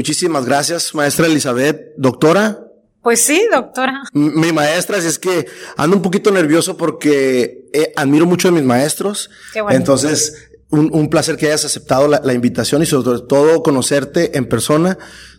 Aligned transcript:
Muchísimas 0.00 0.46
gracias, 0.46 0.94
maestra 0.94 1.26
Elizabeth. 1.26 1.92
Doctora. 1.98 2.58
Pues 3.02 3.22
sí, 3.22 3.46
doctora. 3.52 4.02
Mi 4.12 4.52
maestra, 4.52 4.96
es 4.96 5.18
que 5.18 5.46
ando 5.76 5.96
un 5.96 6.02
poquito 6.02 6.30
nervioso 6.30 6.76
porque 6.76 7.68
eh, 7.72 7.92
admiro 7.96 8.24
mucho 8.24 8.48
a 8.48 8.50
mis 8.50 8.62
maestros. 8.62 9.30
Qué 9.52 9.60
bueno. 9.60 9.76
Entonces, 9.76 10.50
un, 10.70 11.10
placer 11.10 11.36
que 11.36 11.46
hayas 11.46 11.64
aceptado 11.64 12.08
la, 12.08 12.32
invitación 12.32 12.82
y 12.82 12.86
sobre 12.86 13.20
todo 13.28 13.62
conocerte 13.62 14.38
en 14.38 14.48
persona. 14.48 14.96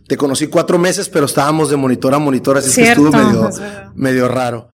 Te 0.07 0.17
conocí 0.17 0.47
cuatro 0.47 0.77
meses, 0.77 1.07
pero 1.07 1.25
estábamos 1.25 1.69
de 1.69 1.77
monitor 1.77 2.13
a 2.13 2.19
monitor, 2.19 2.57
así 2.57 2.81
que 2.81 2.89
estuvo 2.89 3.11
medio, 3.11 3.49
medio 3.95 4.27
raro. 4.27 4.69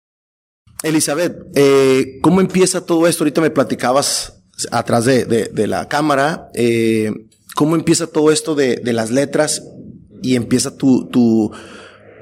Elizabeth, 0.87 1.37
eh, 1.55 2.19
¿cómo 2.23 2.41
empieza 2.41 2.85
todo 2.85 3.07
esto? 3.07 3.25
Ahorita 3.25 3.41
me 3.41 3.51
platicabas 3.51 4.43
atrás 4.71 5.05
de, 5.05 5.25
de, 5.25 5.67
la 5.67 5.89
cámara. 5.89 6.49
Eh, 6.55 7.13
¿Cómo 7.55 7.75
empieza 7.77 8.07
todo 8.07 8.31
esto 8.31 8.55
de, 8.55 8.77
de 8.77 8.93
las 8.93 9.11
letras 9.11 9.63
y 10.23 10.37
empieza 10.37 10.77
tu, 10.77 11.09
tu 11.09 11.53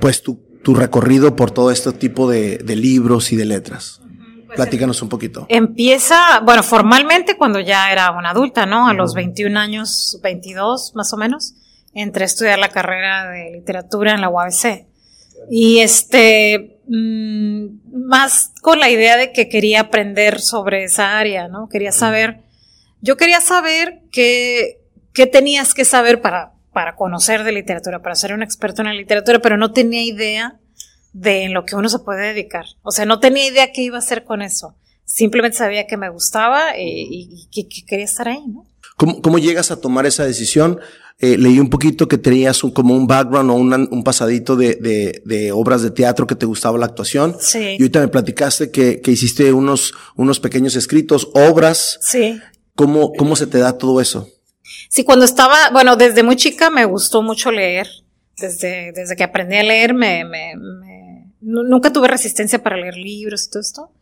pues 0.00 0.22
tu, 0.22 0.44
tu 0.62 0.74
recorrido 0.74 1.36
por 1.36 1.50
todo 1.50 1.70
este 1.70 1.92
tipo 1.92 2.28
de, 2.28 2.58
libros 2.76 3.32
y 3.32 3.36
de 3.36 3.44
letras? 3.44 4.00
Pues 4.46 4.56
Platícanos 4.56 5.00
un 5.02 5.08
poquito. 5.08 5.46
Empieza, 5.48 6.40
bueno, 6.40 6.62
formalmente 6.62 7.36
cuando 7.36 7.60
ya 7.60 7.92
era 7.92 8.10
una 8.10 8.30
adulta, 8.30 8.66
¿no? 8.66 8.88
A 8.88 8.94
los 8.94 9.14
21 9.14 9.58
años, 9.58 10.18
22 10.22 10.92
más 10.94 11.12
o 11.12 11.16
menos, 11.16 11.54
entré 11.94 12.24
a 12.24 12.26
estudiar 12.26 12.58
la 12.58 12.70
carrera 12.70 13.30
de 13.30 13.52
literatura 13.52 14.14
en 14.14 14.20
la 14.20 14.28
UABC. 14.28 14.86
Y 15.50 15.78
este, 15.78 16.73
mmm, 16.88 17.66
más 17.92 18.52
con 18.60 18.80
la 18.80 18.90
idea 18.90 19.16
de 19.16 19.32
que 19.32 19.48
quería 19.48 19.80
aprender 19.80 20.40
sobre 20.40 20.84
esa 20.84 21.18
área, 21.18 21.48
¿no? 21.48 21.68
Quería 21.68 21.92
saber, 21.92 22.40
yo 23.00 23.16
quería 23.16 23.40
saber 23.40 24.02
qué, 24.12 24.80
qué 25.12 25.26
tenías 25.26 25.74
que 25.74 25.84
saber 25.84 26.20
para, 26.20 26.52
para 26.72 26.96
conocer 26.96 27.44
de 27.44 27.52
literatura, 27.52 28.02
para 28.02 28.14
ser 28.14 28.32
un 28.32 28.42
experto 28.42 28.82
en 28.82 28.88
la 28.88 28.94
literatura, 28.94 29.38
pero 29.38 29.56
no 29.56 29.72
tenía 29.72 30.02
idea 30.02 30.58
de 31.12 31.44
en 31.44 31.54
lo 31.54 31.64
que 31.64 31.76
uno 31.76 31.88
se 31.88 32.00
puede 32.00 32.34
dedicar. 32.34 32.66
O 32.82 32.90
sea, 32.90 33.06
no 33.06 33.20
tenía 33.20 33.46
idea 33.46 33.72
qué 33.72 33.82
iba 33.82 33.96
a 33.96 34.00
hacer 34.00 34.24
con 34.24 34.42
eso. 34.42 34.76
Simplemente 35.04 35.56
sabía 35.56 35.86
que 35.86 35.96
me 35.96 36.08
gustaba 36.10 36.76
y, 36.76 37.48
que, 37.52 37.68
quería 37.86 38.04
estar 38.04 38.28
ahí, 38.28 38.44
¿no? 38.46 38.66
¿Cómo, 38.96 39.22
¿Cómo, 39.22 39.38
llegas 39.38 39.70
a 39.70 39.80
tomar 39.80 40.06
esa 40.06 40.24
decisión? 40.24 40.80
Eh, 41.18 41.38
leí 41.38 41.60
un 41.60 41.70
poquito 41.70 42.08
que 42.08 42.18
tenías 42.18 42.64
un, 42.64 42.72
como 42.72 42.94
un 42.94 43.06
background 43.06 43.50
o 43.50 43.54
un 43.54 44.04
pasadito 44.04 44.56
de, 44.56 44.74
de, 44.74 45.22
de, 45.24 45.52
obras 45.52 45.82
de 45.82 45.90
teatro 45.90 46.26
que 46.26 46.34
te 46.34 46.44
gustaba 46.44 46.76
la 46.76 46.86
actuación. 46.86 47.36
Sí. 47.38 47.76
Y 47.78 47.82
ahorita 47.82 48.00
me 48.00 48.08
platicaste 48.08 48.70
que, 48.70 49.00
que 49.00 49.12
hiciste 49.12 49.52
unos, 49.52 49.94
unos 50.16 50.40
pequeños 50.40 50.74
escritos, 50.74 51.30
obras. 51.34 51.98
Sí. 52.02 52.40
¿Cómo, 52.74 53.12
¿Cómo 53.12 53.36
se 53.36 53.46
te 53.46 53.58
da 53.58 53.78
todo 53.78 54.00
eso? 54.00 54.28
Sí, 54.88 55.04
cuando 55.04 55.24
estaba, 55.24 55.70
bueno, 55.70 55.96
desde 55.96 56.22
muy 56.22 56.36
chica 56.36 56.68
me 56.70 56.84
gustó 56.84 57.22
mucho 57.22 57.52
leer. 57.52 57.86
Desde, 58.36 58.90
desde 58.92 59.14
que 59.14 59.22
aprendí 59.22 59.56
a 59.56 59.62
leer, 59.62 59.94
me, 59.94 60.24
me, 60.24 60.56
me, 60.56 61.32
nunca 61.40 61.92
tuve 61.92 62.08
resistencia 62.08 62.60
para 62.62 62.76
leer 62.76 62.96
libros 62.96 63.46
y 63.46 63.50
todo 63.50 63.60
esto. 63.60 63.92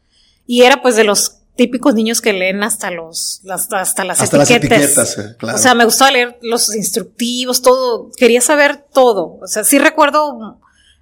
Y 0.47 0.62
era 0.62 0.80
pues 0.80 0.97
de 0.97 1.04
los 1.04 1.41
típicos 1.56 1.95
niños 1.95 2.20
que 2.20 2.33
leen 2.33 2.62
hasta 2.62 2.91
los, 2.91 3.42
hasta 3.48 4.05
las 4.05 4.20
hasta 4.20 4.42
etiquetas. 4.42 4.97
Las 4.97 5.17
etiquetas 5.17 5.19
eh, 5.19 5.36
claro. 5.39 5.56
O 5.56 5.61
sea, 5.61 5.75
me 5.75 5.84
gustaba 5.84 6.11
leer 6.11 6.39
los 6.42 6.75
instructivos, 6.75 7.62
todo, 7.62 8.11
quería 8.17 8.41
saber 8.41 8.84
todo. 8.92 9.39
O 9.42 9.47
sea, 9.47 9.64
sí 9.64 9.78
recuerdo 9.78 10.61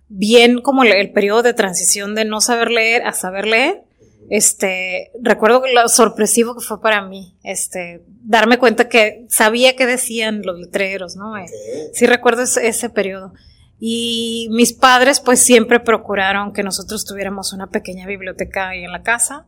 bien 0.09 0.61
como 0.61 0.83
el, 0.83 1.13
periodo 1.13 1.43
de 1.43 1.55
transición 1.55 2.15
de 2.15 2.25
no 2.25 2.41
saber 2.41 2.71
leer 2.71 3.07
a 3.07 3.13
saber 3.13 3.47
leer 3.47 3.85
este, 4.31 5.11
recuerdo 5.21 5.63
lo 5.75 5.89
sorpresivo 5.89 6.55
que 6.55 6.65
fue 6.65 6.81
para 6.81 7.03
mí, 7.03 7.35
este, 7.43 8.05
darme 8.23 8.59
cuenta 8.59 8.89
que 8.89 9.27
sabía 9.29 9.75
qué 9.75 9.87
decían 9.87 10.43
los 10.45 10.57
letreros, 10.59 11.17
¿no? 11.17 11.37
Eh, 11.37 11.47
sí 11.93 12.07
recuerdo 12.07 12.43
ese, 12.43 12.69
ese, 12.69 12.91
periodo. 12.91 13.33
Y 13.81 14.49
mis 14.53 14.73
padres 14.73 15.19
pues 15.19 15.41
siempre 15.41 15.81
procuraron 15.81 16.53
que 16.53 16.63
nosotros 16.63 17.05
tuviéramos 17.05 17.53
una 17.53 17.71
pequeña 17.71 18.07
biblioteca 18.07 18.69
ahí 18.69 18.85
en 18.85 18.93
la 18.93 19.03
casa, 19.03 19.47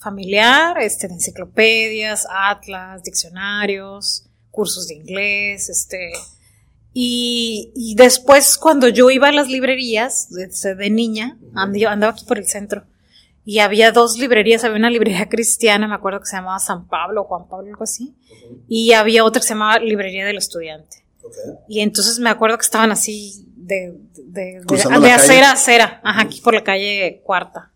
familiar, 0.00 0.78
este, 0.80 1.08
de 1.08 1.14
enciclopedias, 1.14 2.26
atlas, 2.30 3.02
diccionarios, 3.02 4.24
cursos 4.50 4.88
de 4.88 4.94
inglés, 4.94 5.68
este, 5.68 6.12
y, 6.92 7.70
y 7.76 7.94
después 7.94 8.56
cuando 8.56 8.88
yo 8.88 9.10
iba 9.10 9.28
a 9.28 9.32
las 9.32 9.48
librerías 9.48 10.28
de, 10.30 10.74
de 10.74 10.90
niña, 10.90 11.38
andaba 11.54 12.12
aquí 12.12 12.24
por 12.24 12.38
el 12.38 12.46
centro, 12.46 12.84
y 13.44 13.58
había 13.58 13.92
dos 13.92 14.18
librerías, 14.18 14.64
había 14.64 14.76
una 14.76 14.90
librería 14.90 15.28
cristiana, 15.28 15.86
me 15.86 15.94
acuerdo 15.94 16.20
que 16.20 16.26
se 16.26 16.36
llamaba 16.36 16.58
San 16.58 16.86
Pablo, 16.88 17.24
Juan 17.24 17.48
Pablo, 17.48 17.68
algo 17.68 17.84
así, 17.84 18.14
y 18.68 18.92
había 18.92 19.24
otra 19.24 19.40
que 19.40 19.46
se 19.46 19.54
llamaba 19.54 19.78
Librería 19.78 20.24
del 20.24 20.38
Estudiante. 20.38 21.04
Y 21.68 21.80
entonces 21.80 22.18
me 22.18 22.30
acuerdo 22.30 22.58
que 22.58 22.64
estaban 22.64 22.90
así 22.90 23.46
de, 23.56 23.94
de, 24.16 24.62
de, 24.64 25.12
acera 25.12 25.50
a 25.50 25.52
acera, 25.52 26.00
ajá, 26.02 26.22
aquí 26.22 26.40
por 26.40 26.54
la 26.54 26.64
calle 26.64 27.20
cuarta. 27.24 27.70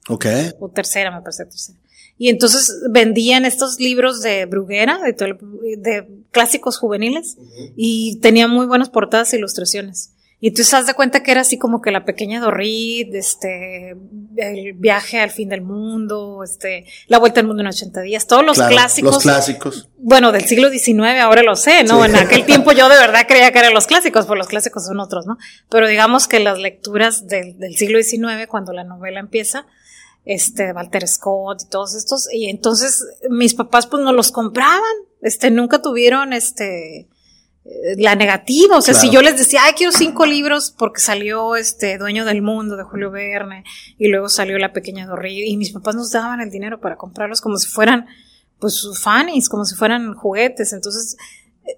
O 0.58 0.68
tercera, 0.68 1.10
me 1.10 1.20
parece 1.22 1.44
tercera. 1.44 1.78
Y 2.16 2.28
entonces 2.28 2.72
vendían 2.91 3.44
estos 3.44 3.80
libros 3.80 4.22
de 4.22 4.47
Bruguera, 4.47 4.98
de, 4.98 5.12
de 5.78 6.08
clásicos 6.30 6.78
juveniles, 6.78 7.36
y 7.76 8.20
tenían 8.20 8.50
muy 8.50 8.66
buenas 8.66 8.88
portadas 8.88 9.32
e 9.32 9.38
ilustraciones. 9.38 10.14
Y 10.41 10.50
te 10.50 10.62
das 10.62 10.86
de 10.86 10.92
cuenta 10.92 11.22
que 11.22 11.30
era 11.30 11.41
así 11.41 11.56
como 11.56 11.80
que 11.80 11.91
la 11.91 12.04
pequeña 12.04 12.38
Dorrit, 12.38 13.14
este, 13.14 13.97
el 14.36 14.74
viaje 14.74 15.19
al 15.19 15.30
fin 15.30 15.48
del 15.48 15.62
mundo, 15.62 16.42
este, 16.44 16.84
la 17.06 17.19
vuelta 17.19 17.41
al 17.41 17.47
mundo 17.47 17.62
en 17.62 17.69
80 17.69 18.03
días, 18.03 18.26
todos 18.26 18.44
los 18.44 18.58
clásicos. 18.58 19.14
Los 19.14 19.22
clásicos. 19.22 19.88
Bueno, 19.97 20.32
del 20.32 20.44
siglo 20.44 20.69
XIX, 20.69 21.20
ahora 21.22 21.42
lo 21.42 21.56
sé, 21.56 21.82
¿no? 21.84 22.04
En 22.04 22.14
aquel 22.14 22.44
tiempo 22.47 22.72
yo 22.72 22.91
de 22.91 22.97
verdad 22.97 23.24
creía 23.26 23.53
que 23.53 23.58
eran 23.58 23.72
los 23.72 23.86
clásicos, 23.86 24.26
pues 24.26 24.36
los 24.36 24.48
clásicos 24.48 24.84
son 24.84 25.00
otros, 25.00 25.24
¿no? 25.24 25.38
Pero 25.70 25.88
digamos 25.88 26.28
que 26.28 26.41
las 26.41 26.58
lecturas 26.58 27.26
del, 27.26 27.58
del 27.58 27.74
siglo 27.76 28.03
XIX, 28.03 28.47
cuando 28.47 28.74
la 28.74 28.84
novela 28.84 29.20
empieza, 29.20 29.64
este, 30.24 30.72
Walter 30.72 31.06
Scott 31.06 31.62
y 31.62 31.68
todos 31.68 31.94
estos, 31.94 32.28
y 32.32 32.48
entonces 32.48 33.06
mis 33.30 33.54
papás 33.54 33.86
pues 33.86 34.02
no 34.02 34.12
los 34.12 34.30
compraban, 34.32 34.82
este, 35.22 35.50
nunca 35.50 35.82
tuvieron, 35.82 36.32
este, 36.32 37.08
la 37.96 38.14
negativa. 38.14 38.76
O 38.76 38.82
sea, 38.82 38.94
si 38.94 39.10
yo 39.10 39.22
les 39.22 39.38
decía, 39.38 39.60
ay, 39.64 39.72
quiero 39.72 39.92
cinco 39.92 40.26
libros 40.26 40.74
porque 40.76 41.00
salió 41.00 41.56
este 41.56 41.98
Dueño 41.98 42.24
del 42.24 42.42
Mundo 42.42 42.76
de 42.76 42.84
Julio 42.84 43.10
Verne 43.10 43.64
y 43.98 44.08
luego 44.08 44.28
salió 44.28 44.58
La 44.58 44.72
Pequeña 44.72 45.06
Dorri 45.06 45.48
y 45.48 45.56
mis 45.56 45.72
papás 45.72 45.94
nos 45.94 46.12
daban 46.12 46.41
el 46.41 46.50
dinero 46.50 46.80
para 46.80 46.96
comprarlos 46.96 47.41
como 47.41 47.56
si 47.56 47.68
fueran, 47.68 48.06
pues, 48.58 48.74
sus 48.74 49.00
fanis, 49.00 49.48
como 49.48 49.64
si 49.64 49.74
fueran 49.76 50.14
juguetes. 50.14 50.72
Entonces, 50.72 51.16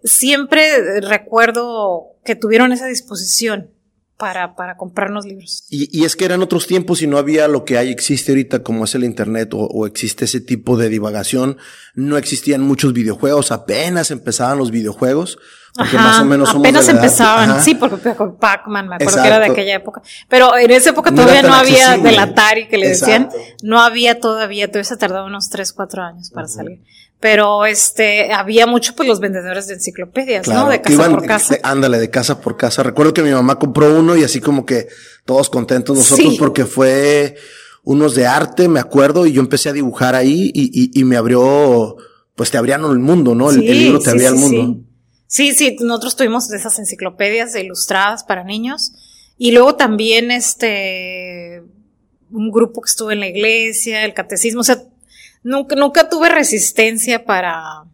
siempre 0.03 1.01
recuerdo 1.01 2.17
que 2.25 2.35
tuvieron 2.35 2.73
esa 2.73 2.87
disposición 2.87 3.71
para, 4.17 4.55
para 4.55 4.77
comprarnos 4.77 5.27
libros. 5.27 5.65
Y, 5.69 5.89
y, 5.97 6.05
es 6.05 6.17
que 6.17 6.25
eran 6.25 6.43
otros 6.43 6.67
tiempos 6.67 7.03
y 7.03 7.07
no 7.07 7.19
había 7.19 7.49
lo 7.49 7.65
que 7.65 7.77
hay, 7.77 7.91
existe 7.91 8.33
ahorita 8.33 8.63
como 8.63 8.85
es 8.85 8.95
el 8.95 9.05
Internet 9.05 9.53
o, 9.55 9.59
o, 9.59 9.87
existe 9.87 10.25
ese 10.25 10.41
tipo 10.41 10.77
de 10.77 10.89
divagación. 10.89 11.59
No 11.95 12.17
existían 12.17 12.63
muchos 12.63 12.93
videojuegos, 12.93 13.53
apenas 13.53 14.11
empezaban 14.11 14.59
los 14.59 14.71
videojuegos. 14.71 15.39
Porque 15.75 15.97
más 15.97 16.21
o 16.21 16.25
menos 16.25 16.55
apenas 16.55 16.89
empezaban, 16.89 17.63
sí, 17.63 17.75
porque 17.75 17.99
Pac-Man, 18.41 18.89
me 18.89 18.95
acuerdo 18.95 19.21
que 19.21 19.29
era 19.29 19.39
de 19.39 19.47
aquella 19.47 19.75
época. 19.75 20.01
Pero 20.27 20.57
en 20.57 20.71
esa 20.71 20.89
época 20.89 21.13
todavía 21.13 21.43
no, 21.43 21.53
había 21.53 21.99
del 21.99 22.19
Atari 22.19 22.67
que 22.67 22.79
le 22.79 22.89
decían, 22.89 23.29
no 23.63 23.83
había 23.83 24.19
todavía, 24.19 24.69
todavía 24.69 24.85
se 24.85 24.97
tardaba 24.97 25.27
unos 25.27 25.51
3, 25.51 25.75
4 25.75 26.03
años 26.03 26.31
para 26.31 26.49
salir 26.49 26.81
pero 27.21 27.65
este 27.65 28.33
había 28.33 28.67
mucho 28.67 28.95
pues 28.95 29.09
los 29.09 29.21
vendedores 29.21 29.67
de 29.67 29.75
enciclopedias, 29.75 30.47
¿no? 30.49 30.69
De 30.69 30.81
casa 30.81 31.11
por 31.11 31.27
casa. 31.27 31.59
ándale, 31.63 31.99
de 31.99 32.11
casa 32.11 32.41
por 32.41 32.57
casa. 32.57 32.83
Recuerdo 32.83 33.15
que 33.15 33.23
mi 33.23 33.31
mamá 33.31 33.59
compró 33.59 33.99
uno 33.99 34.17
y 34.17 34.25
así 34.25 34.41
como 34.41 34.67
que 34.67 34.89
todos 35.25 35.49
contentos 35.49 35.97
nosotros 35.97 36.37
porque 36.39 36.67
fue 36.67 37.37
unos 37.85 38.15
de 38.15 38.27
arte, 38.27 38.69
me 38.69 38.81
acuerdo, 38.81 39.27
y 39.27 39.33
yo 39.33 39.41
empecé 39.41 39.69
a 39.69 39.73
dibujar 39.73 40.15
ahí 40.15 40.51
y, 40.53 40.71
y, 40.73 41.01
y 41.01 41.05
me 41.05 41.17
abrió, 41.17 41.97
pues 42.35 42.51
te 42.51 42.59
abrían 42.59 42.85
el 42.85 42.99
mundo, 42.99 43.35
¿no? 43.35 43.51
el, 43.51 43.61
libro 43.61 44.01
te 44.01 44.11
abría 44.11 44.29
el 44.29 44.35
mundo. 44.35 44.81
Sí, 45.29 45.55
sí, 45.55 45.77
nosotros 45.81 46.17
tuvimos 46.17 46.53
esas 46.53 46.79
enciclopedias 46.79 47.55
ilustradas 47.55 48.25
para 48.25 48.45
niños 48.45 48.93
y 49.39 49.53
luego 49.53 49.77
también 49.77 50.31
este 50.31 51.63
un 52.31 52.51
grupo 52.51 52.83
que 52.83 52.89
estuvo 52.89 53.13
en 53.13 53.21
la 53.21 53.29
iglesia, 53.29 54.05
el 54.05 54.15
catecismo, 54.15 54.61
o 54.61 54.65
sea, 54.65 54.83
nunca, 55.47 55.77
nunca 55.77 56.09
tuve 56.09 56.29
resistencia 56.29 57.25
para, 57.25 57.85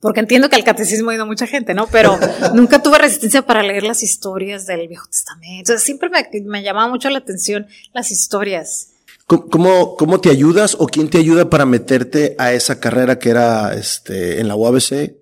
porque 0.00 0.20
entiendo 0.20 0.50
que 0.50 0.56
al 0.56 0.64
catecismo 0.64 1.10
ha 1.10 1.14
ido 1.14 1.24
mucha 1.24 1.46
gente, 1.46 1.72
¿no? 1.72 1.86
Pero 1.86 2.18
nunca 2.54 2.82
tuve 2.82 2.98
resistencia 2.98 3.42
para 3.42 3.62
leer 3.62 3.84
las 3.84 4.02
historias 4.02 4.66
del 4.66 4.88
Viejo 4.88 5.06
Testamento. 5.06 5.72
O 5.72 5.78
siempre 5.78 6.10
me, 6.10 6.28
me, 6.44 6.62
llamaba 6.62 6.88
mucho 6.88 7.08
la 7.10 7.18
atención 7.18 7.66
las 7.92 8.10
historias. 8.10 8.90
¿Cómo, 9.26 9.94
¿Cómo 9.96 10.20
te 10.20 10.30
ayudas 10.30 10.74
o 10.78 10.86
quién 10.86 11.10
te 11.10 11.18
ayuda 11.18 11.50
para 11.50 11.66
meterte 11.66 12.34
a 12.38 12.52
esa 12.52 12.80
carrera 12.80 13.18
que 13.18 13.28
era 13.28 13.74
este, 13.74 14.40
en 14.40 14.48
la 14.48 14.56
UABC? 14.56 15.16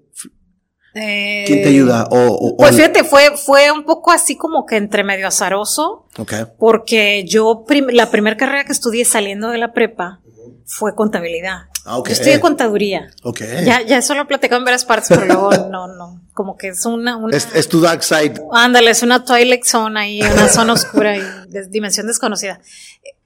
¿Quién 0.93 1.63
te 1.63 1.69
ayuda? 1.69 2.09
O, 2.11 2.57
pues 2.57 2.75
fíjate, 2.77 3.05
fue, 3.05 3.37
fue 3.37 3.71
un 3.71 3.85
poco 3.85 4.13
así 4.13 4.37
como 4.37 4.65
que 4.65 4.77
entre 4.77 5.05
medio 5.05 5.27
azaroso. 5.27 6.07
Porque 6.59 7.25
yo, 7.27 7.67
la 7.91 8.11
primera 8.11 8.37
carrera 8.37 8.65
que 8.65 8.73
estudié 8.73 9.05
saliendo 9.05 9.51
de 9.51 9.59
la 9.59 9.73
prepa 9.75 10.21
fue 10.67 10.95
contabilidad. 10.95 11.67
Ah, 11.85 12.03
yo 12.05 12.13
estudié 12.13 12.41
contaduría. 12.41 13.11
Ya, 13.65 13.83
ya 13.83 13.99
eso 13.99 14.15
lo 14.15 14.23
he 14.23 14.25
platicado 14.25 14.59
en 14.59 14.65
varias 14.65 14.85
partes, 14.85 15.09
pero 15.09 15.25
luego 15.25 15.51
no, 15.71 15.87
no. 15.87 16.21
Como 16.35 16.57
que 16.57 16.69
es 16.69 16.85
una. 16.85 17.17
una 17.17 17.37
es, 17.37 17.69
tu 17.69 17.81
dark 17.81 18.03
side. 18.03 18.35
Ándale, 18.53 18.91
es 18.91 19.03
una 19.03 19.25
twilight 19.25 19.65
zone 19.65 19.99
ahí, 19.99 20.21
una 20.21 20.49
zona 20.49 20.73
oscura 20.73 21.17
y 21.17 21.23
de 21.49 21.69
dimensión 21.69 22.07
desconocida. 22.09 22.61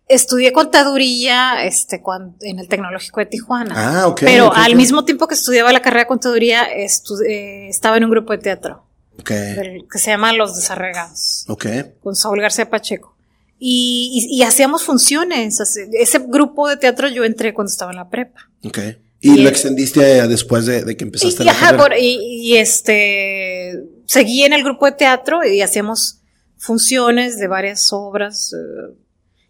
Estudié 0.06 0.52
contaduría 0.52 1.64
este, 1.64 2.02
cuando, 2.02 2.36
en 2.40 2.58
el 2.58 2.68
Tecnológico 2.68 3.20
de 3.20 3.26
Tijuana. 3.26 3.74
Ah, 3.76 4.06
ok. 4.08 4.22
Pero 4.24 4.52
al 4.52 4.74
mismo 4.74 5.04
tiempo 5.04 5.26
que 5.26 5.34
estudiaba 5.34 5.72
la 5.72 5.80
carrera 5.80 6.02
de 6.02 6.08
contaduría, 6.08 6.64
eh, 6.64 7.68
estaba 7.68 7.96
en 7.96 8.04
un 8.04 8.10
grupo 8.10 8.32
de 8.32 8.38
teatro. 8.38 8.84
Okay. 9.20 9.84
que 9.90 9.98
se 9.98 10.10
llama 10.10 10.32
Los 10.32 10.56
Desarregados. 10.56 11.44
Ok. 11.48 11.66
Con 12.02 12.16
Saúl 12.16 12.40
García 12.40 12.70
Pacheco. 12.70 13.14
Y, 13.62 14.26
y, 14.30 14.42
hacíamos 14.42 14.84
funciones. 14.84 15.60
Ese 15.92 16.18
grupo 16.26 16.66
de 16.66 16.78
teatro 16.78 17.08
yo 17.08 17.24
entré 17.24 17.52
cuando 17.52 17.70
estaba 17.70 17.90
en 17.90 17.98
la 17.98 18.08
prepa. 18.08 18.50
Ok. 18.64 18.78
¿Y, 19.20 19.36
lo 19.36 19.50
extendiste 19.50 20.26
después 20.26 20.64
de, 20.64 20.96
que 20.96 21.04
empezaste 21.04 21.42
y, 21.42 21.46
la 21.46 21.54
carrera? 21.54 21.98
y, 21.98 22.56
este, 22.56 23.84
seguí 24.06 24.44
en 24.44 24.54
el 24.54 24.64
grupo 24.64 24.86
de 24.86 24.92
teatro 24.92 25.44
y 25.44 25.60
hacíamos 25.60 26.20
funciones 26.56 27.38
de 27.38 27.48
varias 27.48 27.92
obras. 27.92 28.54
Eh, 28.54 28.94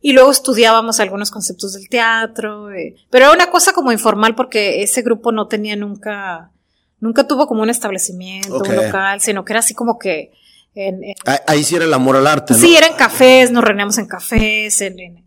y 0.01 0.13
luego 0.13 0.31
estudiábamos 0.31 0.99
algunos 0.99 1.31
conceptos 1.31 1.75
del 1.75 1.89
teatro. 1.89 2.73
Eh, 2.73 2.97
pero 3.11 3.27
era 3.27 3.35
una 3.35 3.51
cosa 3.51 3.73
como 3.73 3.93
informal 3.93 4.35
porque 4.35 4.83
ese 4.83 5.03
grupo 5.03 5.31
no 5.31 5.47
tenía 5.47 5.77
nunca, 5.77 6.51
nunca 6.99 7.29
tuvo 7.29 7.47
como 7.47 7.63
un 7.63 7.71
establecimiento, 7.71 8.57
un 8.57 8.77
local, 8.77 9.21
sino 9.21 9.45
que 9.45 9.53
era 9.53 9.61
así 9.61 9.75
como 9.75 9.99
que 9.99 10.33
Ahí 11.47 11.65
sí 11.65 11.77
era 11.77 11.85
el 11.85 11.95
amor 11.95 12.17
al 12.17 12.27
arte. 12.27 12.55
¿no? 12.55 12.59
Sí, 12.59 12.77
eran 12.77 12.95
cafés, 12.95 13.51
nos 13.51 13.65
reuníamos 13.65 13.99
en 13.99 14.07
cafés, 14.07 14.81
en, 14.81 15.25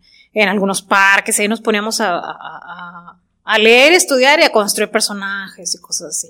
algunos 0.48 0.82
parques, 0.82 1.38
ahí 1.38 1.48
nos 1.48 1.60
poníamos 1.60 2.00
a, 2.00 3.18
leer, 3.58 3.92
estudiar 3.92 4.40
y 4.40 4.44
a 4.44 4.50
construir 4.50 4.90
personajes 4.90 5.74
y 5.74 5.78
cosas 5.78 6.08
así. 6.08 6.28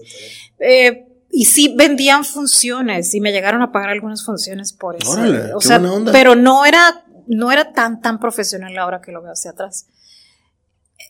Eh, 0.58 1.06
y 1.30 1.46
sí 1.46 1.74
vendían 1.76 2.24
funciones 2.24 3.14
y 3.14 3.20
me 3.20 3.32
llegaron 3.32 3.62
a 3.62 3.72
pagar 3.72 3.90
algunas 3.90 4.24
funciones 4.24 4.72
por 4.72 4.96
eso. 4.96 5.16
o 5.54 5.60
sea, 5.60 5.80
pero 6.12 6.34
no 6.36 6.64
era, 6.64 7.04
no 7.26 7.50
era 7.50 7.72
tan, 7.72 8.00
tan 8.00 8.20
profesional 8.20 8.76
ahora 8.78 9.00
que 9.00 9.10
lo 9.10 9.22
veo 9.22 9.32
hacia 9.32 9.50
atrás. 9.52 9.86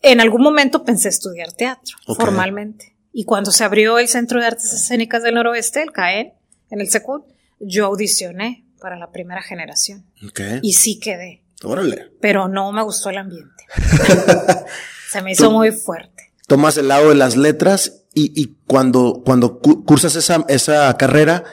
En 0.02 0.20
algún 0.20 0.42
momento 0.42 0.84
pensé 0.84 1.08
estudiar 1.08 1.52
teatro, 1.52 1.96
formalmente. 2.06 2.94
Y 3.12 3.24
cuando 3.24 3.50
se 3.50 3.64
abrió 3.64 3.98
el 3.98 4.08
Centro 4.08 4.40
de 4.40 4.46
Artes 4.46 4.72
Escénicas 4.72 5.22
del 5.22 5.34
Noroeste, 5.34 5.82
el 5.82 5.92
CAEN, 5.92 6.32
en 6.70 6.80
el 6.80 6.88
SECUT, 6.88 7.24
yo 7.60 7.86
audicioné 7.86 8.64
para 8.80 8.98
la 8.98 9.10
primera 9.10 9.42
generación. 9.42 10.04
Y 10.62 10.74
sí 10.74 10.98
quedé. 10.98 11.42
Órale. 11.62 12.10
Pero 12.20 12.48
no 12.48 12.72
me 12.72 12.82
gustó 12.82 13.10
el 13.10 13.18
ambiente. 13.18 13.64
Se 15.10 15.22
me 15.22 15.32
hizo 15.32 15.50
muy 15.50 15.70
fuerte. 15.70 16.32
Tomas 16.46 16.76
el 16.76 16.88
lado 16.88 17.08
de 17.08 17.14
las 17.14 17.36
letras 17.36 18.02
y, 18.12 18.56
cuando, 18.66 19.22
cuando 19.24 19.58
cursas 19.58 20.14
esa, 20.14 20.44
esa 20.48 20.96
carrera, 20.96 21.44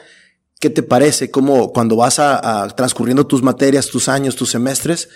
¿qué 0.60 0.70
te 0.70 0.82
parece? 0.82 1.30
Como 1.30 1.72
cuando 1.72 1.96
vas 1.96 2.18
a, 2.18 2.68
transcurriendo 2.76 3.26
tus 3.26 3.42
materias, 3.42 3.88
tus 3.88 4.08
años, 4.08 4.36
tus 4.36 4.50
semestres, 4.50 5.08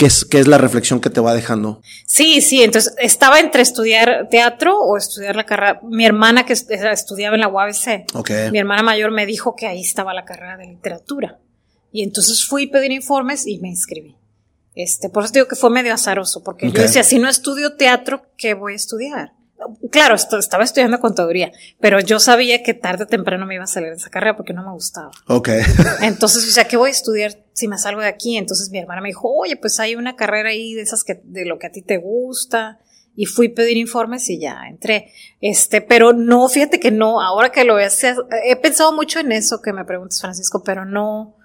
¿Qué 0.00 0.06
es, 0.06 0.24
¿Qué 0.24 0.38
es, 0.38 0.48
la 0.48 0.56
reflexión 0.56 0.98
que 0.98 1.10
te 1.10 1.20
va 1.20 1.34
dejando? 1.34 1.82
Sí, 2.06 2.40
sí, 2.40 2.62
entonces 2.62 2.94
estaba 2.96 3.38
entre 3.38 3.60
estudiar 3.60 4.28
teatro 4.30 4.80
o 4.80 4.96
estudiar 4.96 5.36
la 5.36 5.44
carrera. 5.44 5.78
Mi 5.82 6.06
hermana 6.06 6.46
que 6.46 6.54
estudiaba 6.54 7.34
en 7.34 7.42
la 7.42 7.48
UABC, 7.48 8.06
mi 8.50 8.58
hermana 8.58 8.82
mayor 8.82 9.10
me 9.10 9.26
dijo 9.26 9.54
que 9.54 9.66
ahí 9.66 9.82
estaba 9.82 10.14
la 10.14 10.24
carrera 10.24 10.56
de 10.56 10.68
literatura. 10.68 11.38
Y 11.92 12.02
entonces 12.02 12.46
fui 12.46 12.66
a 12.66 12.72
pedir 12.72 12.92
informes 12.92 13.46
y 13.46 13.58
me 13.58 13.68
inscribí. 13.68 14.16
Este, 14.74 15.10
por 15.10 15.24
eso 15.24 15.34
digo 15.34 15.48
que 15.48 15.54
fue 15.54 15.68
medio 15.68 15.92
azaroso, 15.92 16.42
porque 16.42 16.72
yo 16.72 16.80
decía, 16.80 17.02
si 17.02 17.18
no 17.18 17.28
estudio 17.28 17.76
teatro, 17.76 18.22
¿qué 18.38 18.54
voy 18.54 18.72
a 18.72 18.76
estudiar? 18.76 19.32
Claro, 19.90 20.14
estaba 20.14 20.64
estudiando 20.64 21.00
contaduría, 21.00 21.52
pero 21.80 22.00
yo 22.00 22.20
sabía 22.20 22.62
que 22.62 22.74
tarde 22.74 23.04
o 23.04 23.06
temprano 23.06 23.46
me 23.46 23.54
iba 23.54 23.64
a 23.64 23.68
salir 23.68 23.90
de 23.90 23.96
esa 23.96 24.10
carrera 24.10 24.36
porque 24.36 24.52
no 24.52 24.62
me 24.62 24.72
gustaba. 24.72 25.10
Ok. 25.26 25.48
Entonces, 26.02 26.46
o 26.46 26.50
sea, 26.50 26.64
¿qué 26.64 26.76
voy 26.76 26.88
a 26.88 26.92
estudiar 26.92 27.38
si 27.52 27.68
me 27.68 27.78
salgo 27.78 28.00
de 28.00 28.08
aquí? 28.08 28.36
Entonces 28.36 28.70
mi 28.70 28.78
hermana 28.78 29.00
me 29.00 29.08
dijo, 29.08 29.28
oye, 29.32 29.56
pues 29.56 29.80
hay 29.80 29.96
una 29.96 30.16
carrera 30.16 30.50
ahí 30.50 30.74
de 30.74 30.82
esas 30.82 31.04
que, 31.04 31.20
de 31.24 31.44
lo 31.44 31.58
que 31.58 31.66
a 31.66 31.72
ti 31.72 31.82
te 31.82 31.98
gusta. 31.98 32.78
Y 33.16 33.26
fui 33.26 33.48
a 33.48 33.54
pedir 33.54 33.76
informes 33.76 34.30
y 34.30 34.38
ya 34.38 34.62
entré. 34.68 35.12
Este, 35.40 35.80
pero 35.80 36.12
no, 36.12 36.48
fíjate 36.48 36.78
que 36.80 36.90
no, 36.90 37.20
ahora 37.20 37.50
que 37.50 37.64
lo 37.64 37.78
he, 37.78 37.88
he 38.44 38.56
pensado 38.56 38.92
mucho 38.92 39.18
en 39.18 39.32
eso 39.32 39.60
que 39.60 39.72
me 39.72 39.84
preguntas, 39.84 40.20
Francisco, 40.20 40.62
pero 40.64 40.84
no, 40.84 41.36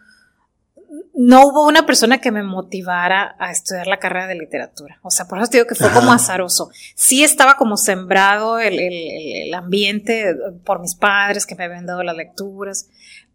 no 1.18 1.48
hubo 1.48 1.66
una 1.66 1.86
persona 1.86 2.20
que 2.20 2.32
me 2.32 2.44
motivara 2.44 3.36
a 3.40 3.52
estudiar 3.52 3.88
la 3.88 4.00
carrera 4.00 4.28
de 4.28 4.36
literatura. 4.36 5.00
O 5.02 5.10
sea, 5.10 5.28
por 5.28 5.38
eso 5.40 5.48
te 5.48 5.58
digo 5.58 5.68
que 5.68 5.76
fue 5.76 5.90
como 5.92 6.12
azaroso. 6.12 6.70
Sí 6.94 7.24
estaba 7.24 7.56
como 7.56 7.78
sembrado 7.78 8.60
el, 8.60 8.78
el, 8.78 9.54
ambiente 9.54 10.36
por 10.66 10.82
mis 10.82 10.96
padres 10.96 11.46
que 11.46 11.56
me 11.56 11.64
habían 11.64 11.86
dado 11.86 12.04
las 12.04 12.18
lecturas, 12.18 12.90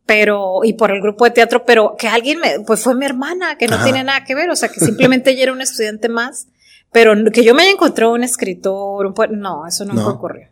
pero, 0.05 0.61
y 0.63 0.75
por 0.75 0.91
el 0.91 1.01
grupo 1.01 1.25
de 1.25 1.31
teatro, 1.31 1.65
pero 1.65 1.97
que 1.99 2.09
alguien 2.09 2.39
me, 2.41 2.61
pues 2.61 2.83
fue 2.83 2.95
mi 2.95 3.07
hermana, 3.07 3.57
que 3.57 3.67
no 3.67 3.83
tiene 3.83 4.05
nada 4.05 4.25
que 4.25 4.35
ver, 4.35 4.51
o 4.51 4.57
sea, 4.57 4.69
que 4.69 4.81
simplemente 4.81 5.31
ella 5.31 5.45
era 5.45 5.53
un 5.53 5.63
estudiante 5.63 6.11
más, 6.11 6.49
pero 6.93 7.15
que 7.33 7.45
yo 7.45 7.55
me 7.55 7.63
haya 7.63 7.73
encontrado 7.73 8.13
un 8.13 8.25
escritor, 8.25 9.07
un 9.07 9.15
no, 9.41 9.67
eso 9.67 9.87
no, 9.87 10.07
ocurrió. 10.07 10.49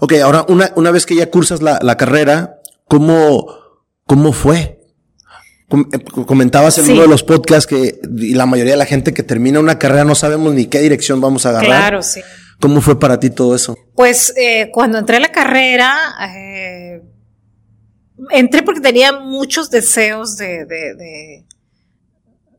Ok, 0.00 0.14
ahora 0.22 0.44
una, 0.48 0.70
una 0.76 0.90
vez 0.90 1.06
que 1.06 1.14
ya 1.14 1.30
cursas 1.30 1.62
la, 1.62 1.78
la 1.80 1.96
carrera, 1.96 2.60
¿cómo, 2.88 3.46
cómo 4.06 4.32
fue? 4.32 4.81
Eh, 5.72 6.04
comentabas 6.26 6.78
en 6.78 6.90
uno 6.90 7.02
de 7.02 7.08
los 7.08 7.22
podcasts 7.22 7.66
que 7.66 7.98
la 8.02 8.46
mayoría 8.46 8.72
de 8.72 8.78
la 8.78 8.86
gente 8.86 9.14
que 9.14 9.22
termina 9.22 9.60
una 9.60 9.78
carrera 9.78 10.04
no 10.04 10.14
sabemos 10.14 10.52
ni 10.54 10.66
qué 10.66 10.80
dirección 10.80 11.20
vamos 11.20 11.46
a 11.46 11.50
agarrar. 11.50 11.68
Claro, 11.68 12.02
sí. 12.02 12.20
¿Cómo 12.60 12.80
fue 12.80 13.00
para 13.00 13.18
ti 13.18 13.30
todo 13.30 13.54
eso? 13.54 13.76
Pues 13.94 14.34
eh, 14.36 14.70
cuando 14.72 14.98
entré 14.98 15.16
a 15.16 15.20
la 15.20 15.32
carrera, 15.32 15.96
eh, 16.36 17.02
entré 18.30 18.62
porque 18.62 18.80
tenía 18.80 19.18
muchos 19.18 19.70
deseos 19.70 20.36
de, 20.36 20.64
de, 20.66 21.44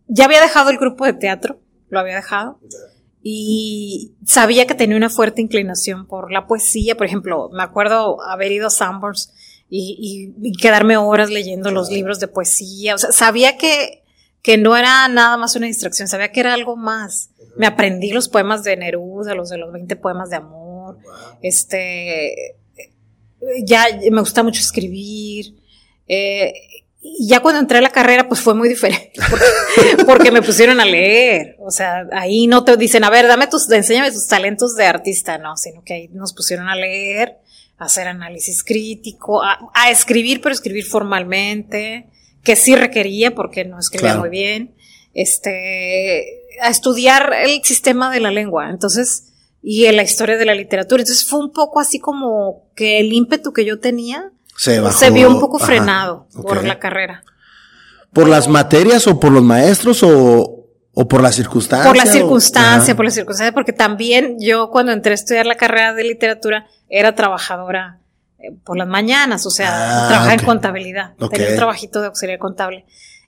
Ya 0.07 0.25
había 0.25 0.41
dejado 0.41 0.71
el 0.71 0.77
grupo 0.77 1.05
de 1.05 1.13
teatro, 1.13 1.61
lo 1.89 1.99
había 1.99 2.15
dejado. 2.15 2.59
Y 3.21 4.15
sabía 4.25 4.67
que 4.67 4.75
tenía 4.75 4.97
una 4.97 5.09
fuerte 5.09 5.41
inclinación 5.41 6.07
por 6.07 6.31
la 6.31 6.47
poesía. 6.47 6.97
Por 6.97 7.05
ejemplo, 7.05 7.49
me 7.53 7.63
acuerdo 7.63 8.21
haber 8.23 8.51
ido 8.51 8.67
a 8.67 8.71
Sambors 8.71 9.31
y, 9.69 10.53
quedarme 10.61 10.97
horas 10.97 11.29
leyendo 11.29 11.71
los 11.71 11.89
libros 11.89 12.19
de 12.19 12.27
poesía. 12.27 12.95
O 12.95 12.97
sea, 12.97 13.11
sabía 13.11 13.57
que, 13.57 14.03
que 14.41 14.57
no 14.57 14.75
era 14.75 15.07
nada 15.07 15.37
más 15.37 15.55
una 15.55 15.67
distracción, 15.67 16.07
sabía 16.07 16.31
que 16.31 16.39
era 16.39 16.53
algo 16.53 16.75
más. 16.75 17.29
Me 17.57 17.67
aprendí 17.67 18.11
los 18.11 18.29
poemas 18.29 18.63
de 18.63 18.77
Neruda, 18.77 19.35
los 19.35 19.49
de 19.49 19.57
los 19.57 19.71
20 19.71 19.95
poemas 19.95 20.29
de 20.29 20.37
amor. 20.37 20.97
Este, 21.41 22.55
ya 23.63 23.85
me 24.11 24.21
gusta 24.21 24.43
mucho 24.43 24.61
escribir. 24.61 25.55
Eh, 26.07 26.53
y 27.05 27.27
ya 27.27 27.41
cuando 27.41 27.59
entré 27.59 27.79
a 27.79 27.81
la 27.81 27.89
carrera, 27.89 28.29
pues 28.29 28.39
fue 28.39 28.55
muy 28.55 28.69
diferente, 28.69 29.11
porque, 30.07 30.31
me 30.31 30.41
pusieron 30.41 30.79
a 30.79 30.85
leer. 30.85 31.57
O 31.59 31.69
sea, 31.69 32.07
ahí 32.13 32.47
no 32.47 32.63
te 32.63 32.77
dicen, 32.77 33.03
a 33.03 33.09
ver, 33.09 33.27
dame 33.27 33.47
tus, 33.47 33.69
enséñame 33.69 34.11
tus 34.11 34.27
talentos 34.27 34.75
de 34.75 34.85
artista, 34.85 35.37
no, 35.37 35.57
sino 35.57 35.83
que 35.83 35.93
ahí 35.93 36.07
nos 36.13 36.33
pusieron 36.33 36.69
a 36.69 36.75
leer 36.75 37.39
hacer 37.77 38.07
análisis 38.07 38.63
crítico, 38.63 39.41
a, 39.43 39.89
escribir, 39.89 40.41
pero 40.41 40.53
escribir 40.53 40.85
formalmente, 40.85 42.07
que 42.43 42.55
sí 42.55 42.75
requería 42.75 43.35
porque 43.35 43.65
no 43.65 43.79
escribía 43.79 44.17
muy 44.17 44.29
bien, 44.29 44.75
este, 45.13 46.43
a 46.61 46.69
estudiar 46.69 47.33
el 47.33 47.63
sistema 47.63 48.11
de 48.11 48.19
la 48.19 48.31
lengua, 48.31 48.69
entonces, 48.69 49.25
y 49.61 49.85
en 49.85 49.95
la 49.95 50.03
historia 50.03 50.37
de 50.37 50.45
la 50.45 50.55
literatura. 50.55 51.01
Entonces 51.01 51.27
fue 51.27 51.39
un 51.39 51.51
poco 51.51 51.79
así 51.79 51.99
como 51.99 52.63
que 52.75 52.99
el 52.99 53.13
ímpetu 53.13 53.53
que 53.53 53.65
yo 53.65 53.79
tenía 53.79 54.31
se, 54.55 55.09
vio 55.09 55.29
un 55.29 55.39
poco 55.39 55.59
frenado 55.59 56.27
por 56.41 56.63
la 56.63 56.79
carrera. 56.79 57.23
¿Por 58.11 58.27
las 58.27 58.47
materias 58.47 59.07
o 59.07 59.19
por 59.19 59.31
los 59.31 59.41
maestros 59.41 60.03
o, 60.03 60.67
o 60.93 61.07
por 61.07 61.23
las 61.23 61.35
circunstancias? 61.35 61.87
Por 61.87 61.97
la 61.97 62.05
circunstancia, 62.05 62.95
por 62.95 63.05
las 63.05 63.15
circunstancias, 63.15 63.53
porque 63.53 63.73
también 63.73 64.37
yo 64.39 64.69
cuando 64.69 64.91
entré 64.91 65.13
a 65.13 65.15
estudiar 65.15 65.47
la 65.47 65.55
carrera 65.55 65.93
de 65.93 66.03
literatura, 66.03 66.67
era 66.93 67.15
trabajadora 67.15 67.99
eh, 68.37 68.51
por 68.63 68.77
las 68.77 68.87
mañanas, 68.87 69.45
o 69.45 69.49
sea, 69.49 69.69
ah, 69.71 70.07
trabajaba 70.07 70.33
en 70.33 70.45
contabilidad. 70.45 71.13
Tenía 71.31 71.49
un 71.49 71.55
trabajito 71.55 71.99
de 72.01 72.07
auxiliar 72.07 72.37
contable. 72.37 72.85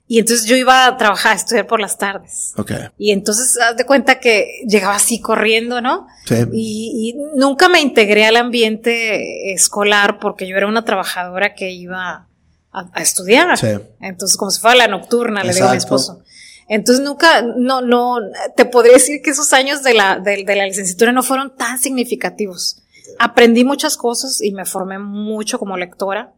Y 0.08 0.20
entonces 0.20 0.46
yo 0.46 0.54
iba 0.54 0.86
a 0.86 0.96
trabajar, 0.96 1.32
a 1.32 1.34
estudiar 1.34 1.66
por 1.66 1.80
las 1.80 1.98
tardes. 1.98 2.52
Okay. 2.56 2.90
Y 2.96 3.10
entonces, 3.10 3.58
haz 3.60 3.76
de 3.76 3.84
cuenta 3.84 4.20
que 4.20 4.62
llegaba 4.68 4.94
así 4.94 5.20
corriendo, 5.20 5.80
¿no? 5.80 6.06
Sí. 6.26 6.36
Y, 6.52 7.16
nunca 7.34 7.68
me 7.68 7.80
integré 7.80 8.24
al 8.24 8.36
ambiente 8.36 9.52
escolar 9.52 10.20
porque 10.20 10.46
yo 10.46 10.56
era 10.56 10.68
una 10.68 10.84
trabajadora 10.84 11.54
que 11.54 11.72
iba 11.72 12.28
a, 12.70 13.02
estudiar. 13.02 13.58
Sí. 13.58 13.66
Entonces, 14.00 14.36
como 14.36 14.52
si 14.52 14.60
fuera 14.60 14.76
la 14.76 14.86
nocturna, 14.86 15.42
le 15.42 15.52
digo 15.52 15.66
a 15.66 15.72
mi 15.72 15.78
esposo. 15.78 16.22
Entonces 16.68 17.04
nunca, 17.04 17.42
no, 17.42 17.80
no, 17.80 18.18
te 18.56 18.64
podría 18.64 18.94
decir 18.94 19.22
que 19.22 19.30
esos 19.30 19.52
años 19.52 19.82
de 19.82 19.94
la, 19.94 20.18
de, 20.18 20.44
de 20.44 20.56
la 20.56 20.66
licenciatura 20.66 21.12
no 21.12 21.22
fueron 21.22 21.56
tan 21.56 21.78
significativos. 21.78 22.82
Aprendí 23.18 23.64
muchas 23.64 23.96
cosas 23.96 24.40
y 24.42 24.52
me 24.52 24.64
formé 24.64 24.98
mucho 24.98 25.58
como 25.58 25.76
lectora, 25.76 26.32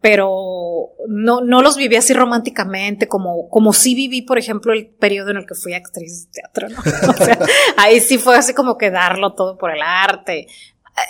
pero 0.00 0.90
no, 1.08 1.40
no 1.40 1.62
los 1.62 1.76
viví 1.76 1.96
así 1.96 2.12
románticamente, 2.12 3.08
como, 3.08 3.48
como 3.48 3.72
sí 3.72 3.94
viví, 3.94 4.22
por 4.22 4.38
ejemplo, 4.38 4.72
el 4.72 4.86
periodo 4.86 5.30
en 5.30 5.38
el 5.38 5.46
que 5.46 5.54
fui 5.54 5.74
actriz 5.74 6.26
de 6.26 6.40
teatro, 6.40 6.68
¿no? 6.68 6.78
O 7.10 7.24
sea, 7.24 7.38
ahí 7.76 8.00
sí 8.00 8.18
fue 8.18 8.36
así 8.36 8.54
como 8.54 8.78
que 8.78 8.90
darlo 8.90 9.34
todo 9.34 9.58
por 9.58 9.74
el 9.74 9.82
arte. 9.82 10.46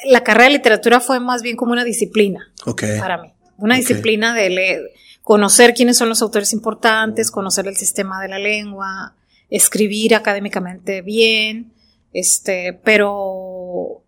La 0.06 0.24
carrera 0.24 0.46
de 0.46 0.56
literatura 0.56 1.00
fue 1.00 1.20
más 1.20 1.42
bien 1.42 1.56
como 1.56 1.72
una 1.72 1.84
disciplina 1.84 2.52
para 2.98 3.18
mí. 3.18 3.32
Una 3.58 3.76
disciplina 3.76 4.34
de 4.34 4.50
leer, 4.50 4.90
conocer 5.22 5.74
quiénes 5.74 5.96
son 5.96 6.08
los 6.08 6.20
autores 6.22 6.52
importantes, 6.52 7.30
conocer 7.30 7.66
el 7.66 7.76
sistema 7.76 8.20
de 8.20 8.28
la 8.28 8.38
lengua, 8.38 9.14
escribir 9.50 10.14
académicamente 10.14 11.02
bien, 11.02 11.72
este, 12.12 12.72
pero 12.84 14.02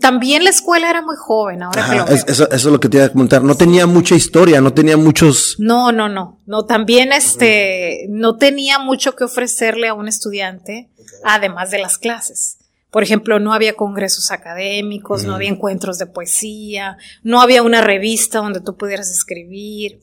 también 0.00 0.44
la 0.44 0.50
escuela 0.50 0.88
era 0.88 1.02
muy 1.02 1.16
joven, 1.16 1.62
ahora 1.62 1.86
que 1.88 1.96
lo 1.96 2.06
Eso, 2.06 2.26
eso, 2.28 2.48
es 2.50 2.64
lo 2.64 2.80
que 2.80 2.88
te 2.88 2.96
iba 2.98 3.06
a 3.06 3.12
comentar. 3.12 3.42
No 3.42 3.56
tenía 3.56 3.86
mucha 3.86 4.14
historia, 4.14 4.60
no 4.60 4.72
tenía 4.72 4.96
muchos. 4.96 5.56
No, 5.58 5.92
no, 5.92 6.08
no. 6.08 6.38
No, 6.46 6.64
también 6.64 7.12
este, 7.12 8.06
no 8.08 8.36
tenía 8.36 8.78
mucho 8.78 9.14
que 9.14 9.24
ofrecerle 9.24 9.88
a 9.88 9.94
un 9.94 10.08
estudiante, 10.08 10.88
además 11.24 11.70
de 11.70 11.78
las 11.78 11.98
clases. 11.98 12.58
Por 12.90 13.02
ejemplo, 13.02 13.38
no 13.38 13.54
había 13.54 13.74
congresos 13.74 14.30
académicos, 14.30 15.24
no 15.24 15.34
había 15.34 15.48
encuentros 15.48 15.98
de 15.98 16.06
poesía, 16.06 16.98
no 17.22 17.40
había 17.40 17.62
una 17.62 17.80
revista 17.80 18.40
donde 18.40 18.60
tú 18.60 18.76
pudieras 18.76 19.10
escribir, 19.10 19.98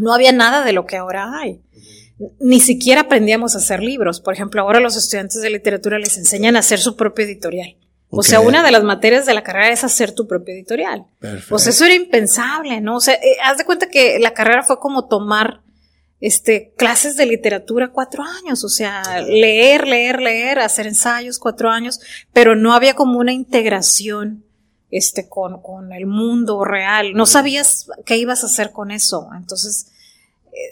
no 0.00 0.12
había 0.12 0.32
nada 0.32 0.64
de 0.64 0.72
lo 0.72 0.86
que 0.86 0.96
ahora 0.96 1.38
hay. 1.38 1.60
Ni 2.38 2.60
siquiera 2.60 3.02
aprendíamos 3.02 3.54
a 3.54 3.58
hacer 3.58 3.82
libros. 3.82 4.20
Por 4.20 4.34
ejemplo, 4.34 4.62
ahora 4.62 4.80
los 4.80 4.96
estudiantes 4.96 5.42
de 5.42 5.50
literatura 5.50 5.98
les 5.98 6.16
enseñan 6.16 6.56
a 6.56 6.60
hacer 6.60 6.78
su 6.78 6.96
propio 6.96 7.24
editorial. 7.24 7.76
O 8.10 8.22
sea, 8.22 8.40
una 8.40 8.62
de 8.62 8.70
las 8.70 8.84
materias 8.84 9.26
de 9.26 9.34
la 9.34 9.42
carrera 9.42 9.70
es 9.70 9.84
hacer 9.84 10.12
tu 10.12 10.26
propio 10.26 10.54
editorial. 10.54 11.06
Pues 11.48 11.66
eso 11.66 11.84
era 11.84 11.94
impensable, 11.94 12.80
¿no? 12.80 12.96
O 12.96 13.00
sea, 13.00 13.14
eh, 13.14 13.36
haz 13.42 13.58
de 13.58 13.64
cuenta 13.64 13.88
que 13.88 14.18
la 14.18 14.32
carrera 14.32 14.62
fue 14.62 14.78
como 14.78 15.06
tomar 15.06 15.60
este, 16.20 16.72
clases 16.76 17.16
de 17.16 17.26
literatura 17.26 17.88
cuatro 17.88 18.22
años, 18.22 18.64
o 18.64 18.68
sea, 18.68 19.20
leer, 19.20 19.86
leer, 19.86 20.20
leer, 20.20 20.60
hacer 20.60 20.86
ensayos 20.86 21.38
cuatro 21.38 21.68
años, 21.68 22.00
pero 22.32 22.56
no 22.56 22.74
había 22.74 22.94
como 22.94 23.18
una 23.18 23.32
integración 23.32 24.44
este, 24.90 25.28
con, 25.28 25.60
con 25.60 25.92
el 25.92 26.06
mundo 26.06 26.64
real. 26.64 27.12
No 27.12 27.26
sabías 27.26 27.88
qué 28.04 28.16
ibas 28.16 28.44
a 28.44 28.46
hacer 28.46 28.70
con 28.70 28.90
eso. 28.90 29.28
Entonces, 29.36 29.88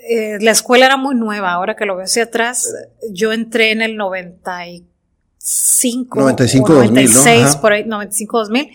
eh, 0.08 0.38
la 0.40 0.52
escuela 0.52 0.86
era 0.86 0.96
muy 0.96 1.14
nueva. 1.14 1.52
Ahora 1.52 1.76
que 1.76 1.84
lo 1.84 1.96
veo 1.96 2.04
hacia 2.04 2.24
atrás, 2.24 2.72
yo 3.10 3.32
entré 3.32 3.72
en 3.72 3.82
el 3.82 3.96
95, 5.44 6.18
95 6.18 6.72
96, 6.72 7.56
por 7.56 7.72
ahí, 7.72 7.84
95, 7.84 8.38
2000, 8.38 8.70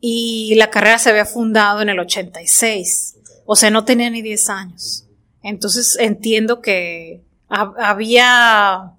y 0.00 0.54
la 0.56 0.70
carrera 0.70 0.98
se 0.98 1.10
había 1.10 1.24
fundado 1.24 1.80
en 1.80 1.88
el 1.88 1.98
86. 1.98 3.16
O 3.46 3.56
sea, 3.56 3.70
no 3.70 3.84
tenía 3.84 4.10
ni 4.10 4.20
10 4.20 4.50
años. 4.50 5.06
Entonces 5.42 5.96
entiendo 5.98 6.60
que 6.60 7.22
había 7.48 8.94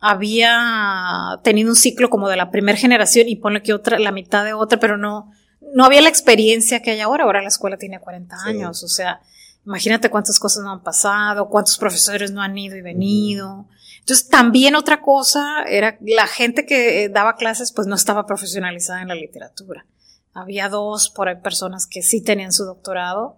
había 0.00 1.38
tenido 1.42 1.68
un 1.68 1.76
ciclo 1.76 2.08
como 2.08 2.28
de 2.28 2.36
la 2.36 2.50
primera 2.50 2.78
generación 2.78 3.28
y 3.28 3.36
pone 3.36 3.62
que 3.62 3.74
otra, 3.74 3.98
la 3.98 4.12
mitad 4.12 4.44
de 4.44 4.54
otra, 4.54 4.80
pero 4.80 4.96
no, 4.96 5.30
no 5.74 5.84
había 5.84 6.00
la 6.00 6.08
experiencia 6.08 6.80
que 6.80 6.92
hay 6.92 7.00
ahora. 7.00 7.24
Ahora 7.24 7.42
la 7.42 7.48
escuela 7.48 7.76
tiene 7.76 8.00
40 8.00 8.36
años, 8.44 8.82
o 8.82 8.88
sea, 8.88 9.20
imagínate 9.66 10.08
cuántas 10.08 10.38
cosas 10.38 10.64
no 10.64 10.72
han 10.72 10.82
pasado, 10.82 11.48
cuántos 11.48 11.76
profesores 11.76 12.30
no 12.30 12.40
han 12.40 12.56
ido 12.56 12.76
y 12.76 12.82
venido. 12.82 13.66
Entonces, 14.00 14.28
también 14.28 14.74
otra 14.74 15.00
cosa 15.00 15.62
era 15.68 15.96
la 16.00 16.26
gente 16.26 16.66
que 16.66 17.08
daba 17.08 17.36
clases, 17.36 17.72
pues 17.72 17.86
no 17.86 17.94
estaba 17.94 18.26
profesionalizada 18.26 19.02
en 19.02 19.08
la 19.08 19.14
literatura. 19.14 19.86
Había 20.32 20.68
dos 20.68 21.10
por 21.10 21.28
ahí 21.28 21.36
personas 21.36 21.86
que 21.86 22.02
sí 22.02 22.20
tenían 22.20 22.52
su 22.52 22.64
doctorado, 22.64 23.36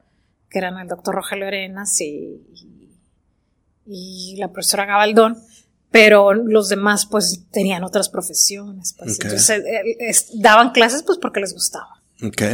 que 0.49 0.59
eran 0.59 0.79
el 0.79 0.89
doctor 0.89 1.15
Rogelio 1.15 1.47
Arenas 1.47 2.01
y, 2.01 2.43
y, 3.87 4.37
la 4.37 4.49
profesora 4.49 4.85
Gabaldón, 4.85 5.39
pero 5.91 6.33
los 6.35 6.69
demás 6.69 7.07
pues 7.07 7.45
tenían 7.51 7.85
otras 7.85 8.09
profesiones. 8.09 8.95
Pues. 8.99 9.19
Entonces 9.21 9.51
eh, 9.51 10.15
daban 10.35 10.73
clases 10.73 11.03
pues 11.03 11.19
porque 11.19 11.41
les 11.41 11.55
gustaba. 11.55 12.03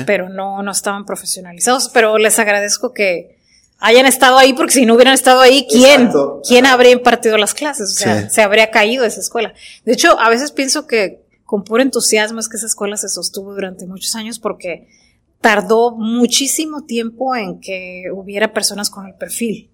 Pero 0.06 0.28
no, 0.28 0.62
no 0.62 0.70
estaban 0.70 1.04
profesionalizados. 1.04 1.90
Pero 1.90 2.16
les 2.16 2.38
agradezco 2.38 2.94
que 2.94 3.37
hayan 3.78 4.06
estado 4.06 4.38
ahí 4.38 4.52
porque 4.52 4.72
si 4.72 4.86
no 4.86 4.94
hubieran 4.94 5.14
estado 5.14 5.40
ahí, 5.40 5.66
¿quién? 5.70 6.10
¿Quién 6.46 6.66
habría 6.66 6.92
impartido 6.92 7.38
las 7.38 7.54
clases? 7.54 7.90
O 7.90 7.94
sea, 7.94 8.28
se 8.28 8.42
habría 8.42 8.70
caído 8.70 9.04
esa 9.04 9.20
escuela. 9.20 9.54
De 9.84 9.92
hecho, 9.92 10.18
a 10.18 10.28
veces 10.28 10.52
pienso 10.52 10.86
que 10.86 11.22
con 11.44 11.64
puro 11.64 11.82
entusiasmo 11.82 12.40
es 12.40 12.48
que 12.48 12.56
esa 12.56 12.66
escuela 12.66 12.96
se 12.96 13.08
sostuvo 13.08 13.54
durante 13.54 13.86
muchos 13.86 14.14
años 14.16 14.38
porque 14.38 14.88
tardó 15.40 15.92
muchísimo 15.92 16.84
tiempo 16.84 17.36
en 17.36 17.60
que 17.60 18.04
hubiera 18.12 18.52
personas 18.52 18.90
con 18.90 19.06
el 19.06 19.14
perfil. 19.14 19.70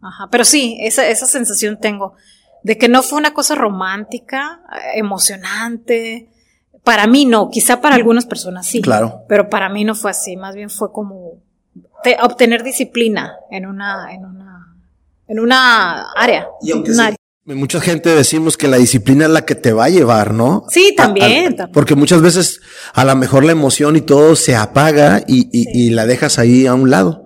Ajá, 0.00 0.28
pero 0.30 0.44
sí, 0.44 0.78
esa, 0.80 1.06
esa 1.08 1.26
sensación 1.26 1.78
tengo 1.78 2.14
de 2.62 2.78
que 2.78 2.88
no 2.88 3.02
fue 3.02 3.18
una 3.18 3.34
cosa 3.34 3.56
romántica, 3.56 4.62
emocionante. 4.94 6.28
Para 6.84 7.06
mí 7.06 7.24
no, 7.24 7.50
quizá 7.50 7.80
para 7.80 7.96
algunas 7.96 8.26
personas 8.26 8.66
sí. 8.66 8.80
Claro. 8.80 9.22
Pero 9.28 9.50
para 9.50 9.68
mí 9.68 9.84
no 9.84 9.94
fue 9.94 10.12
así, 10.12 10.36
más 10.36 10.54
bien 10.54 10.70
fue 10.70 10.92
como 10.92 11.42
obtener 12.22 12.62
disciplina 12.62 13.36
en 13.50 13.66
una, 13.66 14.12
en 14.12 14.24
una, 14.24 14.76
en 15.28 15.40
una 15.40 16.10
área. 16.12 16.48
Y 16.62 16.72
aunque 16.72 16.92
Mucha 17.44 17.80
gente 17.80 18.14
decimos 18.14 18.56
que 18.56 18.68
la 18.68 18.76
disciplina 18.76 19.24
es 19.24 19.30
la 19.32 19.44
que 19.44 19.56
te 19.56 19.72
va 19.72 19.86
a 19.86 19.88
llevar, 19.88 20.32
¿no? 20.32 20.64
Sí, 20.68 20.94
también. 20.96 21.56
porque 21.72 21.96
muchas 21.96 22.22
veces 22.22 22.60
a 22.94 23.04
lo 23.04 23.16
mejor 23.16 23.42
la 23.42 23.50
emoción 23.50 23.96
y 23.96 24.00
todo 24.00 24.36
se 24.36 24.54
apaga 24.54 25.24
y, 25.26 25.48
y, 25.50 25.90
la 25.90 26.06
dejas 26.06 26.38
ahí 26.38 26.66
a 26.66 26.74
un 26.74 26.88
lado, 26.88 27.24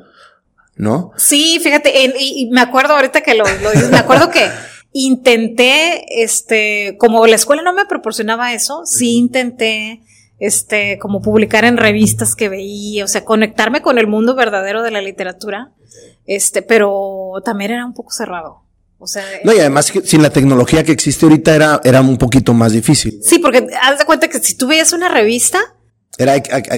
¿no? 0.75 1.11
Sí, 1.19 1.61
fíjate, 1.63 1.93
y, 2.19 2.49
me 2.51 2.63
acuerdo 2.63 2.95
ahorita 2.95 3.21
que 3.21 3.35
lo, 3.35 3.45
lo 3.63 3.73
dices, 3.73 3.91
me 3.91 3.99
acuerdo 3.99 4.31
que 4.31 4.49
intenté, 4.93 6.23
este, 6.23 6.97
como 6.99 7.27
la 7.27 7.37
escuela 7.37 7.61
no 7.61 7.75
me 7.75 7.85
proporcionaba 7.85 8.55
eso, 8.55 8.87
sí 8.87 9.17
intenté, 9.17 10.01
este, 10.39 10.99
como 10.99 11.23
publicar 11.23 11.65
en 11.65 11.77
revistas 11.77 12.35
que 12.35 12.49
veía, 12.49 13.05
o 13.05 13.09
sea, 13.09 13.25
conectarme 13.25 13.83
con 13.83 13.99
el 13.99 14.07
mundo 14.07 14.35
verdadero 14.35 14.83
de 14.83 14.91
la 14.91 15.01
literatura, 15.01 15.73
este, 16.27 16.63
pero 16.63 17.33
también 17.45 17.71
era 17.71 17.87
un 17.87 17.95
poco 17.95 18.11
cerrado. 18.11 18.63
O 18.99 19.07
sea, 19.07 19.25
no, 19.45 19.53
y 19.53 19.59
además 19.59 19.93
sin 20.05 20.23
la 20.23 20.31
tecnología 20.31 20.83
que 20.83 20.93
existe 20.93 21.27
ahorita 21.27 21.55
era, 21.55 21.81
era 21.85 22.01
un 22.01 22.17
poquito 22.17 22.55
más 22.55 22.73
difícil. 22.73 23.21
Sí, 23.23 23.39
porque 23.39 23.67
haz 23.83 23.99
de 23.99 24.05
cuenta 24.07 24.29
que 24.29 24.39
si 24.39 24.57
tú 24.57 24.67
veías 24.67 24.93
una 24.95 25.09
revista, 25.09 25.76
era, 26.19 26.35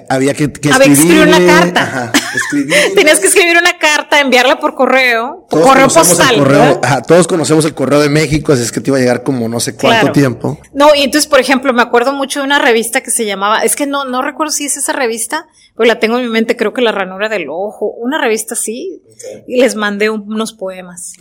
había 0.09 0.35
que, 0.35 0.53
que 0.53 0.69
escribir, 0.69 1.21
una 1.21 1.47
carta. 1.47 2.13
Tenías 2.95 3.21
que 3.21 3.29
escribir 3.29 3.57
una 3.57 3.79
carta, 3.79 4.21
enviarla 4.21 4.59
por 4.59 4.75
correo, 4.75 5.47
correo 5.49 5.89
postal. 5.89 6.81
todos 7.07 7.29
conocemos 7.29 7.65
el 7.65 7.75
correo 7.75 8.01
de 8.01 8.09
México, 8.09 8.53
así 8.53 8.63
es 8.63 8.73
que 8.73 8.81
te 8.81 8.91
iba 8.91 8.97
a 8.97 9.01
llegar 9.01 9.23
como 9.23 9.49
no 9.49 9.61
sé 9.61 9.77
cuánto 9.77 10.11
tiempo. 10.11 10.59
No, 10.73 10.95
y 10.95 11.03
entonces, 11.03 11.29
por 11.29 11.39
ejemplo, 11.39 11.73
me 11.73 11.83
acuerdo 11.83 12.13
mucho 12.13 12.41
de 12.41 12.47
una 12.47 12.59
revista 12.59 13.01
que 13.01 13.11
se 13.11 13.25
llamaba, 13.25 13.61
es 13.61 13.77
que 13.77 13.87
no, 13.87 14.05
no 14.05 14.23
recuerdo 14.23 14.51
si 14.51 14.67
es 14.67 14.77
esa 14.77 14.93
revista, 14.93 15.47
pero 15.77 15.87
la 15.87 16.01
tengo 16.01 16.19
en 16.19 16.25
mi 16.25 16.31
mente, 16.31 16.57
creo 16.57 16.73
que 16.73 16.83
La 16.83 16.93
ranura 16.93 17.29
del 17.29 17.49
ojo, 17.49 17.93
una 17.99 18.21
revista 18.21 18.55
así, 18.55 19.03
y 19.47 19.61
les 19.61 19.77
mandé 19.77 20.11
unos 20.11 20.53
poemas. 20.53 21.13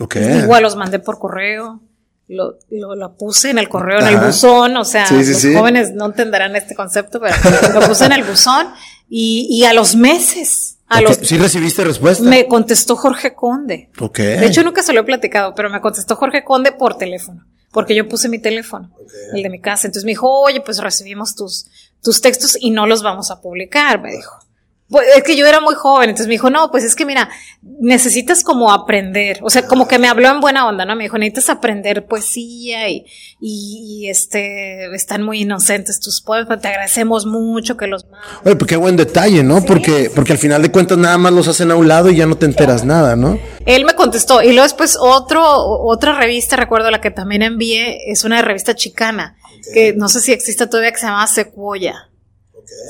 Igual 0.42 0.62
los 0.62 0.76
mandé 0.76 0.98
por 0.98 1.18
correo 1.18 1.80
lo, 2.28 2.58
lo, 2.70 3.16
puse 3.16 3.50
en 3.50 3.58
el 3.58 3.68
correo, 3.68 4.00
en 4.00 4.06
el 4.06 4.18
buzón, 4.18 4.76
o 4.76 4.84
sea, 4.84 5.06
los 5.10 5.42
jóvenes 5.42 5.92
no 5.92 6.06
entenderán 6.06 6.54
este 6.56 6.74
concepto, 6.74 7.20
pero 7.20 7.34
lo 7.80 7.86
puse 7.88 8.04
en 8.04 8.12
el 8.12 8.22
buzón 8.22 8.68
y, 9.08 9.48
y 9.50 9.64
a 9.64 9.72
los 9.72 9.96
meses. 9.96 10.76
A 10.88 11.00
los, 11.00 11.16
¿Sí 11.16 11.36
recibiste 11.38 11.84
respuesta? 11.84 12.24
Me 12.24 12.46
contestó 12.46 12.96
Jorge 12.96 13.34
Conde. 13.34 13.90
Ok. 13.98 14.18
De 14.18 14.46
hecho, 14.46 14.62
nunca 14.62 14.82
se 14.82 14.92
lo 14.92 15.00
he 15.00 15.04
platicado, 15.04 15.54
pero 15.54 15.70
me 15.70 15.80
contestó 15.80 16.16
Jorge 16.16 16.44
Conde 16.44 16.72
por 16.72 16.96
teléfono, 16.96 17.44
porque 17.72 17.94
yo 17.94 18.08
puse 18.08 18.28
mi 18.28 18.38
teléfono, 18.38 18.90
el 19.34 19.42
de 19.42 19.50
mi 19.50 19.60
casa. 19.60 19.86
Entonces 19.86 20.04
me 20.04 20.12
dijo, 20.12 20.30
oye, 20.30 20.60
pues 20.60 20.78
recibimos 20.78 21.34
tus, 21.34 21.66
tus 22.02 22.20
textos 22.20 22.56
y 22.60 22.70
no 22.70 22.86
los 22.86 23.02
vamos 23.02 23.30
a 23.30 23.40
publicar, 23.40 24.00
me 24.00 24.12
dijo. 24.12 24.47
Pues 24.90 25.06
es 25.16 25.22
que 25.22 25.36
yo 25.36 25.46
era 25.46 25.60
muy 25.60 25.74
joven, 25.74 26.08
entonces 26.08 26.28
me 26.28 26.34
dijo, 26.34 26.48
no, 26.48 26.70
pues 26.70 26.82
es 26.82 26.94
que 26.94 27.04
mira, 27.04 27.28
necesitas 27.62 28.42
como 28.42 28.72
aprender, 28.72 29.38
o 29.42 29.50
sea, 29.50 29.66
como 29.66 29.86
que 29.86 29.98
me 29.98 30.08
habló 30.08 30.28
en 30.28 30.40
buena 30.40 30.66
onda, 30.66 30.86
¿no? 30.86 30.96
Me 30.96 31.04
dijo, 31.04 31.18
necesitas 31.18 31.50
aprender 31.50 32.06
poesía 32.06 32.88
y, 32.88 33.04
y, 33.38 34.08
este, 34.08 34.86
están 34.94 35.22
muy 35.22 35.42
inocentes 35.42 36.00
tus 36.00 36.22
poemas, 36.22 36.62
te 36.62 36.68
agradecemos 36.68 37.26
mucho 37.26 37.76
que 37.76 37.86
los 37.86 38.06
Oye, 38.44 38.56
pues 38.56 38.66
qué 38.66 38.76
buen 38.76 38.96
detalle, 38.96 39.42
¿no? 39.42 39.62
Porque, 39.62 40.10
porque 40.14 40.32
al 40.32 40.38
final 40.38 40.62
de 40.62 40.72
cuentas 40.72 40.96
nada 40.96 41.18
más 41.18 41.34
los 41.34 41.48
hacen 41.48 41.70
a 41.70 41.76
un 41.76 41.86
lado 41.86 42.08
y 42.08 42.16
ya 42.16 42.24
no 42.24 42.38
te 42.38 42.46
enteras 42.46 42.86
nada, 42.86 43.14
¿no? 43.14 43.38
Él 43.66 43.84
me 43.84 43.94
contestó, 43.94 44.42
y 44.42 44.52
luego 44.52 44.62
después 44.62 44.96
otro, 44.98 45.42
otra 45.44 46.18
revista, 46.18 46.56
recuerdo 46.56 46.90
la 46.90 47.02
que 47.02 47.10
también 47.10 47.42
envié, 47.42 48.10
es 48.10 48.24
una 48.24 48.40
revista 48.40 48.74
chicana, 48.74 49.36
que 49.74 49.92
no 49.92 50.08
sé 50.08 50.20
si 50.20 50.32
existe 50.32 50.66
todavía, 50.66 50.92
que 50.92 50.98
se 50.98 51.06
llama 51.06 51.26
Secuoya. 51.26 52.08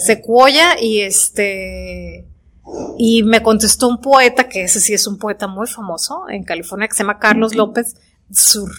Secuoya 0.04 0.80
y 0.80 1.00
este 1.00 2.26
y 2.98 3.22
me 3.22 3.42
contestó 3.42 3.88
un 3.88 4.00
poeta 4.00 4.48
que 4.48 4.64
ese 4.64 4.80
sí 4.80 4.92
es 4.92 5.06
un 5.06 5.18
poeta 5.18 5.46
muy 5.46 5.66
famoso 5.66 6.28
en 6.28 6.44
California 6.44 6.88
que 6.88 6.94
se 6.94 7.02
llama 7.02 7.18
Carlos 7.18 7.54
López 7.54 7.94
Sur. 8.30 8.70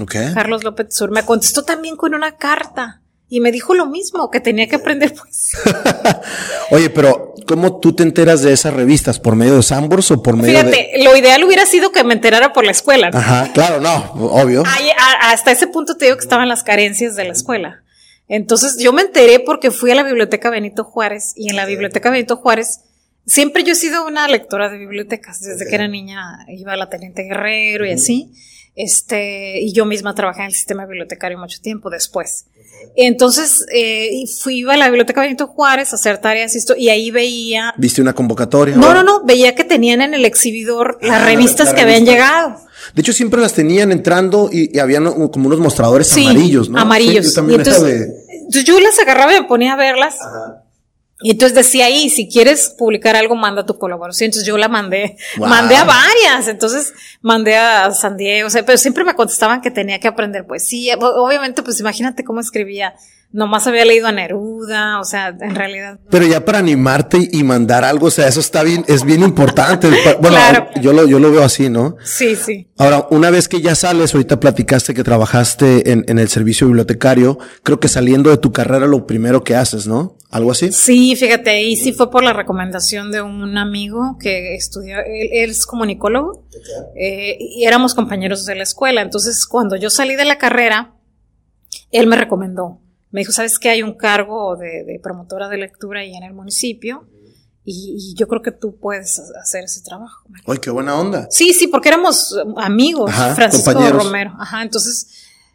Okay. 0.00 0.32
Carlos 0.34 0.64
López 0.64 0.94
Sur 0.94 1.10
me 1.10 1.24
contestó 1.24 1.62
también 1.64 1.96
con 1.96 2.14
una 2.14 2.36
carta 2.36 3.00
y 3.28 3.40
me 3.40 3.50
dijo 3.50 3.74
lo 3.74 3.86
mismo, 3.86 4.30
que 4.30 4.38
tenía 4.38 4.68
que 4.68 4.76
aprender 4.76 5.14
poesía. 5.14 5.58
Oye, 6.70 6.90
pero 6.90 7.34
¿cómo 7.46 7.80
tú 7.80 7.94
te 7.94 8.02
enteras 8.02 8.42
de 8.42 8.52
esas 8.52 8.74
revistas? 8.74 9.18
¿Por 9.18 9.34
medio 9.34 9.56
de 9.56 9.62
Sambors 9.62 10.10
o 10.10 10.22
por 10.22 10.36
medio 10.36 10.58
Fíjate, 10.58 10.92
lo 11.02 11.16
ideal 11.16 11.42
hubiera 11.42 11.66
sido 11.66 11.90
que 11.90 12.04
me 12.04 12.14
enterara 12.14 12.52
por 12.52 12.64
la 12.64 12.70
escuela. 12.70 13.10
Ajá, 13.12 13.50
claro, 13.52 13.80
no, 13.80 14.12
obvio. 14.30 14.62
hasta 15.22 15.50
ese 15.50 15.66
punto 15.66 15.96
te 15.96 16.04
digo 16.04 16.16
que 16.16 16.22
estaban 16.22 16.48
las 16.48 16.62
carencias 16.62 17.16
de 17.16 17.24
la 17.24 17.32
escuela. 17.32 17.83
Entonces 18.28 18.78
yo 18.82 18.92
me 18.92 19.02
enteré 19.02 19.40
porque 19.40 19.70
fui 19.70 19.90
a 19.90 19.94
la 19.94 20.02
biblioteca 20.02 20.50
Benito 20.50 20.84
Juárez 20.84 21.32
y 21.36 21.50
en 21.50 21.56
la 21.56 21.66
biblioteca 21.66 22.10
Benito 22.10 22.36
Juárez 22.36 22.80
siempre 23.26 23.64
yo 23.64 23.72
he 23.72 23.76
sido 23.76 24.06
una 24.06 24.28
lectora 24.28 24.70
de 24.70 24.78
bibliotecas. 24.78 25.40
Desde 25.40 25.66
que 25.66 25.74
era 25.74 25.88
niña 25.88 26.46
iba 26.48 26.72
a 26.72 26.76
la 26.76 26.88
Teniente 26.88 27.22
Guerrero 27.22 27.86
y 27.86 27.92
así. 27.92 28.32
Este, 28.76 29.60
y 29.60 29.72
yo 29.72 29.84
misma 29.84 30.14
trabajé 30.14 30.40
en 30.40 30.46
el 30.46 30.52
sistema 30.52 30.84
bibliotecario 30.84 31.38
mucho 31.38 31.60
tiempo 31.60 31.90
después. 31.90 32.46
Entonces, 32.96 33.64
eh, 33.72 34.24
fui 34.40 34.68
a 34.68 34.76
la 34.76 34.88
biblioteca 34.88 35.20
Benito 35.20 35.46
Juárez 35.46 35.92
a 35.92 35.96
hacer 35.96 36.18
tareas 36.18 36.54
y 36.54 36.58
esto, 36.58 36.74
y 36.76 36.88
ahí 36.88 37.10
veía. 37.10 37.72
¿Viste 37.76 38.02
una 38.02 38.12
convocatoria? 38.12 38.76
No, 38.76 38.92
no, 38.92 39.02
no, 39.02 39.24
veía 39.24 39.54
que 39.54 39.64
tenían 39.64 40.02
en 40.02 40.14
el 40.14 40.24
exhibidor 40.24 40.98
las 41.02 41.22
ah, 41.22 41.24
revistas 41.24 41.72
que 41.72 41.82
habían 41.82 42.04
llegado. 42.04 42.56
De 42.94 43.00
hecho, 43.00 43.12
siempre 43.12 43.40
las 43.40 43.54
tenían 43.54 43.92
entrando 43.92 44.50
y, 44.52 44.78
habían 44.78 45.04
como 45.30 45.46
unos 45.46 45.60
mostradores 45.60 46.12
amarillos, 46.16 46.68
¿no? 46.68 46.78
Amarillos. 46.78 47.32
también 47.32 47.60
entonces, 47.60 48.10
yo 48.64 48.80
las 48.80 48.98
agarraba 48.98 49.34
y 49.34 49.40
me 49.40 49.46
ponía 49.46 49.74
a 49.74 49.76
verlas. 49.76 50.16
Ajá. 50.20 50.63
Y 51.20 51.30
entonces 51.30 51.54
decía 51.54 51.86
ahí, 51.86 52.10
si 52.10 52.28
quieres 52.28 52.74
publicar 52.76 53.14
algo, 53.16 53.36
manda 53.36 53.64
tu 53.64 53.78
colaboración. 53.78 54.26
Entonces 54.26 54.46
yo 54.46 54.58
la 54.58 54.68
mandé, 54.68 55.16
mandé 55.38 55.76
a 55.76 55.84
varias. 55.84 56.48
Entonces 56.48 56.92
mandé 57.22 57.56
a 57.56 57.92
San 57.92 58.16
Diego, 58.16 58.48
o 58.48 58.50
sea, 58.50 58.66
pero 58.66 58.76
siempre 58.78 59.04
me 59.04 59.14
contestaban 59.14 59.60
que 59.60 59.70
tenía 59.70 60.00
que 60.00 60.08
aprender 60.08 60.46
poesía. 60.46 60.96
Obviamente, 60.98 61.62
pues 61.62 61.78
imagínate 61.80 62.24
cómo 62.24 62.40
escribía 62.40 62.94
nomás 63.34 63.66
había 63.66 63.84
leído 63.84 64.06
a 64.06 64.12
Neruda, 64.12 65.00
o 65.00 65.04
sea, 65.04 65.36
en 65.40 65.56
realidad. 65.56 65.98
Pero 66.08 66.24
ya 66.24 66.44
para 66.44 66.60
animarte 66.60 67.28
y 67.32 67.42
mandar 67.42 67.82
algo, 67.82 68.06
o 68.06 68.10
sea, 68.10 68.28
eso 68.28 68.38
está 68.38 68.62
bien, 68.62 68.84
es 68.86 69.04
bien 69.04 69.22
importante. 69.22 69.90
Bueno, 70.20 70.38
yo 70.80 70.92
lo, 70.92 71.06
yo 71.06 71.18
lo 71.18 71.32
veo 71.32 71.42
así, 71.42 71.68
¿no? 71.68 71.96
Sí, 72.04 72.36
sí. 72.36 72.68
Ahora, 72.78 73.08
una 73.10 73.30
vez 73.30 73.48
que 73.48 73.60
ya 73.60 73.74
sales, 73.74 74.14
ahorita 74.14 74.38
platicaste 74.38 74.94
que 74.94 75.02
trabajaste 75.02 75.90
en, 75.90 76.04
en 76.06 76.20
el 76.20 76.28
servicio 76.28 76.68
bibliotecario, 76.68 77.38
creo 77.64 77.80
que 77.80 77.88
saliendo 77.88 78.30
de 78.30 78.38
tu 78.38 78.52
carrera 78.52 78.86
lo 78.86 79.04
primero 79.04 79.42
que 79.42 79.56
haces, 79.56 79.88
¿no? 79.88 80.16
¿Algo 80.30 80.52
así? 80.52 80.70
Sí, 80.70 81.16
fíjate, 81.16 81.50
ahí 81.50 81.74
sí 81.74 81.92
fue 81.92 82.12
por 82.12 82.22
la 82.22 82.32
recomendación 82.32 83.10
de 83.10 83.20
un 83.20 83.58
amigo 83.58 84.16
que 84.20 84.54
estudió, 84.54 84.98
él, 84.98 85.50
es 85.50 85.66
comunicólogo, 85.66 86.46
eh, 86.96 87.36
y 87.40 87.64
éramos 87.64 87.94
compañeros 87.94 88.44
de 88.44 88.54
la 88.54 88.62
escuela. 88.62 89.02
Entonces, 89.02 89.44
cuando 89.44 89.74
yo 89.74 89.90
salí 89.90 90.14
de 90.14 90.24
la 90.24 90.38
carrera, 90.38 90.94
él 91.90 92.06
me 92.06 92.16
recomendó 92.16 92.80
me 93.14 93.20
dijo, 93.20 93.30
¿sabes 93.30 93.60
que 93.60 93.68
hay 93.68 93.80
un 93.80 93.94
cargo 93.94 94.56
de, 94.56 94.98
promotora 95.00 95.48
de 95.48 95.56
lectura 95.56 96.00
ahí 96.00 96.16
en 96.16 96.24
el 96.24 96.34
municipio? 96.34 97.06
Y, 97.64 98.12
yo 98.18 98.26
creo 98.26 98.42
que 98.42 98.50
tú 98.50 98.76
puedes 98.76 99.22
hacer 99.40 99.62
ese 99.62 99.82
trabajo. 99.82 100.28
¡Ay, 100.48 100.58
qué 100.58 100.68
buena 100.70 100.98
onda! 100.98 101.28
Sí, 101.30 101.54
sí, 101.54 101.68
porque 101.68 101.90
éramos 101.90 102.36
amigos, 102.56 103.12
Francisco 103.36 103.72
Romero. 103.92 104.34
Ajá, 104.40 104.62
entonces, 104.62 105.06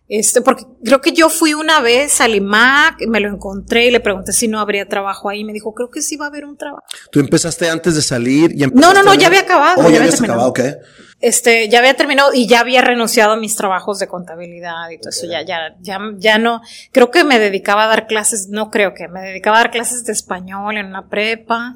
este, 0.07 0.39
porque 0.39 0.63
creo 0.85 1.01
que 1.01 1.11
yo 1.11 1.29
fui 1.29 1.53
una 1.53 1.81
vez 1.81 2.21
al 2.21 2.33
IMAC, 2.33 3.05
me 3.09 3.19
lo 3.19 3.27
encontré 3.27 3.87
y 3.87 3.91
le 3.91 3.99
pregunté 3.99 4.31
si 4.31 4.47
no 4.47 4.61
habría 4.61 4.87
trabajo 4.87 5.27
ahí. 5.27 5.43
Me 5.43 5.51
dijo, 5.51 5.73
creo 5.73 5.89
que 5.89 6.01
sí 6.01 6.15
va 6.15 6.27
a 6.27 6.29
haber 6.29 6.45
un 6.45 6.55
trabajo. 6.55 6.85
¿Tú 7.11 7.19
empezaste 7.19 7.69
antes 7.69 7.93
de 7.93 8.01
salir? 8.01 8.53
Y 8.53 8.67
no, 8.67 8.93
no, 8.93 9.03
no, 9.03 9.13
ya 9.15 9.27
había 9.27 9.41
acabado. 9.41 9.81
Oh, 9.81 9.89
ya, 9.89 10.01
había 10.01 10.15
acabado, 10.15 10.53
¿qué? 10.53 10.77
Este, 11.21 11.67
ya 11.69 11.79
había 11.79 11.93
terminado 11.95 12.33
y 12.33 12.47
ya 12.47 12.61
había 12.61 12.81
renunciado 12.81 13.33
a 13.33 13.38
mis 13.38 13.55
trabajos 13.55 13.99
de 13.99 14.07
contabilidad 14.07 14.89
y 14.89 14.97
todo 14.97 15.09
eso, 15.09 15.27
ya, 15.27 15.41
ya, 15.41 15.75
ya, 15.81 15.99
ya 16.17 16.38
no, 16.38 16.61
creo 16.91 17.11
que 17.11 17.23
me 17.23 17.39
dedicaba 17.39 17.85
a 17.85 17.88
dar 17.88 18.07
clases, 18.07 18.47
no 18.49 18.71
creo 18.71 18.93
que, 18.93 19.07
me 19.07 19.21
dedicaba 19.21 19.57
a 19.57 19.59
dar 19.61 19.71
clases 19.71 20.05
de 20.05 20.13
español 20.13 20.77
en 20.77 20.88
una 20.88 21.09
prepa. 21.09 21.73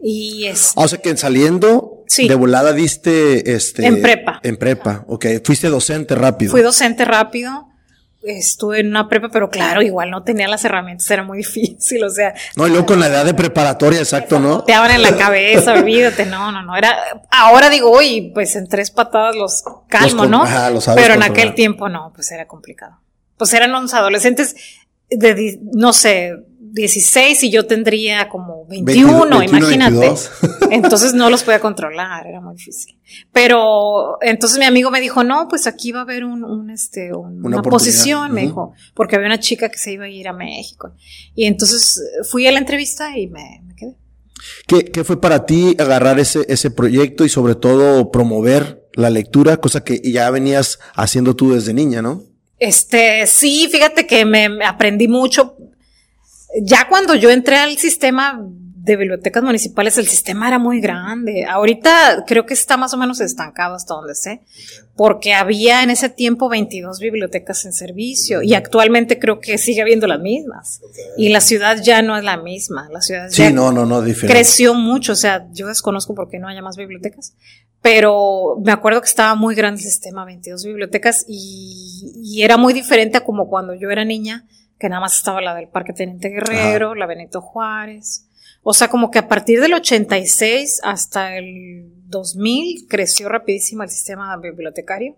Y 0.00 0.46
es. 0.46 0.72
Ah, 0.76 0.82
o 0.82 0.88
sea 0.88 1.00
que 1.00 1.16
saliendo, 1.16 2.04
de 2.16 2.34
volada 2.34 2.72
diste, 2.72 3.54
este. 3.54 3.86
En 3.86 4.02
prepa. 4.02 4.40
En 4.42 4.56
prepa, 4.56 5.04
ok. 5.08 5.26
Fuiste 5.42 5.68
docente 5.68 6.14
rápido. 6.14 6.52
Fui 6.52 6.62
docente 6.62 7.04
rápido 7.04 7.68
estuve 8.26 8.80
en 8.80 8.88
una 8.88 9.08
prepa, 9.08 9.28
pero 9.28 9.50
claro, 9.50 9.82
igual 9.82 10.10
no 10.10 10.22
tenía 10.22 10.48
las 10.48 10.64
herramientas, 10.64 11.10
era 11.10 11.22
muy 11.22 11.38
difícil, 11.44 12.04
o 12.04 12.10
sea. 12.10 12.34
No, 12.56 12.66
y 12.66 12.70
luego 12.70 12.86
con 12.86 13.00
la 13.00 13.06
edad 13.06 13.24
de 13.24 13.34
preparatoria, 13.34 14.00
exacto, 14.00 14.38
¿no? 14.38 14.64
Te 14.64 14.74
abren 14.74 15.02
la 15.02 15.16
cabeza, 15.18 15.72
olvídate, 15.72 16.26
no, 16.26 16.52
no, 16.52 16.62
no, 16.62 16.76
era, 16.76 16.96
ahora 17.30 17.70
digo, 17.70 17.90
uy, 17.96 18.32
pues 18.34 18.56
en 18.56 18.68
tres 18.68 18.90
patadas 18.90 19.36
los 19.36 19.62
calmo, 19.88 20.26
¿no? 20.26 20.44
pero 20.94 21.14
en 21.14 21.22
aquel 21.22 21.54
tiempo 21.54 21.88
no, 21.88 22.12
pues 22.14 22.30
era 22.30 22.46
complicado. 22.46 22.98
Pues 23.36 23.52
eran 23.52 23.74
unos 23.74 23.92
adolescentes 23.92 24.56
de, 25.10 25.58
no 25.74 25.92
sé, 25.92 26.34
16 26.76 27.42
y 27.44 27.50
yo 27.50 27.66
tendría 27.66 28.28
como 28.28 28.66
21, 28.66 29.42
imagínate. 29.42 30.12
Entonces 30.70 31.14
no 31.14 31.30
los 31.30 31.42
podía 31.42 31.58
controlar, 31.58 32.26
era 32.26 32.42
muy 32.42 32.54
difícil. 32.54 32.98
Pero 33.32 34.18
entonces 34.20 34.58
mi 34.58 34.64
amigo 34.64 34.90
me 34.90 35.00
dijo, 35.00 35.24
no, 35.24 35.46
pues 35.48 35.66
aquí 35.66 35.92
va 35.92 36.00
a 36.00 36.02
haber 36.02 36.24
un, 36.24 36.70
este, 36.70 37.14
una, 37.14 37.62
posición, 37.62 38.32
me 38.32 38.42
dijo, 38.42 38.74
porque 38.94 39.16
había 39.16 39.28
una 39.28 39.40
chica 39.40 39.70
que 39.70 39.78
se 39.78 39.92
iba 39.92 40.04
a 40.04 40.08
ir 40.08 40.28
a 40.28 40.32
México. 40.32 40.92
Y 41.34 41.46
entonces 41.46 42.02
fui 42.28 42.46
a 42.46 42.52
la 42.52 42.58
entrevista 42.58 43.16
y 43.16 43.28
me, 43.28 43.62
quedé. 43.76 43.96
¿Qué, 44.66 44.84
¿Qué, 44.84 45.04
fue 45.04 45.20
para 45.20 45.46
ti 45.46 45.76
agarrar 45.78 46.18
ese, 46.18 46.44
ese 46.48 46.70
proyecto 46.70 47.24
y 47.24 47.28
sobre 47.28 47.54
todo 47.54 48.10
promover 48.10 48.86
la 48.92 49.08
lectura, 49.08 49.58
cosa 49.58 49.82
que 49.82 50.00
ya 50.02 50.28
venías 50.30 50.78
haciendo 50.94 51.36
tú 51.36 51.54
desde 51.54 51.72
niña, 51.72 52.02
¿no? 52.02 52.24
Este, 52.58 53.26
sí, 53.26 53.68
fíjate 53.70 54.06
que 54.06 54.24
me 54.24 54.48
aprendí 54.64 55.08
mucho 55.08 55.55
ya 56.62 56.88
cuando 56.88 57.14
yo 57.14 57.30
entré 57.30 57.56
al 57.56 57.76
sistema 57.76 58.40
de 58.86 58.96
bibliotecas 58.96 59.42
municipales, 59.42 59.98
el 59.98 60.06
sistema 60.06 60.46
era 60.46 60.60
muy 60.60 60.80
grande. 60.80 61.44
Ahorita 61.44 62.24
creo 62.24 62.46
que 62.46 62.54
está 62.54 62.76
más 62.76 62.94
o 62.94 62.96
menos 62.96 63.20
estancado 63.20 63.74
hasta 63.74 63.94
donde 63.94 64.14
sé, 64.14 64.42
porque 64.94 65.34
había 65.34 65.82
en 65.82 65.90
ese 65.90 66.08
tiempo 66.08 66.48
22 66.48 67.00
bibliotecas 67.00 67.64
en 67.64 67.72
servicio 67.72 68.42
y 68.42 68.54
actualmente 68.54 69.18
creo 69.18 69.40
que 69.40 69.58
sigue 69.58 69.82
habiendo 69.82 70.06
las 70.06 70.20
mismas. 70.20 70.80
Y 71.18 71.30
la 71.30 71.40
ciudad 71.40 71.82
ya 71.82 72.00
no 72.00 72.16
es 72.16 72.22
la 72.22 72.36
misma. 72.36 72.88
La 72.92 73.00
ciudad 73.00 73.28
sí, 73.28 73.52
no, 73.52 73.72
no, 73.72 73.84
no, 73.86 74.04
creció 74.20 74.72
mucho. 74.72 75.12
O 75.12 75.16
sea, 75.16 75.48
yo 75.52 75.66
desconozco 75.66 76.14
por 76.14 76.30
qué 76.30 76.38
no 76.38 76.46
haya 76.46 76.62
más 76.62 76.76
bibliotecas, 76.76 77.34
pero 77.82 78.56
me 78.64 78.70
acuerdo 78.70 79.00
que 79.00 79.08
estaba 79.08 79.34
muy 79.34 79.56
grande 79.56 79.80
el 79.80 79.86
sistema, 79.88 80.24
22 80.24 80.64
bibliotecas 80.64 81.24
y, 81.26 82.12
y 82.22 82.42
era 82.42 82.56
muy 82.56 82.72
diferente 82.72 83.18
a 83.18 83.24
como 83.24 83.48
cuando 83.48 83.74
yo 83.74 83.90
era 83.90 84.04
niña 84.04 84.46
que 84.78 84.88
nada 84.88 85.00
más 85.00 85.16
estaba 85.16 85.40
la 85.40 85.54
del 85.54 85.68
Parque 85.68 85.92
Teniente 85.92 86.28
Guerrero, 86.28 86.94
la 86.94 87.06
Benito 87.06 87.40
Juárez. 87.40 88.26
O 88.62 88.74
sea, 88.74 88.88
como 88.88 89.10
que 89.10 89.18
a 89.18 89.28
partir 89.28 89.60
del 89.60 89.74
86 89.74 90.80
hasta 90.82 91.36
el 91.36 91.92
2000 92.08 92.86
creció 92.88 93.28
rapidísimo 93.28 93.82
el 93.82 93.90
sistema 93.90 94.36
bibliotecario. 94.36 95.16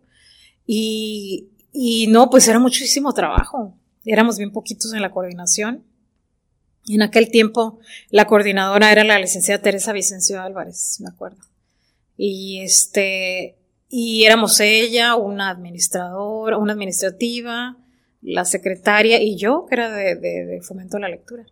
Y, 0.67 1.49
y 1.73 2.07
no, 2.09 2.31
pues 2.31 2.47
era 2.47 2.59
muchísimo 2.59 3.13
trabajo. 3.15 3.75
Éramos 4.05 4.39
bien 4.39 4.53
poquitos 4.53 4.93
en 4.93 5.03
la 5.03 5.11
coordinación. 5.11 5.85
Y 6.85 6.95
en 6.95 7.03
aquel 7.03 7.31
tiempo 7.31 7.81
la 8.11 8.27
coordinadora 8.27 8.93
era 8.93 9.05
la 9.05 9.19
licenciada 9.19 9.63
Teresa 9.63 9.93
Vicencio 9.93 10.41
Álvarez, 10.41 10.99
me 11.01 11.09
acuerdo. 11.09 11.39
Y 12.17 12.61
este, 12.61 13.57
y 13.89 14.25
éramos 14.25 14.61
ella, 14.61 15.17
una 15.17 15.51
administradora, 15.51 16.59
una 16.59 16.73
administrativa, 16.73 17.77
la 18.21 18.45
secretaria 18.45 19.21
y 19.23 19.37
yo, 19.37 19.67
que 19.69 19.75
era 19.75 19.91
de, 19.91 20.61
fomento 20.63 20.97
a 20.97 21.01
la 21.01 21.09
lectura. 21.09 21.45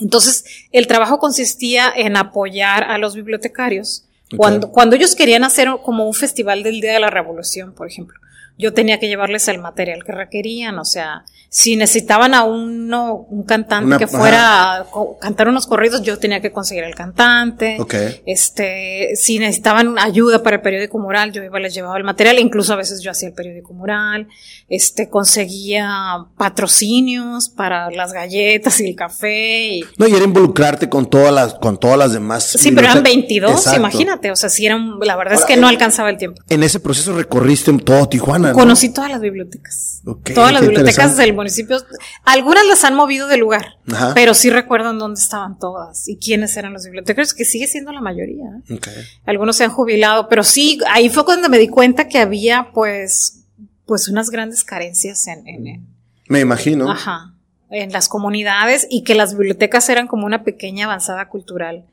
Entonces, 0.00 0.44
el 0.72 0.86
trabajo 0.86 1.18
consistía 1.18 1.92
en 1.94 2.16
apoyar 2.16 2.84
a 2.84 2.98
los 2.98 3.14
bibliotecarios 3.14 4.04
cuando, 4.36 4.70
cuando 4.70 4.94
ellos 4.94 5.14
querían 5.14 5.42
hacer 5.42 5.68
como 5.82 6.06
un 6.06 6.14
festival 6.14 6.62
del 6.62 6.80
Día 6.80 6.92
de 6.92 7.00
la 7.00 7.10
Revolución, 7.10 7.72
por 7.72 7.88
ejemplo 7.88 8.18
yo 8.58 8.74
tenía 8.74 8.98
que 8.98 9.06
llevarles 9.06 9.46
el 9.46 9.58
material 9.58 10.02
que 10.04 10.12
requerían, 10.12 10.78
o 10.80 10.84
sea, 10.84 11.24
si 11.48 11.76
necesitaban 11.76 12.34
a 12.34 12.42
uno, 12.42 13.26
un 13.30 13.44
cantante 13.44 13.96
que 13.96 14.06
fuera 14.06 14.78
a 14.78 14.86
cantar 15.20 15.48
unos 15.48 15.66
corridos, 15.66 16.02
yo 16.02 16.18
tenía 16.18 16.40
que 16.40 16.52
conseguir 16.52 16.84
el 16.84 16.94
cantante. 16.94 17.78
Este, 18.26 19.12
si 19.14 19.38
necesitaban 19.38 19.98
ayuda 19.98 20.42
para 20.42 20.56
el 20.56 20.62
periódico 20.62 20.98
mural, 20.98 21.32
yo 21.32 21.42
iba, 21.42 21.58
les 21.60 21.72
llevaba 21.72 21.96
el 21.96 22.04
material, 22.04 22.38
incluso 22.40 22.72
a 22.72 22.76
veces 22.76 23.00
yo 23.00 23.12
hacía 23.12 23.28
el 23.28 23.34
periódico 23.34 23.72
mural, 23.72 24.28
este, 24.68 25.08
conseguía 25.08 26.26
patrocinios 26.36 27.48
para 27.48 27.90
las 27.92 28.12
galletas 28.12 28.80
y 28.80 28.88
el 28.88 28.96
café. 28.96 29.68
Y... 29.68 29.84
No, 29.96 30.08
y 30.08 30.14
era 30.14 30.24
involucrarte 30.24 30.88
con 30.88 31.08
todas 31.08 31.32
las, 31.32 31.54
con 31.54 31.78
todas 31.78 31.96
las 31.96 32.12
demás. 32.12 32.44
Sí, 32.44 32.72
pero 32.72 32.88
eran 32.88 33.04
22, 33.04 33.74
imagínate, 33.76 34.32
o 34.32 34.36
sea, 34.36 34.50
si 34.50 34.66
eran, 34.66 34.98
la 35.00 35.16
verdad 35.16 35.34
es 35.34 35.44
que 35.44 35.56
no 35.56 35.68
alcanzaba 35.68 36.10
el 36.10 36.18
tiempo. 36.18 36.42
En 36.48 36.62
ese 36.64 36.80
proceso 36.80 37.16
recorriste 37.16 37.72
todo 37.78 38.08
Tijuana. 38.08 38.47
Conocí 38.52 38.90
todas 38.90 39.10
las 39.10 39.20
bibliotecas. 39.20 40.02
todas 40.34 40.52
las 40.52 40.62
bibliotecas 40.62 41.16
del 41.16 41.34
municipio. 41.34 41.78
Algunas 42.24 42.66
las 42.66 42.84
han 42.84 42.94
movido 42.94 43.26
de 43.28 43.36
lugar, 43.36 43.78
pero 44.14 44.34
sí 44.34 44.50
recuerdan 44.50 44.98
dónde 44.98 45.20
estaban 45.20 45.58
todas 45.58 46.08
y 46.08 46.18
quiénes 46.18 46.56
eran 46.56 46.72
los 46.72 46.84
bibliotecarios, 46.84 47.34
que 47.34 47.44
sigue 47.44 47.66
siendo 47.66 47.92
la 47.92 48.00
mayoría. 48.00 48.46
¿eh? 48.68 48.78
Algunos 49.26 49.56
se 49.56 49.64
han 49.64 49.70
jubilado, 49.70 50.28
pero 50.28 50.44
sí, 50.44 50.78
ahí 50.90 51.08
fue 51.08 51.24
cuando 51.24 51.48
me 51.48 51.58
di 51.58 51.68
cuenta 51.68 52.08
que 52.08 52.18
había 52.18 52.70
pues, 52.72 53.44
pues 53.86 54.08
unas 54.08 54.30
grandes 54.30 54.64
carencias 54.64 55.26
en, 55.26 55.88
me 56.28 56.40
imagino. 56.40 56.90
Ajá. 56.90 57.34
en 57.70 57.92
las 57.92 58.08
comunidades 58.08 58.86
y 58.90 59.02
que 59.04 59.14
las 59.14 59.36
bibliotecas 59.36 59.88
eran 59.88 60.06
como 60.06 60.26
una 60.26 60.44
pequeña 60.44 60.86
avanzada 60.86 61.28
cultural 61.28 61.84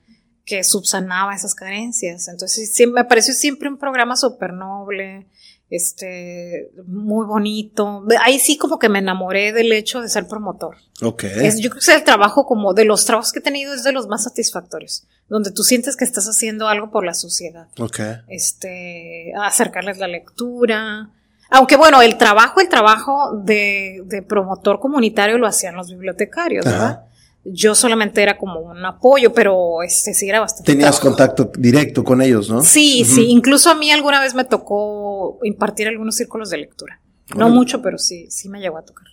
que 0.45 0.63
subsanaba 0.63 1.33
esas 1.35 1.55
carencias. 1.55 2.27
Entonces, 2.27 2.73
sí, 2.73 2.87
me 2.87 3.03
pareció 3.03 3.33
siempre 3.33 3.67
un 3.67 3.77
programa 3.77 4.15
súper 4.15 4.53
noble, 4.53 5.25
este, 5.69 6.69
muy 6.85 7.25
bonito. 7.25 8.03
Ahí 8.21 8.39
sí 8.39 8.57
como 8.57 8.77
que 8.77 8.89
me 8.89 8.99
enamoré 8.99 9.51
del 9.51 9.71
hecho 9.71 10.01
de 10.01 10.09
ser 10.09 10.27
promotor. 10.27 10.77
Ok. 11.01 11.23
Es, 11.23 11.59
yo 11.59 11.69
creo 11.69 11.81
que 11.81 11.91
es 11.91 11.97
el 11.97 12.03
trabajo 12.03 12.45
como 12.45 12.73
de 12.73 12.85
los 12.85 13.05
trabajos 13.05 13.31
que 13.31 13.39
he 13.39 13.43
tenido 13.43 13.73
es 13.73 13.83
de 13.83 13.91
los 13.91 14.07
más 14.07 14.23
satisfactorios, 14.23 15.05
donde 15.27 15.51
tú 15.51 15.63
sientes 15.63 15.95
que 15.95 16.05
estás 16.05 16.27
haciendo 16.27 16.67
algo 16.67 16.91
por 16.91 17.05
la 17.05 17.13
sociedad. 17.13 17.67
Ok. 17.79 17.99
Este, 18.27 19.33
acercarles 19.41 19.97
la 19.97 20.07
lectura. 20.07 21.09
Aunque 21.49 21.77
bueno, 21.77 22.01
el 22.01 22.17
trabajo, 22.17 22.59
el 22.59 22.69
trabajo 22.69 23.31
de, 23.43 24.01
de 24.05 24.21
promotor 24.21 24.79
comunitario 24.79 25.37
lo 25.37 25.47
hacían 25.47 25.75
los 25.75 25.89
bibliotecarios, 25.89 26.65
¿verdad? 26.65 27.05
Yo 27.45 27.75
solamente 27.75 28.23
era 28.23 28.37
como 28.37 28.59
un 28.59 28.83
apoyo, 28.83 29.31
pero 29.31 29.83
este 29.83 30.13
sí 30.15 30.27
era 30.27 30.39
bastante. 30.39 30.71
Tenías 30.71 30.99
contacto 30.99 31.51
directo 31.57 32.03
con 32.03 32.21
ellos, 32.21 32.49
¿no? 32.49 32.63
Sí, 32.63 33.05
sí. 33.05 33.27
Incluso 33.29 33.69
a 33.69 33.75
mí 33.75 33.91
alguna 33.91 34.19
vez 34.19 34.33
me 34.33 34.45
tocó 34.45 35.37
impartir 35.43 35.87
algunos 35.87 36.15
círculos 36.15 36.49
de 36.49 36.57
lectura. 36.57 37.01
No 37.35 37.49
mucho, 37.49 37.81
pero 37.81 37.97
sí, 37.97 38.27
sí 38.29 38.49
me 38.49 38.59
llegó 38.59 38.77
a 38.77 38.83
tocar. 38.83 39.05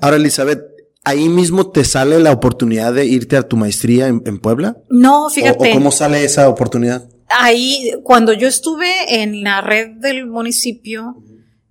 Ahora, 0.00 0.16
Elizabeth, 0.16 0.62
¿ahí 1.04 1.28
mismo 1.28 1.70
te 1.70 1.84
sale 1.84 2.18
la 2.18 2.32
oportunidad 2.32 2.92
de 2.92 3.06
irte 3.06 3.36
a 3.36 3.42
tu 3.42 3.56
maestría 3.56 4.08
en, 4.08 4.38
Puebla? 4.40 4.76
No, 4.88 5.30
fíjate. 5.30 5.70
¿O, 5.70 5.74
cómo 5.74 5.92
sale 5.92 6.24
esa 6.24 6.48
oportunidad? 6.48 7.08
Ahí, 7.28 7.92
cuando 8.02 8.32
yo 8.32 8.48
estuve 8.48 9.22
en 9.22 9.42
la 9.42 9.60
red 9.60 9.90
del 9.98 10.26
municipio, 10.26 11.22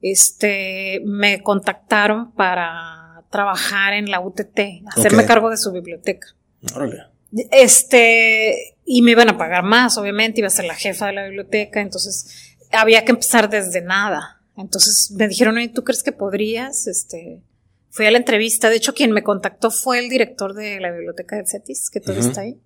este, 0.01 1.01
me 1.05 1.41
contactaron 1.43 2.31
para 2.33 2.98
trabajar 3.29 3.93
en 3.93 4.09
la 4.09 4.19
UTT, 4.19 4.59
hacerme 4.95 5.25
cargo 5.25 5.49
de 5.49 5.57
su 5.57 5.71
biblioteca. 5.71 6.27
Este, 7.51 8.75
y 8.85 9.01
me 9.01 9.11
iban 9.11 9.29
a 9.29 9.37
pagar 9.37 9.63
más, 9.63 9.97
obviamente, 9.97 10.39
iba 10.39 10.47
a 10.47 10.51
ser 10.51 10.65
la 10.65 10.75
jefa 10.75 11.07
de 11.07 11.13
la 11.13 11.23
biblioteca, 11.25 11.81
entonces 11.81 12.55
había 12.71 13.05
que 13.05 13.11
empezar 13.11 13.49
desde 13.49 13.81
nada. 13.81 14.41
Entonces 14.57 15.11
me 15.11 15.27
dijeron, 15.27 15.55
¿tú 15.73 15.83
crees 15.83 16.03
que 16.03 16.11
podrías? 16.11 16.87
Este, 16.87 17.41
fui 17.91 18.05
a 18.05 18.11
la 18.11 18.17
entrevista, 18.17 18.69
de 18.69 18.77
hecho 18.77 18.93
quien 18.93 19.11
me 19.11 19.23
contactó 19.23 19.71
fue 19.71 19.99
el 19.99 20.09
director 20.09 20.53
de 20.53 20.79
la 20.79 20.91
biblioteca 20.91 21.37
de 21.37 21.45
CETIS, 21.45 21.89
que 21.89 21.99
todavía 21.99 22.27
está 22.27 22.41
ahí. 22.41 22.59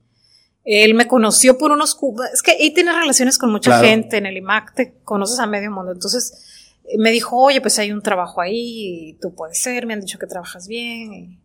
Él 0.65 0.93
me 0.93 1.08
conoció 1.08 1.58
por 1.58 1.71
unos 1.71 1.93
cubos, 1.93 2.26
es 2.34 2.41
que 2.41 2.52
ahí 2.52 2.73
tiene 2.73 2.93
relaciones 2.93 3.38
con 3.38 3.52
mucha 3.52 3.80
gente, 3.82 4.17
en 4.17 4.26
el 4.26 4.38
IMAC 4.38 4.73
te 4.73 4.93
conoces 5.04 5.39
a 5.39 5.45
medio 5.45 5.71
mundo, 5.71 5.91
entonces 5.91 6.52
me 6.97 7.11
dijo, 7.11 7.37
oye, 7.37 7.61
pues 7.61 7.79
hay 7.79 7.91
un 7.91 8.01
trabajo 8.01 8.41
ahí, 8.41 9.09
y 9.09 9.13
tú 9.21 9.33
puedes 9.33 9.59
ser, 9.59 9.85
me 9.85 9.93
han 9.93 10.01
dicho 10.01 10.19
que 10.19 10.27
trabajas 10.27 10.67
bien. 10.67 11.39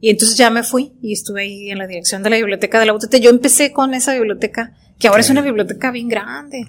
Y, 0.00 0.08
entonces 0.08 0.36
ya 0.38 0.48
me 0.48 0.62
fui 0.62 0.94
y 1.02 1.12
estuve 1.12 1.42
ahí 1.42 1.70
en 1.70 1.76
la 1.76 1.86
dirección 1.86 2.22
de 2.22 2.30
la 2.30 2.36
biblioteca 2.36 2.80
de 2.80 2.86
la 2.86 2.94
UTT. 2.94 3.16
Yo 3.16 3.28
empecé 3.28 3.70
con 3.70 3.92
esa 3.92 4.14
biblioteca, 4.14 4.74
que 4.98 5.08
ahora 5.08 5.20
es 5.20 5.28
una 5.28 5.42
biblioteca 5.42 5.90
bien 5.90 6.08
grande. 6.08 6.66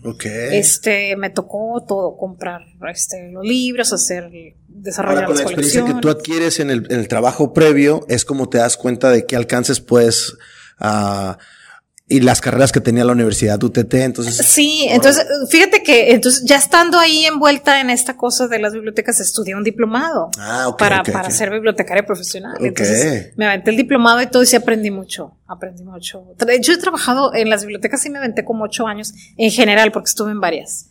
Este, 0.51 1.15
me 1.15 1.29
tocó 1.29 1.83
todo, 1.87 2.17
comprar 2.17 2.61
este, 2.91 3.31
los 3.31 3.45
libros, 3.45 3.93
hacer, 3.93 4.29
desarrollar 4.67 5.27
con 5.27 5.35
la 5.35 5.43
experiencia 5.43 5.85
que 5.85 5.93
tú 5.93 6.09
adquieres 6.09 6.59
en 6.59 6.71
el, 6.71 6.87
en 6.89 6.99
el, 6.99 7.07
trabajo 7.07 7.53
previo, 7.53 8.05
es 8.09 8.25
como 8.25 8.49
te 8.49 8.57
das 8.57 8.75
cuenta 8.75 9.09
de 9.09 9.25
qué 9.25 9.37
alcances 9.37 9.79
puedes, 9.79 10.33
uh, 10.81 11.33
y 12.11 12.19
las 12.19 12.41
carreras 12.41 12.73
que 12.73 12.81
tenía 12.81 13.05
la 13.05 13.13
Universidad 13.13 13.63
UTT, 13.63 13.93
entonces. 13.93 14.35
Sí, 14.45 14.85
entonces, 14.89 15.25
fíjate 15.49 15.81
que 15.81 16.11
entonces 16.11 16.43
ya 16.45 16.57
estando 16.57 16.99
ahí 16.99 17.25
envuelta 17.25 17.79
en 17.79 17.89
esta 17.89 18.17
cosa 18.17 18.49
de 18.49 18.59
las 18.59 18.73
bibliotecas, 18.73 19.21
estudié 19.21 19.55
un 19.55 19.63
diplomado 19.63 20.29
ah, 20.37 20.75
para, 20.77 21.03
para 21.03 21.31
ser 21.31 21.49
bibliotecaria 21.51 22.05
profesional. 22.05 22.57
Entonces, 22.59 23.31
me 23.37 23.45
aventé 23.45 23.71
el 23.71 23.77
diplomado 23.77 24.21
y 24.21 24.27
todo 24.27 24.43
y 24.43 24.45
sí 24.45 24.57
aprendí 24.57 24.91
mucho, 24.91 25.37
aprendí 25.47 25.85
mucho. 25.85 26.35
Hecho, 26.49 26.73
he 26.73 26.77
trabajado 26.77 27.33
en 27.33 27.49
las 27.49 27.61
bibliotecas 27.61 28.05
y 28.05 28.09
me 28.09 28.17
aventé 28.17 28.43
como 28.43 28.65
ocho 28.65 28.87
años 28.87 29.13
en 29.37 29.49
general, 29.49 29.93
porque 29.93 30.09
estuve 30.09 30.31
en 30.31 30.41
varias. 30.41 30.87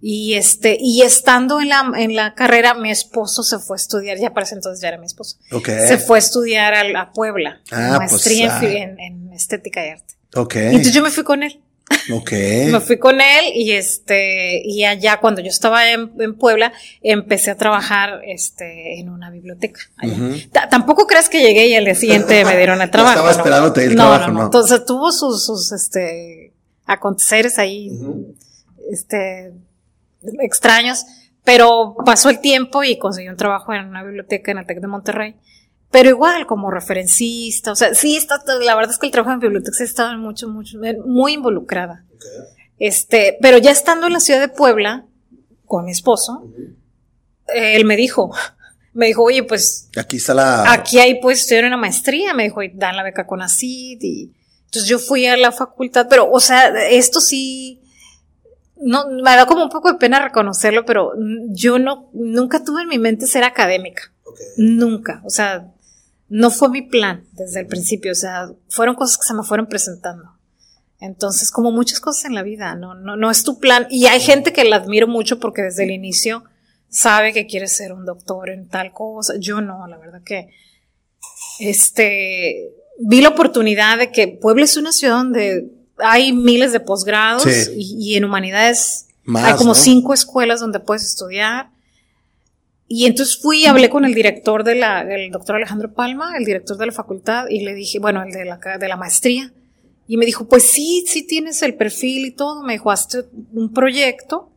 Y 0.00 0.34
este, 0.34 0.78
y 0.80 1.02
estando 1.02 1.60
en 1.60 1.68
la, 1.68 1.92
en 1.96 2.16
la 2.16 2.34
carrera, 2.34 2.72
mi 2.72 2.90
esposo 2.90 3.42
se 3.42 3.58
fue 3.58 3.74
a 3.74 3.78
estudiar, 3.78 4.16
ya 4.16 4.32
para 4.32 4.46
ese 4.46 4.54
entonces 4.54 4.80
ya 4.80 4.88
era 4.88 4.96
mi 4.96 5.04
esposo. 5.04 5.36
Se 5.50 5.98
fue 5.98 6.16
a 6.16 6.18
estudiar 6.18 6.74
a, 6.96 7.12
Puebla, 7.12 7.60
ah, 7.70 7.96
pues, 7.98 8.10
maestría 8.10 8.58
ah. 8.58 8.64
en, 8.64 8.98
en 8.98 9.32
estética 9.34 9.86
y 9.86 9.90
arte. 9.90 10.14
Ok. 10.34 10.56
Entonces 10.56 10.92
yo 10.92 11.02
me 11.02 11.10
fui 11.10 11.24
con 11.24 11.42
él. 11.42 11.60
Ok. 12.12 12.32
me 12.72 12.80
fui 12.80 12.98
con 12.98 13.20
él 13.20 13.52
y 13.54 13.72
este, 13.72 14.62
y 14.64 14.84
allá 14.84 15.18
cuando 15.20 15.40
yo 15.40 15.48
estaba 15.48 15.90
en, 15.90 16.34
Puebla, 16.36 16.72
empecé 17.02 17.50
a 17.50 17.56
trabajar 17.56 18.20
este, 18.26 18.98
en 18.98 19.08
una 19.08 19.30
biblioteca. 19.30 19.80
Tampoco 20.70 21.06
crees 21.06 21.28
que 21.28 21.42
llegué 21.42 21.66
y 21.68 21.74
al 21.74 21.84
día 21.84 21.94
siguiente 21.94 22.44
me 22.44 22.56
dieron 22.56 22.80
el 22.80 22.90
trabajo. 22.90 23.14
estaba 23.14 23.30
esperándote 23.32 23.84
el 23.84 23.94
trabajo, 23.94 24.30
no, 24.30 24.44
Entonces 24.44 24.84
tuvo 24.84 25.12
sus, 25.12 25.44
sus, 25.44 25.72
este, 25.72 26.52
aconteceres 26.86 27.58
ahí, 27.58 27.90
este, 28.90 29.52
extraños, 30.40 31.04
pero 31.44 31.96
pasó 32.04 32.30
el 32.30 32.40
tiempo 32.40 32.84
y 32.84 32.98
conseguí 32.98 33.28
un 33.28 33.36
trabajo 33.36 33.72
en 33.74 33.86
una 33.86 34.02
biblioteca 34.02 34.52
en 34.52 34.58
el 34.58 34.66
TEC 34.66 34.80
de 34.80 34.86
Monterrey. 34.86 35.36
Pero 35.92 36.08
igual, 36.08 36.46
como 36.46 36.70
referencista, 36.70 37.70
o 37.70 37.76
sea, 37.76 37.94
sí 37.94 38.16
está, 38.16 38.42
la 38.60 38.74
verdad 38.74 38.92
es 38.92 38.98
que 38.98 39.06
el 39.06 39.12
trabajo 39.12 39.34
en 39.34 39.40
bibliotecas 39.40 39.80
he 39.82 39.84
estado 39.84 40.16
mucho, 40.16 40.48
mucho, 40.48 40.78
muy 41.04 41.34
involucrada. 41.34 42.04
Este, 42.78 43.36
pero 43.42 43.58
ya 43.58 43.70
estando 43.70 44.06
en 44.06 44.14
la 44.14 44.20
ciudad 44.20 44.40
de 44.40 44.48
Puebla, 44.48 45.04
con 45.66 45.84
mi 45.84 45.92
esposo, 45.92 46.50
él 47.46 47.84
me 47.84 47.96
dijo, 47.96 48.34
me 48.94 49.06
dijo, 49.06 49.22
oye, 49.22 49.42
pues. 49.42 49.90
Aquí 49.96 50.16
está 50.16 50.32
la. 50.32 50.72
Aquí 50.72 50.98
hay 50.98 51.20
pues 51.20 51.40
estudiar 51.40 51.66
una 51.66 51.76
maestría, 51.76 52.32
me 52.32 52.44
dijo, 52.44 52.60
dan 52.72 52.96
la 52.96 53.02
beca 53.02 53.26
con 53.26 53.42
ACID 53.42 53.98
y. 54.00 54.32
Entonces 54.64 54.88
yo 54.88 54.98
fui 54.98 55.26
a 55.26 55.36
la 55.36 55.52
facultad, 55.52 56.06
pero, 56.08 56.30
o 56.30 56.40
sea, 56.40 56.88
esto 56.88 57.20
sí, 57.20 57.82
no, 58.76 59.06
me 59.10 59.36
da 59.36 59.44
como 59.44 59.62
un 59.64 59.68
poco 59.68 59.92
de 59.92 59.98
pena 59.98 60.18
reconocerlo, 60.18 60.86
pero 60.86 61.12
yo 61.50 61.78
no, 61.78 62.08
nunca 62.14 62.64
tuve 62.64 62.80
en 62.80 62.88
mi 62.88 62.98
mente 62.98 63.26
ser 63.26 63.44
académica. 63.44 64.10
Nunca. 64.56 65.20
O 65.24 65.30
sea, 65.30 65.71
no 66.32 66.50
fue 66.50 66.70
mi 66.70 66.80
plan 66.80 67.26
desde 67.32 67.60
el 67.60 67.66
principio, 67.66 68.12
o 68.12 68.14
sea, 68.14 68.50
fueron 68.70 68.94
cosas 68.94 69.18
que 69.18 69.26
se 69.26 69.34
me 69.34 69.42
fueron 69.42 69.66
presentando. 69.66 70.32
Entonces, 70.98 71.50
como 71.50 71.72
muchas 71.72 72.00
cosas 72.00 72.24
en 72.24 72.34
la 72.34 72.42
vida, 72.42 72.74
no, 72.74 72.94
no, 72.94 73.16
no 73.16 73.30
es 73.30 73.44
tu 73.44 73.58
plan. 73.58 73.86
Y 73.90 74.06
hay 74.06 74.18
gente 74.18 74.54
que 74.54 74.64
la 74.64 74.76
admiro 74.76 75.06
mucho 75.06 75.38
porque 75.38 75.60
desde 75.60 75.84
el 75.84 75.90
inicio 75.90 76.42
sabe 76.88 77.34
que 77.34 77.46
quiere 77.46 77.68
ser 77.68 77.92
un 77.92 78.06
doctor 78.06 78.48
en 78.48 78.66
tal 78.66 78.92
cosa. 78.92 79.34
Yo 79.38 79.60
no, 79.60 79.86
la 79.86 79.98
verdad 79.98 80.22
que, 80.24 80.48
este, 81.58 82.70
vi 82.98 83.20
la 83.20 83.28
oportunidad 83.28 83.98
de 83.98 84.10
que 84.10 84.28
Puebla 84.28 84.64
es 84.64 84.78
una 84.78 84.92
ciudad 84.92 85.16
donde 85.16 85.70
hay 85.98 86.32
miles 86.32 86.72
de 86.72 86.80
posgrados 86.80 87.44
y, 87.76 88.16
en 88.16 88.24
humanidades 88.24 89.08
hay 89.34 89.54
como 89.56 89.74
cinco 89.74 90.14
escuelas 90.14 90.60
donde 90.60 90.80
puedes 90.80 91.04
estudiar. 91.04 91.68
Y 92.88 93.06
entonces 93.06 93.38
fui 93.40 93.62
y 93.62 93.66
hablé 93.66 93.88
con 93.88 94.04
el 94.04 94.14
director 94.14 94.64
de 94.64 94.74
la, 94.74 95.00
el 95.00 95.30
doctor 95.30 95.56
Alejandro 95.56 95.92
Palma, 95.94 96.36
el 96.36 96.44
director 96.44 96.76
de 96.76 96.86
la 96.86 96.92
facultad, 96.92 97.46
y 97.48 97.60
le 97.60 97.74
dije, 97.74 97.98
bueno, 97.98 98.22
el 98.22 98.32
de 98.32 98.44
la, 98.44 98.58
de 98.78 98.88
la 98.88 98.96
maestría. 98.96 99.52
Y 100.06 100.16
me 100.16 100.26
dijo, 100.26 100.46
pues 100.46 100.70
sí, 100.70 101.04
sí 101.06 101.26
tienes 101.26 101.62
el 101.62 101.74
perfil 101.74 102.26
y 102.26 102.32
todo. 102.32 102.62
Me 102.62 102.74
dijo, 102.74 102.90
hazte 102.90 103.24
un 103.52 103.72
proyecto 103.72 104.52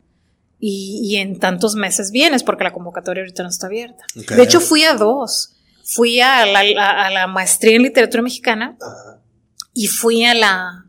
y, 0.60 1.00
y 1.04 1.18
en 1.18 1.40
tantos 1.40 1.76
meses 1.76 2.12
vienes, 2.12 2.44
porque 2.44 2.64
la 2.66 2.74
convocatoria 2.74 3.24
ahorita 3.24 3.44
no 3.44 3.50
está 3.50 3.68
abierta. 3.68 4.04
De 4.16 4.44
hecho, 4.44 4.60
fui 4.60 4.84
a 4.84 4.96
dos. 4.96 5.56
Fui 5.88 6.20
a 6.20 6.46
la, 6.48 7.06
a, 7.06 7.12
la 7.12 7.28
maestría 7.28 7.76
en 7.76 7.84
literatura 7.84 8.24
mexicana 8.24 8.76
y 9.76 9.86
fui 9.86 10.26
a 10.26 10.34
la, 10.34 10.85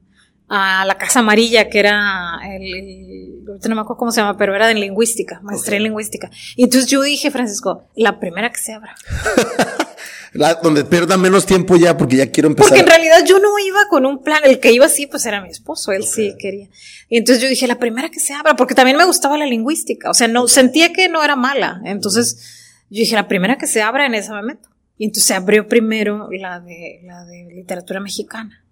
a 0.49 0.85
la 0.85 0.97
Casa 0.97 1.21
Amarilla, 1.21 1.69
que 1.69 1.81
era 1.81 2.39
el, 2.45 3.43
no 3.45 3.75
me 3.75 3.81
acuerdo 3.81 3.99
cómo 3.99 4.13
se 4.13 4.21
llama, 4.21 4.37
pero 4.37 4.55
era 4.55 4.69
de 4.69 4.75
lingüística, 4.75 5.41
maestría 5.43 5.79
en 5.79 5.85
lingüística. 5.85 6.31
Y 6.55 6.65
entonces 6.65 6.89
yo 6.89 7.03
dije, 7.03 7.31
Francisco, 7.31 7.89
la 7.97 8.21
primera 8.21 8.51
que 8.51 8.59
se 8.59 8.73
abra. 8.73 8.95
la, 10.33 10.55
donde 10.55 10.85
pierda 10.85 11.17
menos 11.17 11.47
tiempo 11.47 11.77
ya, 11.77 11.97
porque 11.97 12.17
ya 12.17 12.31
quiero 12.31 12.49
empezar. 12.49 12.69
Porque 12.69 12.83
en 12.83 12.87
realidad 12.87 13.25
yo 13.27 13.41
no 13.41 13.59
iba 13.59 13.89
con 13.91 14.07
un 14.07 14.23
plan, 14.23 14.41
el 14.45 14.61
que 14.61 14.73
iba 14.73 14.87
así, 14.87 15.07
pues 15.07 15.27
era 15.27 15.41
mi 15.41 15.49
esposo, 15.49 15.91
él 15.91 16.05
sí 16.05 16.35
quería. 16.39 16.69
Y 17.09 17.19
entonces 17.19 17.43
yo 17.43 17.49
dije, 17.49 17.67
la 17.67 17.79
primera 17.79 18.09
que 18.11 18.21
se 18.21 18.33
abra, 18.33 18.55
porque 18.55 18.75
también 18.75 18.97
me 18.97 19.05
gustaba 19.05 19.37
la 19.37 19.47
lingüística, 19.47 20.11
o 20.11 20.15
sea, 20.15 20.29
no, 20.29 20.47
sentía 20.47 20.93
que 20.93 21.09
no 21.09 21.25
era 21.25 21.35
mala. 21.35 21.81
Entonces 21.85 22.85
yo 22.89 23.01
dije, 23.01 23.17
la 23.17 23.27
primera 23.27 23.59
que 23.59 23.67
se 23.67 23.83
abra 23.83 24.07
en 24.07 24.15
ese 24.15 24.31
momento. 24.31 24.69
Y 24.99 25.05
entonces 25.05 25.25
se 25.25 25.35
abrió 25.35 25.69
primero 25.69 26.29
la 26.31 26.61
de, 26.61 27.01
la 27.05 27.25
de 27.25 27.49
literatura 27.53 28.01
mexicana. 28.01 28.65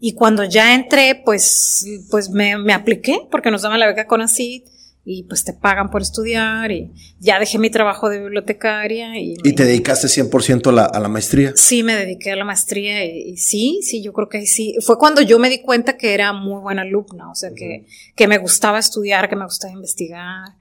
Y 0.00 0.14
cuando 0.14 0.44
ya 0.44 0.74
entré, 0.74 1.20
pues, 1.24 1.86
pues 2.10 2.30
me, 2.30 2.58
me 2.58 2.72
apliqué 2.72 3.20
porque 3.30 3.50
nos 3.50 3.62
daban 3.62 3.80
la 3.80 3.86
beca 3.86 4.06
con 4.06 4.20
ACID 4.20 4.62
y 5.06 5.24
pues 5.24 5.44
te 5.44 5.52
pagan 5.52 5.90
por 5.90 6.00
estudiar 6.00 6.72
y 6.72 6.90
ya 7.20 7.38
dejé 7.38 7.58
mi 7.58 7.70
trabajo 7.70 8.08
de 8.08 8.20
bibliotecaria. 8.20 9.18
¿Y, 9.18 9.36
¿Y 9.44 9.52
te 9.52 9.64
dedicaste 9.64 10.08
100% 10.08 10.68
a 10.68 10.72
la, 10.72 10.84
a 10.84 10.98
la 10.98 11.08
maestría? 11.08 11.52
Sí, 11.56 11.82
me 11.82 11.94
dediqué 11.94 12.32
a 12.32 12.36
la 12.36 12.44
maestría 12.44 13.04
y, 13.04 13.36
sí, 13.36 13.80
sí, 13.82 14.02
yo 14.02 14.12
creo 14.12 14.28
que 14.28 14.46
sí. 14.46 14.76
Fue 14.80 14.98
cuando 14.98 15.20
yo 15.20 15.38
me 15.38 15.50
di 15.50 15.60
cuenta 15.60 15.96
que 15.98 16.14
era 16.14 16.32
muy 16.32 16.60
buena 16.60 16.82
alumna, 16.82 17.30
o 17.30 17.34
sea, 17.34 17.50
que, 17.54 17.86
que 18.16 18.26
me 18.26 18.38
gustaba 18.38 18.78
estudiar, 18.78 19.28
que 19.28 19.36
me 19.36 19.44
gustaba 19.44 19.72
investigar. 19.72 20.54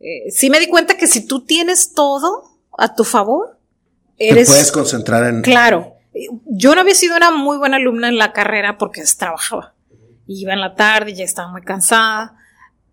Eh, 0.00 0.30
sí 0.30 0.48
me 0.48 0.58
di 0.58 0.68
cuenta 0.68 0.96
que 0.96 1.06
si 1.06 1.26
tú 1.26 1.44
tienes 1.44 1.92
todo 1.92 2.44
a 2.78 2.94
tu 2.94 3.04
favor, 3.04 3.58
Te 4.16 4.44
puedes 4.46 4.72
concentrar 4.72 5.28
en... 5.28 5.42
Claro. 5.42 5.96
Yo 6.46 6.74
no 6.74 6.82
había 6.82 6.94
sido 6.94 7.16
una 7.16 7.30
muy 7.30 7.56
buena 7.58 7.76
alumna 7.76 8.08
en 8.08 8.18
la 8.18 8.32
carrera 8.32 8.78
porque 8.78 9.02
trabajaba. 9.18 9.74
Iba 10.26 10.52
en 10.52 10.60
la 10.60 10.74
tarde 10.74 11.12
y 11.12 11.14
ya 11.14 11.24
estaba 11.24 11.50
muy 11.50 11.62
cansada. 11.62 12.36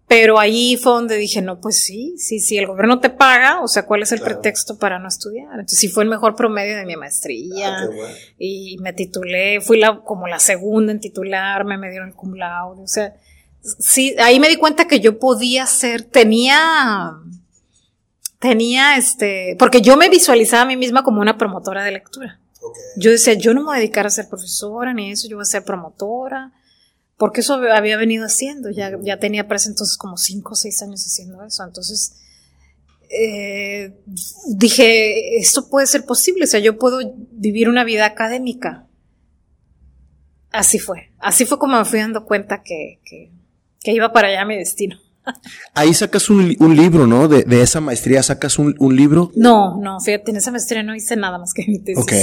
Pero 0.10 0.40
ahí 0.40 0.76
fue 0.76 0.94
donde 0.94 1.18
dije, 1.18 1.40
no, 1.44 1.62
pues 1.62 1.84
sí, 1.84 2.16
sí, 2.18 2.40
sí, 2.40 2.58
el 2.58 2.66
gobierno 2.66 3.00
te 3.00 3.12
paga, 3.12 3.62
o 3.62 3.68
sea, 3.68 3.86
¿cuál 3.86 4.02
es 4.02 4.12
el 4.12 4.22
pretexto 4.22 4.80
para 4.80 4.98
no 4.98 5.08
estudiar? 5.08 5.52
Entonces 5.52 5.78
sí 5.78 5.88
fue 5.88 6.04
el 6.04 6.10
mejor 6.10 6.36
promedio 6.36 6.76
de 6.76 6.84
mi 6.84 6.96
maestría 6.96 7.78
ah, 7.78 7.88
y 8.40 8.78
me 8.80 8.92
titulé, 8.92 9.62
fui 9.62 9.78
la, 9.78 10.00
como 10.00 10.26
la 10.26 10.40
segunda 10.40 10.92
en 10.92 11.00
titularme, 11.00 11.78
me 11.78 11.92
dieron 11.92 12.10
el 12.10 12.16
cum 12.16 12.34
laude, 12.34 12.82
o 12.82 12.88
sea, 12.88 13.14
sí, 13.62 14.16
ahí 14.18 14.40
me 14.40 14.50
di 14.50 14.56
cuenta 14.56 14.88
que 14.88 15.00
yo 15.00 15.20
podía 15.20 15.68
ser, 15.68 16.02
tenía, 16.02 17.12
tenía 18.40 18.98
este, 18.98 19.56
porque 19.60 19.82
yo 19.82 19.96
me 19.96 20.10
visualizaba 20.10 20.64
a 20.64 20.66
mí 20.66 20.76
misma 20.76 21.04
como 21.04 21.22
una 21.22 21.38
promotora 21.38 21.84
de 21.84 21.92
lectura. 21.92 22.40
Yo 22.98 23.12
decía, 23.12 23.34
yo 23.34 23.54
no 23.54 23.62
me 23.62 23.68
voy 23.68 23.76
a 23.78 23.80
dedicar 23.80 24.06
a 24.06 24.10
ser 24.10 24.28
profesora 24.28 24.94
ni 24.94 25.12
eso, 25.12 25.28
yo 25.28 25.38
voy 25.38 25.44
a 25.44 25.46
ser 25.46 25.64
promotora 25.64 26.54
porque 27.20 27.42
eso 27.42 27.56
había 27.56 27.98
venido 27.98 28.26
haciendo, 28.26 28.70
ya, 28.70 28.98
ya 29.02 29.20
tenía 29.20 29.46
preso 29.48 29.70
entonces 29.70 29.98
como 29.98 30.16
cinco 30.16 30.54
o 30.54 30.56
seis 30.56 30.82
años 30.82 31.06
haciendo 31.06 31.44
eso, 31.44 31.66
entonces 31.66 32.14
eh, 33.10 33.94
dije, 34.48 35.38
esto 35.38 35.68
puede 35.70 35.86
ser 35.86 36.06
posible, 36.06 36.46
o 36.46 36.48
sea, 36.48 36.62
yo 36.62 36.78
puedo 36.78 37.00
vivir 37.32 37.68
una 37.68 37.84
vida 37.84 38.06
académica. 38.06 38.88
Así 40.52 40.80
fue, 40.80 41.12
así 41.20 41.46
fue 41.46 41.60
como 41.60 41.78
me 41.78 41.84
fui 41.84 42.00
dando 42.00 42.24
cuenta 42.24 42.64
que, 42.64 43.02
que, 43.04 43.92
iba 43.92 44.14
para 44.14 44.30
allá 44.30 44.46
mi 44.46 44.56
destino. 44.56 44.98
Ahí 45.74 45.94
sacas 45.94 46.30
un, 46.30 46.76
libro, 46.76 47.08
¿no? 47.08 47.28
De, 47.28 47.62
esa 47.62 47.82
maestría 47.82 48.24
sacas 48.24 48.60
un, 48.60 48.96
libro. 48.96 49.32
No, 49.36 49.78
no, 49.82 50.00
fíjate, 50.00 50.32
en 50.32 50.38
esa 50.38 50.52
maestría 50.52 50.84
no 50.84 50.96
hice 50.96 51.16
nada 51.16 51.38
más 51.38 51.54
que 51.54 51.66
mi 51.68 51.80
tesis. 51.80 52.04
Ok. 52.04 52.14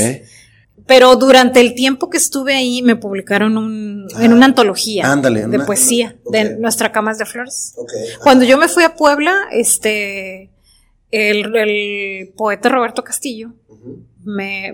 Pero 0.87 1.16
durante 1.16 1.61
el 1.61 1.75
tiempo 1.75 2.09
que 2.11 2.16
estuve 2.16 2.55
ahí 2.55 2.81
me 2.83 2.95
publicaron 2.95 3.57
un, 3.57 4.07
en 4.21 4.33
una 4.33 4.47
antología 4.47 5.16
de 5.16 5.59
poesía 5.61 6.16
de 6.31 6.59
Nuestra 6.59 6.92
Camas 6.92 7.19
de 7.19 7.27
Flores. 7.27 7.75
Cuando 8.23 8.45
yo 8.45 8.57
me 8.57 8.69
fui 8.69 8.85
a 8.85 8.95
Puebla, 8.95 9.35
este, 9.51 10.51
el, 11.16 12.33
poeta 12.37 12.68
Roberto 12.68 13.02
Castillo, 13.05 13.52
me, 14.24 14.72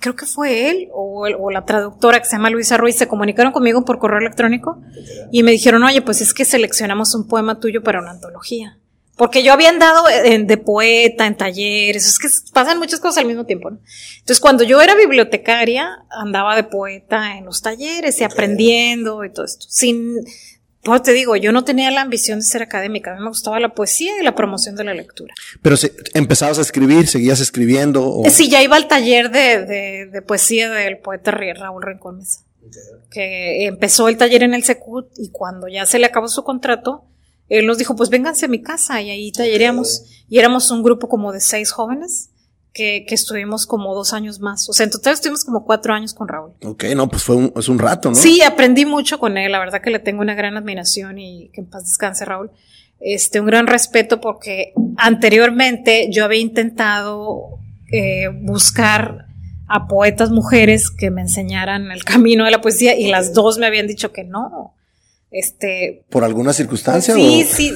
creo 0.00 0.14
que 0.14 0.26
fue 0.26 0.70
él 0.70 0.88
o, 0.92 1.26
o, 1.26 1.50
la 1.50 1.64
traductora 1.64 2.20
que 2.20 2.26
se 2.26 2.36
llama 2.36 2.50
Luisa 2.50 2.76
Ruiz, 2.76 2.96
se 2.96 3.08
comunicaron 3.08 3.52
conmigo 3.52 3.84
por 3.84 3.98
correo 3.98 4.18
electrónico 4.18 4.82
y 5.30 5.42
me 5.42 5.52
dijeron, 5.52 5.82
oye, 5.82 6.02
pues 6.02 6.20
es 6.20 6.34
que 6.34 6.44
seleccionamos 6.44 7.14
un 7.14 7.26
poema 7.26 7.58
tuyo 7.58 7.82
para 7.82 8.00
una 8.00 8.10
antología. 8.10 8.78
Porque 9.16 9.42
yo 9.42 9.52
había 9.52 9.68
andado 9.68 10.04
de 10.06 10.56
poeta, 10.56 11.26
en 11.26 11.36
talleres, 11.36 12.06
es 12.08 12.18
que 12.18 12.28
pasan 12.52 12.78
muchas 12.78 12.98
cosas 12.98 13.18
al 13.18 13.26
mismo 13.26 13.44
tiempo. 13.44 13.70
¿no? 13.70 13.78
Entonces, 14.14 14.40
cuando 14.40 14.64
yo 14.64 14.80
era 14.80 14.94
bibliotecaria, 14.94 16.04
andaba 16.10 16.56
de 16.56 16.64
poeta 16.64 17.36
en 17.36 17.44
los 17.44 17.60
talleres 17.60 18.20
y 18.20 18.24
aprendiendo 18.24 19.22
y 19.22 19.30
todo 19.30 19.44
esto. 19.44 19.66
Sin, 19.68 20.16
pues 20.82 21.02
te 21.02 21.12
digo, 21.12 21.36
yo 21.36 21.52
no 21.52 21.64
tenía 21.64 21.90
la 21.90 22.00
ambición 22.00 22.40
de 22.40 22.44
ser 22.44 22.62
académica, 22.62 23.12
a 23.12 23.14
mí 23.14 23.20
me 23.20 23.28
gustaba 23.28 23.60
la 23.60 23.74
poesía 23.74 24.12
y 24.20 24.24
la 24.24 24.34
promoción 24.34 24.74
de 24.74 24.84
la 24.84 24.94
lectura. 24.94 25.32
Pero 25.62 25.76
si 25.76 25.92
empezabas 26.12 26.58
a 26.58 26.62
escribir, 26.62 27.06
seguías 27.06 27.40
escribiendo. 27.40 28.04
O... 28.04 28.28
Sí, 28.30 28.50
ya 28.50 28.62
iba 28.62 28.76
al 28.76 28.88
taller 28.88 29.30
de, 29.30 29.64
de, 29.64 30.06
de 30.06 30.22
poesía 30.22 30.70
del 30.70 30.98
poeta 30.98 31.30
Raúl 31.30 31.82
Rincón 31.82 32.18
Mesa. 32.18 32.40
Que 33.10 33.66
empezó 33.66 34.08
el 34.08 34.16
taller 34.16 34.42
en 34.42 34.54
el 34.54 34.64
Secut 34.64 35.06
y 35.16 35.30
cuando 35.30 35.68
ya 35.68 35.86
se 35.86 35.98
le 35.98 36.06
acabó 36.06 36.26
su 36.28 36.42
contrato, 36.42 37.04
él 37.48 37.66
nos 37.66 37.78
dijo, 37.78 37.94
pues 37.94 38.08
vénganse 38.08 38.46
a 38.46 38.48
mi 38.48 38.62
casa 38.62 39.00
y 39.02 39.10
ahí 39.10 39.30
talleríamos. 39.30 40.24
Y 40.28 40.38
éramos 40.38 40.70
un 40.70 40.82
grupo 40.82 41.08
como 41.08 41.32
de 41.32 41.40
seis 41.40 41.70
jóvenes 41.70 42.30
que, 42.72 43.04
que, 43.06 43.14
estuvimos 43.14 43.66
como 43.66 43.94
dos 43.94 44.12
años 44.12 44.40
más. 44.40 44.68
O 44.68 44.72
sea, 44.72 44.84
en 44.84 44.90
total 44.90 45.14
estuvimos 45.14 45.44
como 45.44 45.64
cuatro 45.64 45.92
años 45.94 46.14
con 46.14 46.28
Raúl. 46.28 46.52
Ok, 46.64 46.84
no, 46.96 47.08
pues 47.08 47.22
fue 47.22 47.36
un, 47.36 47.52
es 47.56 47.68
un 47.68 47.78
rato, 47.78 48.08
¿no? 48.10 48.14
Sí, 48.14 48.42
aprendí 48.42 48.86
mucho 48.86 49.18
con 49.18 49.36
él. 49.36 49.52
La 49.52 49.58
verdad 49.58 49.82
que 49.82 49.90
le 49.90 49.98
tengo 49.98 50.22
una 50.22 50.34
gran 50.34 50.56
admiración 50.56 51.18
y 51.18 51.50
que 51.52 51.60
en 51.60 51.66
paz 51.68 51.84
descanse, 51.84 52.24
Raúl. 52.24 52.50
Este, 53.00 53.40
un 53.40 53.46
gran 53.46 53.66
respeto 53.66 54.20
porque 54.20 54.72
anteriormente 54.96 56.08
yo 56.10 56.24
había 56.24 56.40
intentado 56.40 57.58
eh, 57.90 58.28
buscar 58.28 59.26
a 59.68 59.88
poetas 59.88 60.30
mujeres 60.30 60.90
que 60.90 61.10
me 61.10 61.22
enseñaran 61.22 61.90
el 61.90 62.04
camino 62.04 62.44
de 62.44 62.52
la 62.52 62.60
poesía 62.60 62.96
y 62.96 63.08
las 63.08 63.32
dos 63.32 63.58
me 63.58 63.66
habían 63.66 63.86
dicho 63.86 64.12
que 64.12 64.24
no. 64.24 64.74
Este. 65.30 66.04
¿Por 66.10 66.24
alguna 66.24 66.52
circunstancia? 66.52 67.14
Sí, 67.14 67.44
sí. 67.44 67.74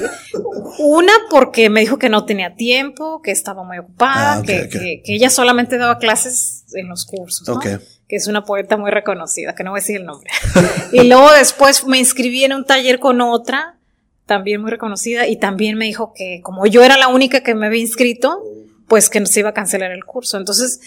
Una 0.78 1.12
porque 1.30 1.70
me 1.70 1.80
dijo 1.80 1.98
que 1.98 2.08
no 2.08 2.24
tenía 2.24 2.54
tiempo, 2.54 3.20
que 3.22 3.30
estaba 3.30 3.62
muy 3.64 3.78
ocupada, 3.78 4.38
ah, 4.38 4.42
que, 4.42 4.68
Que, 4.68 5.02
ella 5.06 5.30
solamente 5.30 5.78
daba 5.78 5.98
clases 5.98 6.64
en 6.74 6.88
los 6.88 7.04
cursos. 7.04 7.46
¿no? 7.48 7.58
Que 7.60 8.16
es 8.16 8.26
una 8.26 8.44
poeta 8.44 8.76
muy 8.76 8.90
reconocida, 8.90 9.54
que 9.54 9.64
no 9.64 9.70
voy 9.70 9.78
a 9.78 9.82
decir 9.82 9.96
el 9.96 10.06
nombre. 10.06 10.30
y 10.92 11.04
luego 11.08 11.32
después 11.32 11.86
me 11.86 11.98
inscribí 11.98 12.44
en 12.44 12.52
un 12.52 12.64
taller 12.64 12.98
con 12.98 13.20
otra, 13.20 13.78
también 14.26 14.60
muy 14.60 14.70
reconocida, 14.70 15.26
y 15.26 15.36
también 15.36 15.76
me 15.76 15.86
dijo 15.86 16.12
que 16.14 16.40
como 16.42 16.66
yo 16.66 16.82
era 16.82 16.96
la 16.96 17.08
única 17.08 17.42
que 17.42 17.54
me 17.54 17.66
había 17.66 17.80
inscrito, 17.80 18.42
pues 18.88 19.08
que 19.08 19.24
se 19.26 19.40
iba 19.40 19.50
a 19.50 19.54
cancelar 19.54 19.90
el 19.90 20.04
curso. 20.04 20.36
Entonces, 20.36 20.80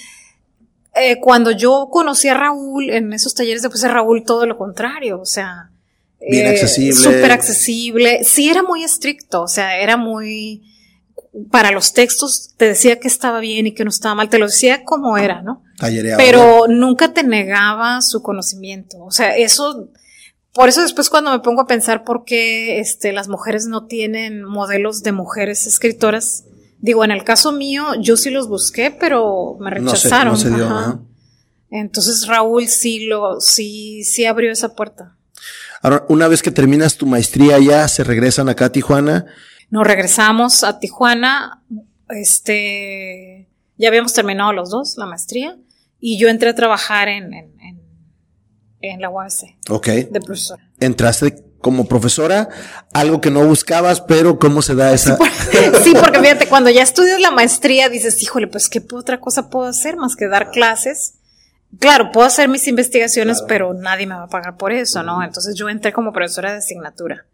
eh, 0.95 1.19
cuando 1.19 1.51
yo 1.51 1.89
conocí 1.91 2.27
a 2.27 2.33
Raúl 2.33 2.89
en 2.89 3.13
esos 3.13 3.33
talleres, 3.33 3.61
después 3.61 3.81
de 3.81 3.89
Raúl 3.89 4.23
todo 4.23 4.45
lo 4.45 4.57
contrario, 4.57 5.19
o 5.19 5.25
sea, 5.25 5.71
Bien 6.21 6.45
eh, 6.45 6.49
accesible. 6.49 6.93
Súper 6.93 7.31
accesible. 7.31 8.23
Sí, 8.23 8.49
era 8.49 8.63
muy 8.63 8.83
estricto, 8.83 9.43
o 9.43 9.47
sea, 9.47 9.79
era 9.79 9.97
muy... 9.97 10.63
Para 11.51 11.71
los 11.71 11.93
textos 11.93 12.55
te 12.57 12.65
decía 12.65 12.99
que 12.99 13.07
estaba 13.07 13.39
bien 13.39 13.67
y 13.67 13.73
que 13.73 13.83
no 13.83 13.89
estaba 13.89 14.15
mal, 14.15 14.29
te 14.29 14.39
lo 14.39 14.47
decía 14.47 14.83
como 14.83 15.17
era, 15.17 15.41
¿no? 15.41 15.63
Pero 16.17 16.65
nunca 16.67 17.13
te 17.13 17.23
negaba 17.23 18.01
su 18.01 18.21
conocimiento. 18.23 18.97
O 19.03 19.11
sea, 19.11 19.37
eso, 19.37 19.89
por 20.53 20.69
eso 20.69 20.81
después 20.81 21.09
cuando 21.09 21.31
me 21.31 21.39
pongo 21.39 21.61
a 21.61 21.67
pensar 21.67 22.03
por 22.03 22.25
qué 22.25 22.79
este, 22.79 23.13
las 23.13 23.27
mujeres 23.27 23.67
no 23.67 23.85
tienen 23.85 24.43
modelos 24.43 25.03
de 25.03 25.11
mujeres 25.11 25.67
escritoras, 25.67 26.45
digo, 26.79 27.05
en 27.05 27.11
el 27.11 27.23
caso 27.23 27.51
mío, 27.51 27.93
yo 28.01 28.17
sí 28.17 28.31
los 28.31 28.47
busqué, 28.47 28.89
pero 28.89 29.55
me 29.59 29.69
rechazaron. 29.69 30.35
Entonces 31.69 32.25
Raúl 32.27 32.67
sí 32.67 33.05
lo, 33.05 33.39
sí, 33.39 34.03
sí 34.03 34.25
abrió 34.25 34.51
esa 34.51 34.73
puerta. 34.73 35.18
Ahora, 35.81 36.05
una 36.09 36.27
vez 36.27 36.41
que 36.41 36.51
terminas 36.51 36.97
tu 36.97 37.05
maestría 37.05 37.57
ya, 37.59 37.87
se 37.87 38.03
regresan 38.03 38.49
acá 38.49 38.65
a 38.65 38.71
Tijuana. 38.71 39.25
Nos 39.69 39.85
regresamos 39.85 40.63
a 40.63 40.79
Tijuana, 40.79 41.61
este, 42.09 43.47
ya 43.77 43.87
habíamos 43.87 44.13
terminado 44.13 44.51
los 44.51 44.69
dos, 44.69 44.95
la 44.97 45.05
maestría, 45.05 45.57
y 45.99 46.19
yo 46.19 46.29
entré 46.29 46.49
a 46.49 46.55
trabajar 46.55 47.07
en, 47.07 47.33
en, 47.33 47.81
en, 48.81 49.01
la 49.01 49.09
UAS. 49.09 49.45
Ok. 49.69 49.87
De 49.87 50.21
profesora. 50.21 50.63
Entraste 50.79 51.43
como 51.61 51.87
profesora, 51.87 52.49
algo 52.93 53.21
que 53.21 53.31
no 53.31 53.45
buscabas, 53.45 54.01
pero 54.01 54.39
¿cómo 54.39 54.61
se 54.61 54.75
da 54.75 54.93
esa? 54.93 55.17
Sí, 55.83 55.93
porque 55.99 56.19
fíjate, 56.19 56.47
cuando 56.47 56.69
ya 56.69 56.83
estudias 56.83 57.19
la 57.19 57.31
maestría 57.31 57.89
dices, 57.89 58.21
híjole, 58.21 58.47
pues 58.47 58.69
qué 58.69 58.81
otra 58.93 59.19
cosa 59.19 59.49
puedo 59.49 59.67
hacer 59.67 59.97
más 59.97 60.15
que 60.15 60.27
dar 60.27 60.51
clases 60.51 61.15
Claro, 61.77 62.11
puedo 62.11 62.25
hacer 62.25 62.49
mis 62.49 62.67
investigaciones, 62.67 63.43
pero 63.47 63.73
nadie 63.73 64.07
me 64.07 64.15
va 64.15 64.23
a 64.23 64.29
pagar 64.29 64.57
por 64.57 64.71
eso, 64.71 65.03
¿no? 65.03 65.23
Entonces 65.23 65.55
yo 65.55 65.69
entré 65.69 65.93
como 65.93 66.11
profesora 66.11 66.51
de 66.51 66.57
asignatura. 66.57 67.25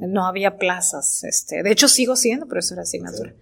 No 0.00 0.26
había 0.26 0.56
plazas, 0.56 1.24
este, 1.24 1.62
de 1.62 1.70
hecho 1.70 1.88
sigo 1.88 2.16
siendo 2.16 2.46
profesora 2.46 2.82
de 2.82 2.88
asignatura. 2.88 3.34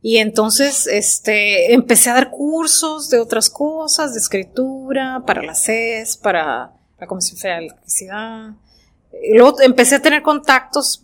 Y 0.00 0.18
entonces, 0.18 0.88
este, 0.88 1.72
empecé 1.72 2.10
a 2.10 2.14
dar 2.14 2.30
cursos 2.30 3.08
de 3.08 3.20
otras 3.20 3.48
cosas, 3.48 4.12
de 4.12 4.18
escritura, 4.18 5.22
para 5.24 5.42
la 5.42 5.54
CES, 5.54 6.16
para 6.16 6.72
la 6.98 7.06
Comisión 7.06 7.38
Federal 7.38 7.60
de 7.60 7.66
Electricidad. 7.66 8.50
luego 9.34 9.60
empecé 9.60 9.96
a 9.96 10.02
tener 10.02 10.22
contactos 10.22 11.02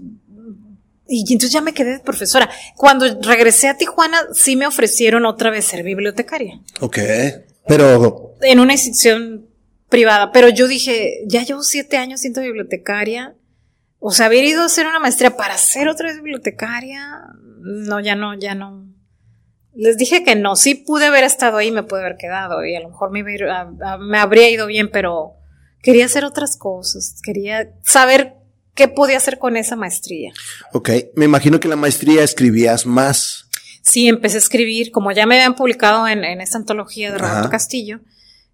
y 1.09 1.21
entonces 1.33 1.53
ya 1.53 1.61
me 1.61 1.73
quedé 1.73 1.93
de 1.93 2.01
profesora. 2.01 2.51
Cuando 2.77 3.07
regresé 3.23 3.69
a 3.69 3.77
Tijuana, 3.77 4.19
sí 4.35 4.57
me 4.57 4.67
ofrecieron 4.67 5.25
otra 5.25 5.51
vez 5.51 5.65
ser 5.65 5.83
bibliotecaria. 5.83 6.61
Ok. 6.81 6.99
Pero. 7.69 8.35
En 8.41 8.61
una 8.61 8.73
institución 8.73 9.47
privada. 9.89 10.33
Pero 10.33 10.49
yo 10.49 10.69
dije, 10.69 11.23
ya 11.27 11.43
llevo 11.43 11.63
siete 11.63 11.97
años 11.97 12.21
siendo 12.21 12.41
bibliotecaria. 12.41 13.35
O 14.01 14.13
sea, 14.13 14.27
haber 14.27 14.45
ido 14.45 14.63
a 14.63 14.67
hacer 14.67 14.87
una 14.87 15.01
maestría 15.01 15.37
para 15.37 15.59
ser 15.59 15.89
otra 15.89 16.09
vez 16.09 16.17
bibliotecaria. 16.17 17.21
No, 17.61 18.01
ya 18.01 18.15
no, 18.15 18.39
ya 18.39 18.55
no. 18.55 18.87
Les 19.75 19.97
dije 19.97 20.25
que 20.25 20.35
no. 20.35 20.57
Sí 20.57 20.75
pude 20.75 21.07
haber 21.07 21.25
estado 21.25 21.59
ahí, 21.59 21.71
me 21.71 21.83
pude 21.83 22.01
haber 22.01 22.17
quedado. 22.17 22.65
Y 22.65 22.75
a 22.77 22.81
lo 22.81 22.91
mejor 22.91 23.11
me, 23.11 23.23
me 23.23 24.19
habría 24.19 24.51
ido 24.51 24.67
bien, 24.67 24.91
pero 24.91 25.35
quería 25.83 26.07
hacer 26.07 26.25
otras 26.25 26.57
cosas. 26.57 27.21
Quería 27.23 27.73
saber 27.83 28.35
qué 28.75 28.89
podía 28.89 29.17
hacer 29.17 29.39
con 29.39 29.57
esa 29.57 29.75
maestría. 29.75 30.33
Ok. 30.73 30.91
Me 31.17 31.25
imagino 31.25 31.59
que 31.59 31.69
la 31.69 31.77
maestría 31.77 32.23
escribías 32.23 32.87
más 32.87 33.48
sí 33.89 34.09
empecé 34.09 34.37
a 34.37 34.39
escribir, 34.39 34.91
como 34.91 35.13
ya 35.13 35.27
me 35.27 35.37
habían 35.37 35.55
publicado 35.55 36.07
en, 36.07 36.25
esta 36.41 36.59
antología 36.59 37.11
de 37.11 37.19
Roberto 37.19 37.49
Castillo, 37.51 38.01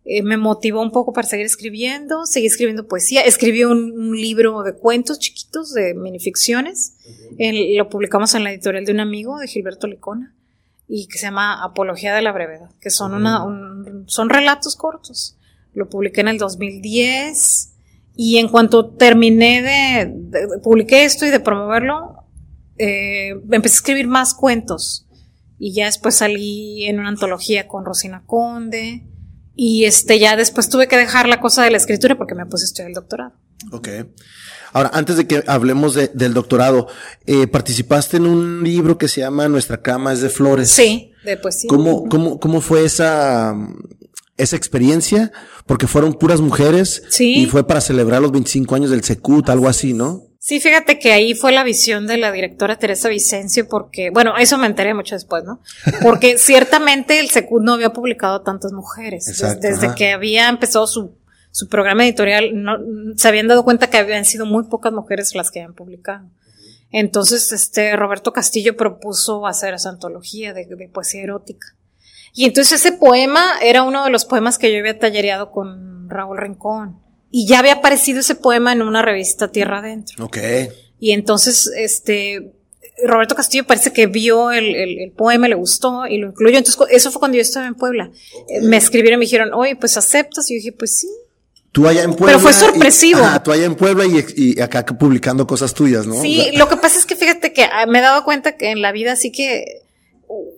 eh, 0.04 0.22
me 0.22 0.36
motivó 0.36 0.82
un 0.82 0.90
poco 0.90 1.12
para 1.12 1.26
seguir 1.26 1.46
escribiendo, 1.46 2.26
seguí 2.26 2.46
escribiendo 2.46 2.86
poesía, 2.86 3.22
escribí 3.22 3.64
un, 3.64 4.12
libro 4.14 4.62
de 4.62 4.74
cuentos 4.74 5.18
chiquitos, 5.18 5.72
de 5.72 5.94
minificciones, 5.94 6.94
lo 7.38 7.88
publicamos 7.88 8.34
en 8.34 8.44
la 8.44 8.52
editorial 8.52 8.84
de 8.84 8.92
un 8.92 9.00
amigo, 9.00 9.38
de 9.38 9.48
Gilberto 9.48 9.86
Licona, 9.86 10.34
y 10.88 11.06
que 11.06 11.18
se 11.18 11.26
llama 11.26 11.64
Apología 11.64 12.14
de 12.14 12.22
la 12.22 12.32
Brevedad, 12.32 12.70
que 12.80 12.90
son, 12.90 13.14
una, 13.14 13.44
son 14.06 14.28
relatos 14.28 14.76
cortos. 14.76 15.36
Lo 15.72 15.88
publiqué 15.88 16.20
en 16.20 16.28
el 16.28 16.38
2010 16.38 17.70
y 18.16 18.38
en 18.38 18.48
cuanto 18.48 18.90
terminé 18.90 19.62
de, 19.62 20.60
publiqué 20.62 21.04
esto 21.04 21.26
y 21.26 21.30
de 21.30 21.40
promoverlo, 21.40 22.24
eh, 22.76 23.30
empecé 23.50 23.74
a 23.74 23.78
escribir 23.78 24.06
más 24.06 24.34
cuentos 24.34 25.04
y 25.58 25.74
ya 25.74 25.86
después 25.86 26.16
salí 26.16 26.84
en 26.84 27.00
una 27.00 27.08
antología 27.08 27.68
con 27.68 27.84
Rosina 27.84 28.24
Conde 28.26 29.06
y 29.54 29.84
este 29.84 30.18
ya 30.18 30.36
después 30.36 30.68
tuve 30.68 30.88
que 30.88 30.96
dejar 30.96 31.28
la 31.28 31.40
cosa 31.40 31.62
de 31.62 31.70
la 31.70 31.76
escritura 31.76 32.16
porque 32.16 32.34
me 32.34 32.46
puse 32.46 32.64
a 32.64 32.66
estudiar 32.66 32.88
el 32.88 32.94
doctorado. 32.94 33.32
Ok. 33.70 33.88
Ahora, 34.72 34.90
antes 34.92 35.16
de 35.16 35.28
que 35.28 35.44
hablemos 35.46 35.94
del 35.94 36.34
doctorado, 36.34 36.88
eh, 37.26 37.46
participaste 37.46 38.16
en 38.16 38.26
un 38.26 38.64
libro 38.64 38.98
que 38.98 39.06
se 39.06 39.20
llama 39.20 39.48
Nuestra 39.48 39.80
cama 39.80 40.12
es 40.12 40.20
de 40.20 40.28
flores. 40.28 40.70
Sí, 40.70 41.12
de 41.24 41.36
poesía. 41.36 41.68
¿Cómo, 41.68 42.08
cómo, 42.08 42.40
cómo 42.40 42.60
fue 42.60 42.84
esa, 42.84 43.54
esa 44.36 44.56
experiencia? 44.56 45.30
Porque 45.66 45.86
fueron 45.86 46.14
puras 46.14 46.40
mujeres. 46.40 47.04
Sí. 47.08 47.34
Y 47.36 47.46
fue 47.46 47.64
para 47.64 47.80
celebrar 47.80 48.20
los 48.20 48.32
25 48.32 48.74
años 48.74 48.90
del 48.90 49.04
Secut, 49.04 49.48
algo 49.48 49.68
así, 49.68 49.92
¿no? 49.92 50.33
Sí, 50.46 50.60
fíjate 50.60 50.98
que 50.98 51.12
ahí 51.12 51.32
fue 51.32 51.52
la 51.52 51.64
visión 51.64 52.06
de 52.06 52.18
la 52.18 52.30
directora 52.30 52.78
Teresa 52.78 53.08
Vicencio, 53.08 53.66
porque, 53.66 54.10
bueno, 54.10 54.36
eso 54.36 54.58
me 54.58 54.66
enteré 54.66 54.92
mucho 54.92 55.14
después, 55.14 55.42
¿no? 55.42 55.60
Porque 56.02 56.36
ciertamente 56.38 57.18
el 57.18 57.30
Secut 57.30 57.62
no 57.62 57.72
había 57.72 57.94
publicado 57.94 58.42
tantas 58.42 58.72
mujeres. 58.72 59.26
Exacto, 59.26 59.66
desde 59.66 59.94
que 59.94 60.12
había 60.12 60.50
empezado 60.50 60.86
su 60.86 61.16
su 61.54 61.68
programa 61.68 62.04
editorial, 62.04 62.50
no, 62.52 62.78
se 63.16 63.28
habían 63.28 63.46
dado 63.46 63.62
cuenta 63.62 63.88
que 63.88 63.96
habían 63.96 64.24
sido 64.24 64.44
muy 64.44 64.64
pocas 64.64 64.92
mujeres 64.92 65.36
las 65.36 65.52
que 65.52 65.60
habían 65.60 65.74
publicado. 65.74 66.28
Entonces, 66.90 67.52
este, 67.52 67.94
Roberto 67.94 68.32
Castillo 68.32 68.76
propuso 68.76 69.46
hacer 69.46 69.72
esa 69.72 69.90
antología 69.90 70.52
de, 70.52 70.66
poesía 70.92 71.22
erótica. 71.22 71.76
Y 72.32 72.46
entonces 72.46 72.80
ese 72.80 72.90
poema 72.90 73.52
era 73.62 73.84
uno 73.84 74.02
de 74.04 74.10
los 74.10 74.24
poemas 74.24 74.58
que 74.58 74.72
yo 74.72 74.80
había 74.80 74.98
tallereado 74.98 75.52
con 75.52 76.10
Raúl 76.10 76.38
Rincón. 76.38 77.03
Y 77.36 77.48
ya 77.48 77.58
había 77.58 77.72
aparecido 77.72 78.20
ese 78.20 78.36
poema 78.36 78.70
en 78.72 78.80
una 78.80 79.02
revista 79.02 79.50
Tierra 79.50 79.78
Adentro. 79.78 80.24
Ok. 80.24 80.38
Y 81.00 81.10
entonces, 81.10 81.68
este, 81.76 82.52
Roberto 83.04 83.34
Castillo 83.34 83.64
parece 83.66 83.92
que 83.92 84.06
vio 84.06 84.52
el, 84.52 84.76
el, 84.76 85.10
poema, 85.10 85.48
le 85.48 85.56
gustó 85.56 86.06
y 86.06 86.18
lo 86.18 86.28
incluyó. 86.28 86.58
Entonces, 86.58 86.80
eso 86.90 87.10
fue 87.10 87.18
cuando 87.18 87.34
yo 87.34 87.42
estaba 87.42 87.66
en 87.66 87.74
Puebla. 87.74 88.12
Me 88.62 88.76
escribieron 88.76 89.18
y 89.18 89.18
me 89.18 89.24
dijeron, 89.24 89.52
oye, 89.52 89.74
pues 89.74 89.96
aceptas. 89.96 90.48
Y 90.48 90.54
yo 90.54 90.58
dije, 90.58 90.70
pues 90.70 90.96
sí. 90.96 91.08
Tú 91.72 91.88
allá 91.88 92.04
en 92.04 92.14
Puebla. 92.14 92.26
Pero 92.26 92.38
fue 92.38 92.52
sorpresivo. 92.52 93.18
Y, 93.18 93.42
tú 93.42 93.50
allá 93.50 93.64
en 93.64 93.74
Puebla 93.74 94.04
y, 94.06 94.60
acá 94.60 94.86
publicando 94.86 95.44
cosas 95.44 95.74
tuyas, 95.74 96.06
¿no? 96.06 96.22
Sí, 96.22 96.52
lo 96.54 96.68
que 96.68 96.76
pasa 96.76 97.00
es 97.00 97.04
que 97.04 97.16
fíjate 97.16 97.52
que 97.52 97.64
ah, 97.64 97.86
me 97.86 97.98
he 97.98 98.02
dado 98.02 98.22
cuenta 98.22 98.56
que 98.56 98.70
en 98.70 98.80
la 98.80 98.92
vida 98.92 99.16
sí 99.16 99.32
que, 99.32 99.82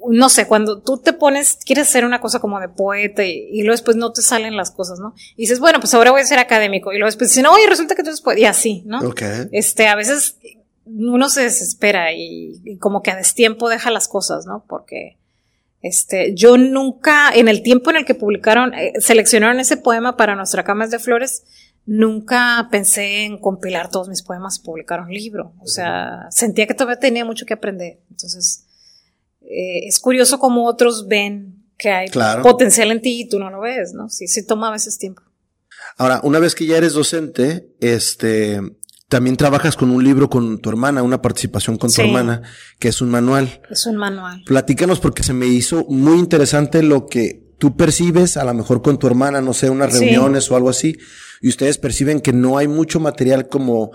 no 0.09 0.29
sé, 0.29 0.47
cuando 0.47 0.81
tú 0.81 0.99
te 0.99 1.13
pones, 1.13 1.59
quieres 1.65 1.89
hacer 1.89 2.05
una 2.05 2.21
cosa 2.21 2.41
como 2.41 2.61
de 2.61 2.69
poeta 2.69 3.25
y, 3.25 3.59
luego 3.63 3.73
después 3.73 3.97
no 3.97 4.13
te 4.13 4.23
salen 4.23 4.57
las 4.57 4.71
cosas, 4.71 4.99
¿no? 4.99 5.15
Y 5.37 5.43
dices, 5.43 5.61
bueno, 5.61 5.81
pues 5.81 5.95
ahora 5.95 6.11
voy 6.11 6.21
a 6.21 6.27
ser 6.27 6.39
académico. 6.39 6.93
Y 6.93 6.97
luego 6.97 7.07
después 7.07 7.31
dicen, 7.31 7.47
oye, 7.47 7.67
resulta 7.69 7.95
que 7.95 8.03
tú 8.03 8.11
eres 8.11 8.21
poeta. 8.21 8.41
Y 8.41 8.45
así, 8.45 8.83
¿no? 8.87 9.01
Ok. 9.01 9.23
Este, 9.53 9.89
a 9.89 9.95
veces 9.95 10.37
uno 10.85 11.29
se 11.29 11.43
desespera 11.43 12.13
y, 12.13 12.61
y 12.65 12.79
como 12.79 13.03
que 13.03 13.11
a 13.11 13.17
destiempo 13.17 13.69
deja 13.69 13.91
las 13.91 14.09
cosas, 14.09 14.47
¿no? 14.47 14.65
Porque, 14.69 15.17
este, 15.83 16.35
yo 16.35 16.57
nunca, 16.57 17.31
en 17.35 17.49
el 17.49 17.63
tiempo 17.63 17.91
en 17.91 17.97
el 17.97 18.05
que 18.05 18.15
publicaron, 18.15 18.75
eh, 18.75 18.93
seleccionaron 18.99 19.61
ese 19.61 19.77
poema 19.77 20.17
para 20.17 20.35
Nuestra 20.35 20.65
Cama 20.65 20.87
de 20.87 20.99
Flores, 20.99 21.45
nunca 21.87 22.69
pensé 22.71 23.25
en 23.25 23.39
compilar 23.39 23.91
todos 23.91 24.09
mis 24.09 24.23
poemas 24.23 24.59
y 24.59 24.63
publicar 24.63 25.01
un 25.01 25.13
libro. 25.13 25.53
O 25.61 25.67
sea, 25.67 26.27
sentía 26.31 26.67
que 26.67 26.75
todavía 26.75 26.99
tenía 26.99 27.25
mucho 27.25 27.47
que 27.47 27.55
aprender. 27.55 28.01
Entonces, 28.11 28.67
eh, 29.49 29.87
es 29.87 29.99
curioso 29.99 30.39
cómo 30.39 30.67
otros 30.67 31.07
ven 31.09 31.65
que 31.79 31.91
hay 31.91 32.09
potencial 32.43 32.91
en 32.91 33.01
ti 33.01 33.23
y 33.23 33.29
tú 33.29 33.39
no 33.39 33.51
lo 33.51 33.61
ves, 33.61 33.93
¿no? 33.93 34.09
Sí, 34.09 34.27
sí 34.29 34.45
toma 34.47 34.69
a 34.69 34.73
veces 34.73 34.99
tiempo. 34.99 35.23
Ahora, 35.99 36.21
una 36.23 36.39
vez 36.39 36.55
que 36.55 36.67
ya 36.67 36.77
eres 36.77 36.95
docente, 36.95 37.69
este, 37.81 38.61
también 39.09 39.37
trabajas 39.37 39.77
con 39.77 39.91
un 39.91 40.03
libro 40.03 40.29
con 40.29 40.59
tu 40.59 40.69
hermana, 40.69 41.03
una 41.03 41.23
participación 41.23 41.79
con 41.79 41.93
tu 41.93 42.01
hermana, 42.01 42.43
que 42.79 42.89
es 42.89 43.01
un 43.01 43.11
manual. 43.11 43.61
Es 43.71 43.87
un 43.87 43.97
manual. 43.97 44.43
Platícanos 44.47 45.01
porque 45.01 45.23
se 45.23 45.33
me 45.33 45.47
hizo 45.47 45.85
muy 45.89 46.19
interesante 46.19 46.83
lo 46.83 47.07
que 47.07 47.47
tú 47.59 47.77
percibes, 47.77 48.37
a 48.37 48.45
lo 48.45 48.53
mejor 48.53 48.83
con 48.83 48.99
tu 48.99 49.07
hermana, 49.07 49.41
no 49.41 49.55
sé, 49.55 49.71
unas 49.71 49.93
reuniones 49.93 50.51
o 50.51 50.57
algo 50.57 50.71
así, 50.71 50.99
y 51.41 51.49
ustedes 51.49 51.79
perciben 51.79 52.21
que 52.21 52.33
no 52.33 52.59
hay 52.59 52.69
mucho 52.69 53.01
material 53.01 53.49
como 53.49 53.93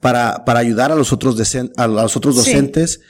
para, 0.00 0.44
para 0.44 0.60
ayudar 0.60 0.92
a 0.92 0.96
los 0.96 1.12
otros, 1.12 1.36
a 1.76 1.86
los 1.86 2.16
otros 2.16 2.36
docentes. 2.36 3.00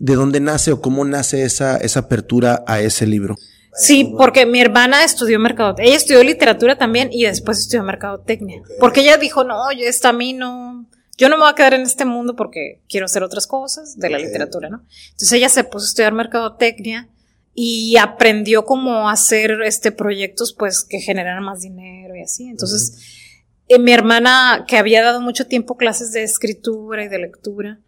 ¿De 0.00 0.14
dónde 0.14 0.40
nace 0.40 0.72
o 0.72 0.80
cómo 0.80 1.04
nace 1.04 1.44
esa, 1.44 1.76
esa 1.76 2.00
apertura 2.00 2.64
a 2.66 2.80
ese 2.80 3.06
libro? 3.06 3.36
Sí, 3.74 4.12
porque 4.16 4.44
mi 4.44 4.60
hermana 4.60 5.04
estudió 5.04 5.38
mercadotecnia. 5.38 5.90
Ella 5.90 5.96
estudió 5.96 6.24
literatura 6.24 6.76
también 6.76 7.10
y 7.12 7.24
después 7.24 7.60
estudió 7.60 7.84
mercadotecnia. 7.84 8.62
Porque 8.80 9.02
ella 9.02 9.16
dijo, 9.18 9.44
no, 9.44 9.70
yo 9.72 9.86
esta 9.86 10.08
a 10.08 10.12
mí 10.12 10.32
no, 10.32 10.86
yo 11.16 11.28
no 11.28 11.36
me 11.36 11.42
voy 11.42 11.52
a 11.52 11.54
quedar 11.54 11.74
en 11.74 11.82
este 11.82 12.04
mundo 12.04 12.34
porque 12.34 12.80
quiero 12.88 13.06
hacer 13.06 13.22
otras 13.22 13.46
cosas 13.46 13.96
de 13.98 14.10
la 14.10 14.18
literatura, 14.18 14.68
¿no? 14.68 14.82
Entonces 15.10 15.32
ella 15.32 15.48
se 15.48 15.64
puso 15.64 15.84
a 15.84 15.88
estudiar 15.88 16.12
mercadotecnia 16.12 17.08
y 17.54 17.96
aprendió 17.96 18.64
cómo 18.64 19.10
hacer 19.10 19.62
este 19.62 19.90
proyectos 19.90 20.52
pues 20.52 20.84
que 20.84 21.00
generaran 21.00 21.42
más 21.42 21.60
dinero 21.60 22.14
y 22.14 22.22
así. 22.22 22.48
Entonces, 22.48 23.32
eh, 23.66 23.80
mi 23.80 23.92
hermana 23.92 24.64
que 24.68 24.76
había 24.76 25.02
dado 25.02 25.20
mucho 25.20 25.48
tiempo 25.48 25.76
clases 25.76 26.12
de 26.12 26.22
escritura 26.22 27.04
y 27.04 27.08
de 27.08 27.18
lectura, 27.18 27.80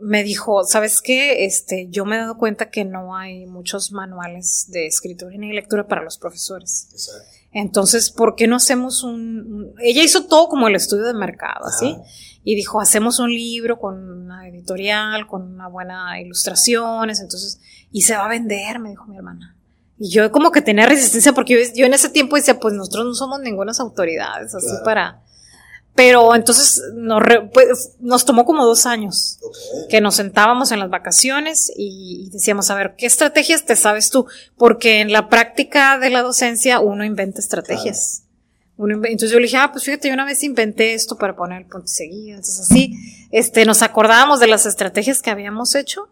me 0.00 0.22
dijo, 0.22 0.64
¿sabes 0.64 1.00
qué? 1.00 1.44
Este, 1.44 1.88
yo 1.90 2.04
me 2.04 2.16
he 2.16 2.18
dado 2.18 2.38
cuenta 2.38 2.70
que 2.70 2.84
no 2.84 3.16
hay 3.16 3.46
muchos 3.46 3.92
manuales 3.92 4.66
de 4.68 4.86
escritura 4.86 5.36
ni 5.36 5.52
lectura 5.52 5.86
para 5.86 6.02
los 6.02 6.18
profesores. 6.18 6.88
Exacto. 6.92 7.38
Entonces, 7.52 8.10
¿por 8.10 8.34
qué 8.34 8.46
no 8.46 8.56
hacemos 8.56 9.02
un, 9.02 9.74
ella 9.80 10.02
hizo 10.02 10.26
todo 10.26 10.48
como 10.48 10.68
el 10.68 10.76
estudio 10.76 11.04
de 11.04 11.14
mercado, 11.14 11.66
¿así? 11.66 11.96
Y 12.44 12.54
dijo, 12.54 12.80
hacemos 12.80 13.18
un 13.18 13.30
libro 13.30 13.78
con 13.78 13.96
una 14.10 14.48
editorial, 14.48 15.26
con 15.26 15.42
una 15.42 15.66
buena 15.66 16.20
ilustraciones, 16.20 17.20
entonces, 17.20 17.60
y 17.90 18.02
se 18.02 18.14
va 18.14 18.26
a 18.26 18.28
vender, 18.28 18.78
me 18.78 18.90
dijo 18.90 19.06
mi 19.06 19.16
hermana. 19.16 19.56
Y 19.98 20.10
yo 20.10 20.30
como 20.30 20.52
que 20.52 20.62
tenía 20.62 20.86
resistencia 20.86 21.32
porque 21.32 21.72
yo, 21.74 21.86
en 21.86 21.94
ese 21.94 22.10
tiempo 22.10 22.36
decía, 22.36 22.60
pues 22.60 22.74
nosotros 22.74 23.06
no 23.06 23.14
somos 23.14 23.40
ninguna 23.40 23.72
autoridades, 23.78 24.54
así 24.54 24.74
para, 24.84 25.22
pero 25.98 26.32
entonces 26.36 26.80
nos, 26.94 27.20
pues, 27.52 27.96
nos 27.98 28.24
tomó 28.24 28.44
como 28.44 28.64
dos 28.64 28.86
años 28.86 29.40
que 29.90 30.00
nos 30.00 30.14
sentábamos 30.14 30.70
en 30.70 30.78
las 30.78 30.90
vacaciones 30.90 31.72
y, 31.76 32.30
decíamos, 32.30 32.70
a 32.70 32.76
ver, 32.76 32.94
¿qué 32.96 33.04
estrategias 33.04 33.64
te 33.64 33.74
sabes 33.74 34.08
tú? 34.08 34.24
Porque 34.56 35.00
en 35.00 35.10
la 35.10 35.28
práctica 35.28 35.98
de 35.98 36.10
la 36.10 36.22
docencia 36.22 36.78
uno 36.78 37.04
inventa 37.04 37.40
estrategias. 37.40 38.22
entonces 38.78 39.32
yo 39.32 39.40
le 39.40 39.46
dije, 39.46 39.56
ah, 39.56 39.72
pues 39.72 39.82
fíjate, 39.82 40.06
yo 40.06 40.14
una 40.14 40.24
vez 40.24 40.44
inventé 40.44 40.94
esto 40.94 41.18
para 41.18 41.34
poner 41.34 41.62
el 41.62 41.66
punto 41.66 41.88
seguido. 41.88 42.36
Entonces 42.36 42.60
así, 42.60 42.94
este, 43.32 43.64
nos 43.64 43.82
acordábamos 43.82 44.38
de 44.38 44.46
las 44.46 44.66
estrategias 44.66 45.20
que 45.20 45.30
habíamos 45.30 45.74
hecho 45.74 46.08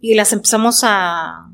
y 0.00 0.14
las 0.14 0.32
empezamos 0.32 0.82
a, 0.84 1.50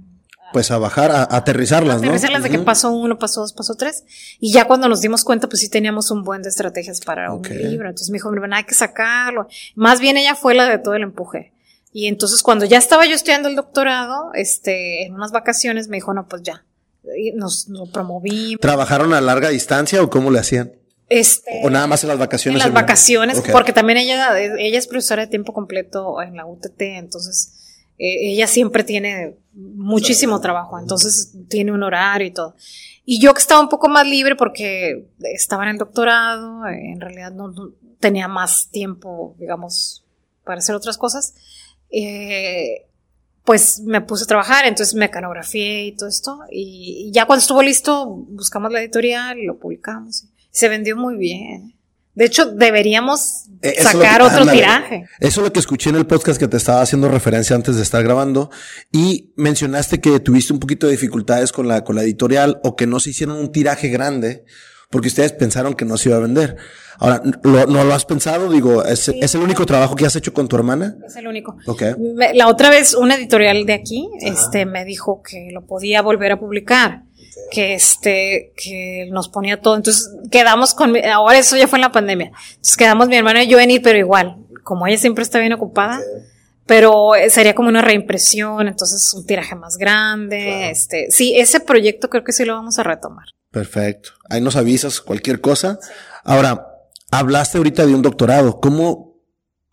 pues 0.53 0.71
a 0.71 0.79
bajar, 0.79 1.11
a, 1.11 1.29
aterrizarlas, 1.31 2.01
¿no? 2.01 2.09
Aterrizarlas 2.09 2.43
de 2.43 2.51
que 2.51 2.59
pasó 2.59 2.91
uno, 2.91 3.19
pasó 3.19 3.41
dos, 3.43 3.53
pasó 3.53 3.75
tres. 3.75 4.05
Y 4.39 4.53
ya 4.53 4.67
cuando 4.67 4.89
nos 4.89 5.01
dimos 5.01 5.25
cuenta, 5.25 5.49
pues 5.49 5.61
sí 5.61 5.69
teníamos 5.69 6.11
un 6.11 6.25
buen 6.25 6.43
de 6.43 6.49
estrategias 6.49 7.01
para 7.01 7.33
un 7.33 7.43
libro. 7.43 7.89
Entonces 7.89 8.11
me 8.11 8.17
dijo, 8.17 8.31
mira, 8.31 8.57
hay 8.57 8.65
que 8.65 8.75
sacarlo. 8.75 9.49
Más 9.75 10.01
bien 10.01 10.17
ella 10.17 10.35
fue 10.35 10.55
la 10.55 10.69
de 10.69 10.79
todo 10.79 10.95
el 10.95 11.03
empuje. 11.03 11.53
Y 11.93 12.07
entonces 12.07 12.43
cuando 12.43 12.65
ya 12.65 12.79
estaba 12.79 13.07
yo 13.07 13.15
estudiando 13.15 13.49
el 13.49 13.57
doctorado, 13.57 14.31
este, 14.35 15.05
en 15.05 15.15
unas 15.15 15.33
vacaciones 15.33 15.89
me 15.89 15.97
dijo, 15.97 16.15
no, 16.15 16.29
pues 16.29 16.43
ya. 16.43 16.65
Y 17.17 17.33
nos, 17.33 17.69
nos 17.69 17.89
promovimos. 17.89 18.61
¿Trabajaron 18.61 19.15
a 19.15 19.21
larga 19.21 19.49
distancia 19.49 20.03
o 20.03 20.11
cómo 20.11 20.31
le 20.31 20.39
hacían? 20.39 20.73
Este, 21.09 21.63
o 21.65 21.71
nada 21.71 21.89
más 21.89 22.05
en 22.05 22.09
las 22.09 22.19
vacaciones. 22.19 22.61
En 22.61 22.67
las 22.69 22.73
vacaciones, 22.73 23.43
porque 23.51 23.73
también 23.73 23.99
ella, 23.99 24.39
ella 24.39 24.79
es 24.79 24.87
profesora 24.87 25.23
de 25.23 25.29
tiempo 25.29 25.53
completo 25.53 26.23
en 26.23 26.37
la 26.37 26.47
UTT, 26.47 26.81
entonces 26.81 27.60
eh, 28.01 28.33
ella 28.33 28.47
siempre 28.47 28.83
tiene 28.83 29.37
muchísimo 29.53 30.41
trabajo, 30.41 30.79
entonces 30.79 31.35
tiene 31.49 31.71
un 31.71 31.83
horario 31.83 32.27
y 32.27 32.31
todo. 32.31 32.55
Y 33.05 33.21
yo 33.21 33.35
que 33.35 33.41
estaba 33.41 33.61
un 33.61 33.69
poco 33.69 33.89
más 33.89 34.07
libre 34.07 34.37
porque 34.37 35.07
estaba 35.35 35.65
en 35.65 35.71
el 35.71 35.79
doctorado, 35.79 36.67
en 36.67 36.99
realidad 36.99 37.31
no, 37.31 37.53
tenía 37.99 38.27
más 38.27 38.71
tiempo, 38.71 39.37
digamos, 39.39 40.03
para 40.45 40.61
hacer 40.61 40.75
otras 40.75 40.97
cosas, 40.97 41.35
eh, 41.91 42.87
pues 43.45 43.81
me 43.81 44.01
puse 44.01 44.25
a 44.25 44.27
trabajar, 44.27 44.65
entonces 44.65 44.95
mecanografié 44.95 45.85
y 45.85 45.93
todo 45.93 46.09
esto. 46.09 46.41
Y, 46.51 47.11
ya 47.13 47.27
cuando 47.27 47.41
estuvo 47.43 47.63
listo, 47.63 48.07
buscamos 48.07 48.73
la 48.73 48.81
editorial 48.81 49.39
lo 49.45 49.59
publicamos. 49.59 50.25
Se 50.51 50.71
vendió 50.71 50.97
muy 50.97 51.17
bien. 51.17 51.75
De 52.15 52.25
hecho, 52.25 52.47
deberíamos 52.47 53.45
eh, 53.63 53.83
sacar 53.83 54.23
otro 54.23 54.47
tiraje. 54.47 55.05
Eso 55.21 55.41
es 55.41 55.45
lo 55.45 55.53
que 55.53 55.61
escuché 55.61 55.91
en 55.91 55.97
el 55.97 56.07
podcast 56.07 56.39
que 56.41 56.49
te 56.49 56.57
estaba 56.57 56.83
haciendo 56.83 57.09
referencia 57.09 57.55
antes 57.55 57.77
de 57.77 57.83
estar 57.83 58.03
grabando 58.03 58.51
y 58.93 59.33
mencionaste 59.37 60.01
que 60.01 60.19
tuviste 60.21 60.53
un 60.53 60.61
poquito 60.61 60.87
de 60.87 60.93
dificultades 60.93 61.53
con 61.53 61.69
la, 61.69 61.85
con 61.85 61.97
la 61.97 62.03
editorial 62.03 62.61
o 62.65 62.75
que 62.77 62.87
no 62.87 63.01
se 63.01 63.11
hicieron 63.11 63.37
un 63.37 63.53
tiraje 63.53 63.89
grande 63.89 64.45
porque 64.91 65.07
ustedes 65.07 65.33
pensaron 65.33 65.75
que 65.75 65.85
no 65.85 65.97
se 65.97 66.09
iba 66.09 66.19
a 66.19 66.21
vender. 66.21 66.57
Ahora, 66.99 67.23
¿no 67.45 67.85
lo 67.85 67.95
has 67.95 68.05
pensado? 68.05 68.51
Digo, 68.51 68.85
¿es, 68.85 69.09
el 69.09 69.41
único 69.41 69.65
trabajo 69.65 69.95
que 69.95 70.05
has 70.05 70.17
hecho 70.17 70.35
con 70.35 70.49
tu 70.49 70.57
hermana? 70.57 70.97
Es 71.07 71.17
el 71.17 71.29
único. 71.29 71.57
Ok. 71.67 71.83
La 72.35 72.49
otra 72.49 72.71
vez, 72.71 72.95
una 72.95 73.15
editorial 73.15 73.65
de 73.65 73.73
aquí, 73.73 74.11
este, 74.21 74.67
me 74.67 74.85
dijo 74.85 75.23
que 75.23 75.49
lo 75.53 75.65
podía 75.65 76.03
volver 76.03 76.33
a 76.33 76.41
publicar. 76.41 77.05
Que 77.51 77.75
este, 77.75 78.53
que 78.57 79.09
nos 79.11 79.29
ponía 79.29 79.61
todo. 79.61 79.77
Entonces, 79.77 80.09
quedamos 80.31 80.75
con, 80.75 80.95
ahora 81.05 81.39
eso 81.39 81.57
ya 81.57 81.69
fue 81.69 81.79
en 81.79 81.83
la 81.83 81.93
pandemia. 81.93 82.33
Entonces, 82.51 82.77
quedamos 82.77 83.09
mi 83.09 83.17
hermana 83.17 83.43
y 83.43 83.49
yo 83.49 83.59
en 83.59 83.71
ir, 83.71 83.83
pero 83.83 83.99
igual, 83.99 84.37
como 84.63 84.87
ella 84.87 84.99
siempre 84.99 85.23
está 85.23 85.39
bien 85.39 85.53
ocupada, 85.53 86.01
pero 86.67 87.15
eh, 87.17 87.31
sería 87.31 87.55
como 87.55 87.69
una 87.69 87.83
reimpresión, 87.83 88.69
entonces 88.69 89.13
un 89.15 89.27
tiraje 89.27 89.57
más 89.57 89.77
grande. 89.77 90.71
Este, 90.71 91.07
sí, 91.11 91.35
ese 91.37 91.61
proyecto 91.61 92.09
creo 92.09 92.23
que 92.23 92.33
sí 92.33 92.45
lo 92.45 92.55
vamos 92.55 92.79
a 92.79 92.85
retomar. 92.85 93.27
Perfecto. 93.51 94.11
Ahí 94.29 94.41
nos 94.41 94.57
avisas 94.57 95.01
cualquier 95.01 95.41
cosa. 95.41 95.79
Ahora, 96.23 96.69
hablaste 97.11 97.59
ahorita 97.59 97.85
de 97.85 97.95
un 97.95 98.03
doctorado. 98.03 98.61
¿Cómo? 98.61 99.10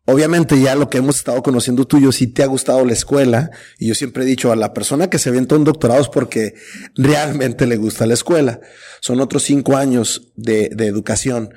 Obviamente 0.10 0.60
ya 0.60 0.74
lo 0.76 0.90
que 0.90 1.00
hemos 1.00 1.18
estado 1.18 1.44
conociendo 1.44 1.86
tuyo, 1.86 2.14
si 2.14 2.28
te 2.28 2.42
ha 2.42 2.48
gustado 2.48 2.86
la 2.86 2.94
escuela. 2.94 3.52
Y 3.78 3.88
yo 3.88 3.96
siempre 3.96 4.24
he 4.24 4.26
dicho 4.26 4.52
a 4.52 4.56
la 4.56 4.74
persona 4.74 5.10
que 5.10 5.20
se 5.20 5.30
avienta 5.30 5.56
un 5.56 5.66
doctorado 5.66 6.02
es 6.02 6.08
porque 6.08 6.56
realmente 6.96 7.68
le 7.68 7.76
gusta 7.76 8.06
la 8.06 8.14
escuela. 8.14 8.62
Son 9.02 9.20
otros 9.20 9.44
cinco 9.44 9.76
años 9.76 10.32
de, 10.36 10.70
de 10.74 10.88
educación. 10.88 11.54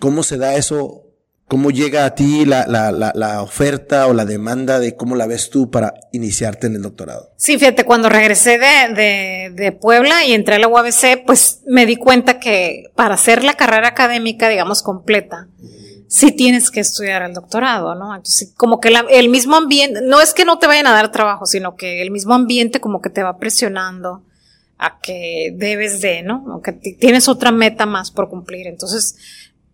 ¿Cómo 0.00 0.24
se 0.24 0.36
da 0.36 0.56
eso 0.56 1.06
¿Cómo 1.48 1.70
llega 1.70 2.06
a 2.06 2.16
ti 2.16 2.44
la, 2.44 2.66
la, 2.66 2.90
la, 2.90 3.40
oferta 3.40 4.08
o 4.08 4.12
la 4.12 4.24
demanda 4.24 4.80
de 4.80 4.96
cómo 4.96 5.14
la 5.14 5.28
ves 5.28 5.48
tú 5.48 5.70
para 5.70 5.94
iniciarte 6.10 6.66
en 6.66 6.74
el 6.74 6.82
doctorado? 6.82 7.30
Sí, 7.36 7.56
fíjate, 7.56 7.84
cuando 7.84 8.08
regresé 8.08 8.58
de, 8.58 8.94
de, 8.94 9.52
de, 9.54 9.70
Puebla 9.70 10.24
y 10.24 10.32
entré 10.32 10.56
a 10.56 10.58
la 10.58 10.66
UABC, 10.66 11.24
pues 11.24 11.60
me 11.68 11.86
di 11.86 11.94
cuenta 11.94 12.40
que 12.40 12.86
para 12.96 13.14
hacer 13.14 13.44
la 13.44 13.54
carrera 13.54 13.86
académica, 13.86 14.48
digamos, 14.48 14.82
completa, 14.82 15.46
sí 16.08 16.32
tienes 16.32 16.70
que 16.70 16.80
estudiar 16.80 17.22
el 17.22 17.34
doctorado, 17.34 17.94
¿no? 17.94 18.14
Entonces, 18.14 18.52
como 18.56 18.80
que 18.80 18.92
el 19.10 19.28
mismo 19.28 19.56
ambiente, 19.56 20.00
no 20.02 20.20
es 20.20 20.34
que 20.34 20.44
no 20.44 20.58
te 20.58 20.66
vayan 20.66 20.86
a 20.86 20.92
dar 20.92 21.10
trabajo, 21.10 21.46
sino 21.46 21.76
que 21.76 22.02
el 22.02 22.10
mismo 22.10 22.34
ambiente 22.34 22.80
como 22.80 23.00
que 23.00 23.10
te 23.10 23.22
va 23.22 23.38
presionando 23.38 24.22
a 24.78 25.00
que 25.00 25.54
debes 25.56 26.00
de, 26.00 26.22
¿no? 26.22 26.44
O 26.54 26.62
que 26.62 26.72
tienes 26.72 27.28
otra 27.28 27.50
meta 27.50 27.86
más 27.86 28.10
por 28.10 28.28
cumplir. 28.28 28.66
Entonces, 28.66 29.16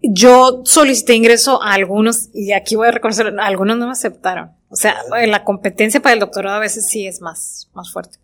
yo 0.00 0.62
solicité 0.64 1.14
ingreso 1.14 1.62
a 1.62 1.74
algunos, 1.74 2.28
y 2.32 2.52
aquí 2.52 2.76
voy 2.76 2.88
a 2.88 2.92
reconocer, 2.92 3.34
algunos 3.40 3.76
no 3.76 3.86
me 3.86 3.92
aceptaron. 3.92 4.52
O 4.68 4.76
sea, 4.76 4.96
la 5.26 5.44
competencia 5.44 6.00
para 6.00 6.14
el 6.14 6.20
doctorado 6.20 6.56
a 6.56 6.60
veces 6.60 6.88
sí 6.88 7.06
es 7.06 7.20
más, 7.20 7.68
más 7.74 7.92
fuerte. 7.92 8.18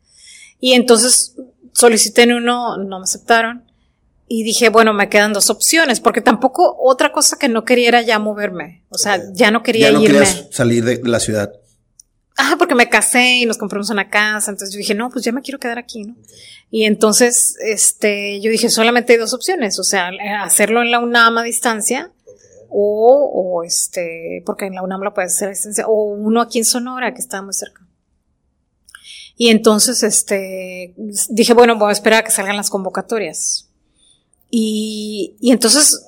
Y 0.61 0.73
entonces 0.73 1.37
solicité 1.73 2.23
en 2.23 2.33
uno, 2.33 2.77
no 2.79 2.99
me 2.99 3.05
aceptaron. 3.05 3.68
Y 4.29 4.43
dije, 4.43 4.69
bueno, 4.69 4.93
me 4.93 5.09
quedan 5.09 5.33
dos 5.33 5.49
opciones, 5.49 6.01
porque 6.01 6.21
tampoco 6.21 6.77
otra 6.79 7.13
cosa 7.13 7.39
que 7.39 7.49
no 7.49 7.65
quería 7.65 7.89
era 7.89 8.03
ya 8.03 8.19
moverme. 8.19 8.85
O 8.91 8.99
sea, 8.99 9.21
ya 9.33 9.51
no 9.51 9.63
quería 9.63 9.91
ya 9.91 9.99
no 9.99 10.03
irme. 10.03 10.27
salir 10.51 10.85
de 10.85 11.01
la 11.03 11.19
ciudad. 11.19 11.53
Ah, 12.37 12.55
porque 12.59 12.75
me 12.75 12.89
casé 12.89 13.39
y 13.39 13.47
nos 13.47 13.59
compramos 13.59 13.91
una 13.91 14.11
casa. 14.11 14.51
Entonces 14.51 14.73
yo 14.73 14.79
dije, 14.79 14.95
no, 14.95 15.11
pues 15.11 15.25
ya 15.25 15.33
me 15.33 15.41
quiero 15.43 15.59
quedar 15.59 15.79
aquí, 15.79 16.05
¿no? 16.05 16.15
Y 16.71 16.85
entonces, 16.85 17.57
este, 17.65 18.41
yo 18.41 18.51
dije, 18.51 18.69
solamente 18.69 19.15
hay 19.15 19.19
dos 19.19 19.33
opciones, 19.33 19.79
o 19.79 19.85
sea, 19.85 20.11
hacerlo 20.43 20.83
en 20.83 20.91
la 20.91 21.01
UNAM 21.01 21.39
a 21.39 21.43
distancia, 21.43 22.13
o, 22.69 23.31
o 23.33 23.65
este, 23.65 24.43
porque 24.45 24.67
en 24.67 24.75
la 24.75 24.83
UNAM 24.83 25.01
lo 25.01 25.15
puedes 25.15 25.35
hacer 25.35 25.49
a 25.49 25.53
distancia, 25.53 25.87
o 25.87 26.13
uno 26.13 26.43
aquí 26.43 26.59
en 26.59 26.67
Sonora, 26.67 27.15
que 27.15 27.21
está 27.21 27.41
muy 27.41 27.55
cerca. 27.55 27.87
Y 29.37 29.49
entonces, 29.49 30.03
este, 30.03 30.95
dije, 31.31 31.55
bueno, 31.55 31.79
voy 31.79 31.89
a 31.89 31.93
esperar 31.93 32.21
a 32.21 32.25
que 32.25 32.31
salgan 32.31 32.57
las 32.57 32.71
convocatorias. 32.71 33.68
Y, 34.51 35.37
y 35.41 35.53
entonces 35.53 36.07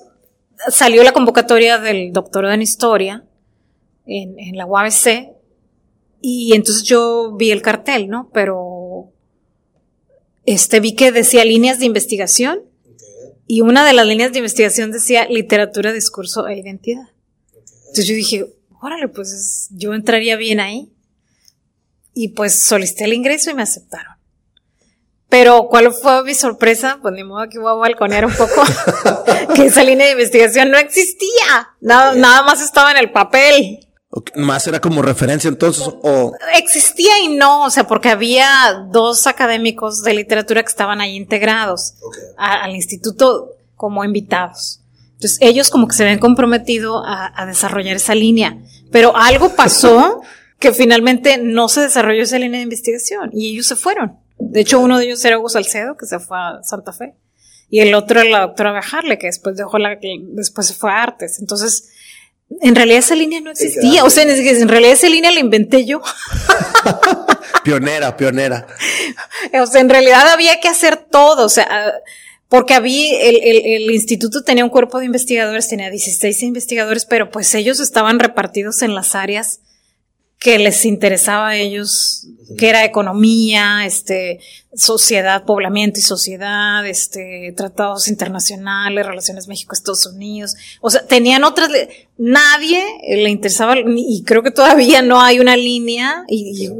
salió 0.69 1.03
la 1.03 1.11
convocatoria 1.11 1.77
del 1.77 2.11
doctorado 2.11 2.53
en 2.53 2.61
historia 2.61 3.23
en, 4.05 4.39
en 4.39 4.57
la 4.57 4.65
UABC, 4.65 5.31
y 6.21 6.53
entonces 6.53 6.83
yo 6.83 7.35
vi 7.35 7.51
el 7.51 7.63
cartel, 7.63 8.07
¿no? 8.07 8.29
Pero 8.31 9.11
este, 10.45 10.79
vi 10.79 10.93
que 10.93 11.11
decía 11.11 11.43
líneas 11.43 11.79
de 11.79 11.85
investigación 11.85 12.61
y 13.47 13.61
una 13.61 13.85
de 13.85 13.93
las 13.93 14.05
líneas 14.05 14.31
de 14.31 14.37
investigación 14.37 14.91
decía 14.91 15.25
literatura, 15.27 15.91
discurso 15.91 16.47
e 16.47 16.59
identidad. 16.59 17.09
Entonces 17.87 18.07
yo 18.07 18.13
dije, 18.13 18.45
órale, 18.81 19.07
pues 19.07 19.67
yo 19.71 19.93
entraría 19.93 20.37
bien 20.37 20.59
ahí. 20.59 20.91
Y 22.13 22.29
pues 22.29 22.59
solicité 22.59 23.05
el 23.05 23.13
ingreso 23.13 23.51
y 23.51 23.53
me 23.53 23.63
aceptaron. 23.63 24.10
Pero 25.31 25.69
¿cuál 25.69 25.93
fue 25.93 26.25
mi 26.25 26.33
sorpresa? 26.33 26.99
Pues 27.01 27.13
ni 27.13 27.23
modo 27.23 27.47
que 27.49 27.57
voy 27.57 27.71
a 27.71 27.75
balconear 27.75 28.25
un 28.25 28.33
poco 28.33 28.63
que 29.55 29.67
esa 29.67 29.81
línea 29.81 30.07
de 30.07 30.11
investigación 30.11 30.69
no 30.69 30.77
existía. 30.77 31.69
Nada, 31.79 32.15
nada 32.15 32.43
más 32.43 32.61
estaba 32.61 32.91
en 32.91 32.97
el 32.97 33.13
papel. 33.13 33.79
Más 34.35 34.67
era 34.67 34.81
como 34.81 35.01
referencia 35.01 35.47
entonces 35.47 35.87
o 35.87 36.33
existía 36.57 37.17
y 37.23 37.29
no, 37.29 37.63
o 37.63 37.69
sea, 37.69 37.87
porque 37.87 38.09
había 38.09 38.85
dos 38.91 39.25
académicos 39.25 40.03
de 40.03 40.15
literatura 40.15 40.63
que 40.63 40.69
estaban 40.69 40.99
ahí 40.99 41.15
integrados 41.15 41.93
al 42.37 42.75
instituto 42.75 43.51
como 43.77 44.03
invitados. 44.03 44.81
Entonces 45.13 45.37
ellos 45.39 45.69
como 45.69 45.87
que 45.87 45.95
se 45.95 46.03
habían 46.03 46.19
comprometido 46.19 47.01
a, 47.05 47.45
desarrollar 47.45 47.95
esa 47.95 48.15
línea, 48.15 48.57
pero 48.91 49.15
algo 49.15 49.55
pasó 49.55 50.21
que 50.59 50.73
finalmente 50.73 51.37
no 51.37 51.69
se 51.69 51.79
desarrolló 51.79 52.23
esa 52.23 52.37
línea 52.37 52.57
de 52.57 52.63
investigación 52.63 53.29
y 53.31 53.53
ellos 53.53 53.67
se 53.67 53.77
fueron. 53.77 54.19
De 54.51 54.59
hecho, 54.59 54.81
uno 54.81 54.97
de 54.97 55.05
ellos 55.05 55.23
era 55.23 55.39
Hugo 55.39 55.47
Salcedo, 55.47 55.95
que 55.95 56.05
se 56.05 56.19
fue 56.19 56.37
a 56.37 56.61
Santa 56.61 56.91
Fe, 56.91 57.13
y 57.69 57.79
el 57.79 57.93
otro 57.93 58.19
era 58.19 58.29
la 58.29 58.39
doctora 58.41 58.73
Bejarle, 58.73 59.17
que 59.17 59.27
después 59.27 59.55
dejó 59.55 59.77
la, 59.77 59.97
después 60.33 60.67
se 60.67 60.73
fue 60.73 60.91
a 60.91 61.01
Artes. 61.01 61.39
Entonces, 61.39 61.87
en 62.59 62.75
realidad 62.75 62.99
esa 62.99 63.15
línea 63.15 63.39
no 63.39 63.49
existía. 63.49 64.03
O 64.03 64.09
sea, 64.09 64.23
en 64.23 64.67
realidad 64.67 64.91
esa 64.91 65.07
línea 65.07 65.31
la 65.31 65.39
inventé 65.39 65.85
yo. 65.85 66.01
pionera, 67.63 68.17
pionera. 68.17 68.67
O 69.53 69.65
sea, 69.67 69.79
en 69.79 69.89
realidad 69.89 70.27
había 70.27 70.59
que 70.59 70.67
hacer 70.67 70.97
todo. 70.97 71.45
O 71.45 71.49
sea, 71.49 71.93
porque 72.49 72.73
había, 72.73 73.21
el, 73.21 73.37
el, 73.37 73.65
el, 73.65 73.91
instituto 73.91 74.43
tenía 74.43 74.65
un 74.65 74.69
cuerpo 74.69 74.99
de 74.99 75.05
investigadores, 75.05 75.69
tenía 75.69 75.89
16 75.89 76.43
investigadores, 76.43 77.05
pero 77.05 77.31
pues 77.31 77.55
ellos 77.55 77.79
estaban 77.79 78.19
repartidos 78.19 78.81
en 78.81 78.95
las 78.95 79.15
áreas 79.15 79.61
que 80.41 80.57
les 80.57 80.85
interesaba 80.85 81.49
a 81.49 81.55
ellos, 81.55 82.25
que 82.57 82.67
era 82.67 82.83
economía, 82.83 83.85
este, 83.85 84.39
sociedad, 84.73 85.45
poblamiento 85.45 85.99
y 85.99 86.01
sociedad, 86.01 86.83
este, 86.87 87.53
tratados 87.55 88.07
internacionales, 88.07 89.05
relaciones 89.05 89.47
México-Estados 89.47 90.07
Unidos. 90.07 90.55
O 90.81 90.89
sea, 90.89 91.05
tenían 91.05 91.43
otras, 91.43 91.69
nadie 92.17 92.83
le 93.07 93.29
interesaba, 93.29 93.75
y 93.85 94.23
creo 94.23 94.41
que 94.41 94.49
todavía 94.49 95.03
no 95.03 95.21
hay 95.21 95.39
una 95.39 95.55
línea, 95.55 96.23
y, 96.27 96.71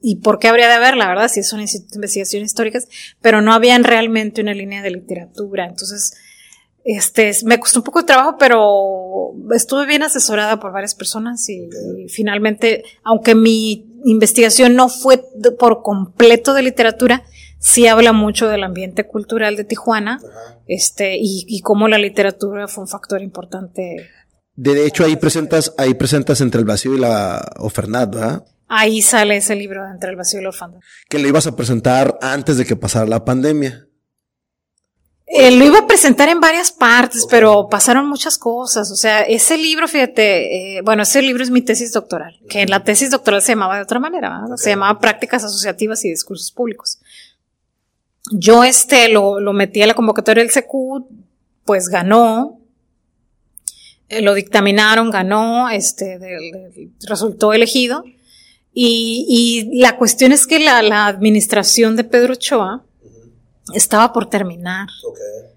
y, 0.00 0.16
por 0.16 0.38
qué 0.38 0.46
habría 0.46 0.68
de 0.68 0.74
haber, 0.74 0.96
la 0.96 1.08
verdad, 1.08 1.28
si 1.28 1.42
son 1.42 1.58
investigaciones 1.58 2.50
históricas, 2.50 2.86
pero 3.20 3.42
no 3.42 3.52
habían 3.52 3.82
realmente 3.82 4.42
una 4.42 4.54
línea 4.54 4.80
de 4.80 4.92
literatura. 4.92 5.66
Entonces, 5.66 6.14
este, 6.90 7.32
me 7.44 7.60
costó 7.60 7.80
un 7.80 7.84
poco 7.84 8.00
de 8.00 8.06
trabajo, 8.06 8.36
pero 8.38 9.34
estuve 9.54 9.84
bien 9.84 10.02
asesorada 10.02 10.58
por 10.58 10.72
varias 10.72 10.94
personas 10.94 11.46
y, 11.50 11.68
finalmente, 12.08 12.82
aunque 13.04 13.34
mi 13.34 14.00
investigación 14.06 14.74
no 14.74 14.88
fue 14.88 15.22
por 15.58 15.82
completo 15.82 16.54
de 16.54 16.62
literatura, 16.62 17.24
sí 17.58 17.86
habla 17.86 18.14
mucho 18.14 18.48
del 18.48 18.64
ambiente 18.64 19.06
cultural 19.06 19.54
de 19.54 19.64
Tijuana, 19.64 20.18
este, 20.66 21.18
y, 21.18 21.44
y 21.46 21.60
cómo 21.60 21.88
la 21.88 21.98
literatura 21.98 22.68
fue 22.68 22.84
un 22.84 22.88
factor 22.88 23.20
importante. 23.20 24.08
De 24.54 24.86
hecho, 24.86 25.04
ahí 25.04 25.16
presentas, 25.16 25.74
ahí 25.76 25.92
presentas 25.92 26.40
entre 26.40 26.60
el 26.60 26.64
vacío 26.64 26.94
y 26.94 26.98
la 26.98 27.52
orfandad, 27.58 28.08
¿verdad? 28.08 28.46
Ahí 28.66 29.02
sale 29.02 29.36
ese 29.36 29.54
libro 29.56 29.86
entre 29.86 30.08
el 30.08 30.16
vacío 30.16 30.40
y 30.40 30.42
la 30.42 30.48
orfandad. 30.48 30.80
Que 31.10 31.18
le 31.18 31.28
ibas 31.28 31.46
a 31.46 31.54
presentar 31.54 32.18
antes 32.22 32.56
de 32.56 32.64
que 32.64 32.76
pasara 32.76 33.04
la 33.04 33.26
pandemia. 33.26 33.87
Eh, 35.30 35.50
lo 35.50 35.64
iba 35.64 35.80
a 35.80 35.86
presentar 35.86 36.30
en 36.30 36.40
varias 36.40 36.72
partes, 36.72 37.26
pero 37.28 37.68
pasaron 37.68 38.08
muchas 38.08 38.38
cosas. 38.38 38.90
O 38.90 38.96
sea, 38.96 39.22
ese 39.22 39.58
libro, 39.58 39.86
fíjate, 39.86 40.78
eh, 40.78 40.82
bueno, 40.82 41.02
ese 41.02 41.20
libro 41.20 41.42
es 41.42 41.50
mi 41.50 41.60
tesis 41.60 41.92
doctoral, 41.92 42.38
que 42.48 42.62
en 42.62 42.70
la 42.70 42.82
tesis 42.82 43.10
doctoral 43.10 43.42
se 43.42 43.52
llamaba 43.52 43.76
de 43.76 43.82
otra 43.82 44.00
manera, 44.00 44.40
se 44.56 44.70
llamaba 44.70 44.98
Prácticas 44.98 45.44
Asociativas 45.44 46.02
y 46.04 46.10
Discursos 46.10 46.50
Públicos. 46.50 46.98
Yo 48.32 48.64
este 48.64 49.08
lo, 49.10 49.38
lo 49.38 49.52
metí 49.52 49.82
a 49.82 49.86
la 49.86 49.94
convocatoria 49.94 50.42
del 50.42 50.52
CQ, 50.52 51.06
pues 51.66 51.88
ganó, 51.88 52.58
eh, 54.08 54.22
lo 54.22 54.32
dictaminaron, 54.32 55.10
ganó, 55.10 55.68
este, 55.68 56.18
resultó 57.06 57.52
elegido. 57.52 58.02
Y, 58.72 59.26
y, 59.28 59.80
la 59.80 59.96
cuestión 59.96 60.32
es 60.32 60.46
que 60.46 60.58
la, 60.58 60.80
la 60.82 61.06
administración 61.06 61.96
de 61.96 62.04
Pedro 62.04 62.34
Ochoa, 62.34 62.84
estaba 63.74 64.12
por 64.12 64.28
terminar. 64.28 64.88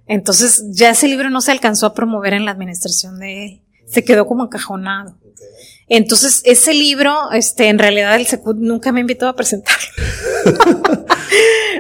Entonces 0.07 0.64
ya 0.70 0.91
ese 0.91 1.07
libro 1.07 1.30
no 1.30 1.41
se 1.41 1.51
alcanzó 1.51 1.86
a 1.86 1.93
promover 1.93 2.34
en 2.34 2.45
la 2.45 2.51
administración 2.51 3.20
de 3.20 3.45
él. 3.45 3.62
Se 3.88 4.03
quedó 4.03 4.26
como 4.26 4.45
encajonado. 4.45 5.18
Entonces, 5.93 6.41
ese 6.45 6.74
libro, 6.74 7.32
este, 7.34 7.68
en 7.68 7.78
realidad 7.78 8.16
el 8.16 8.26
Secut 8.26 8.55
nunca 8.55 8.93
me 8.93 9.01
invitó 9.01 9.28
a 9.28 9.36
presentarlo. 9.36 9.89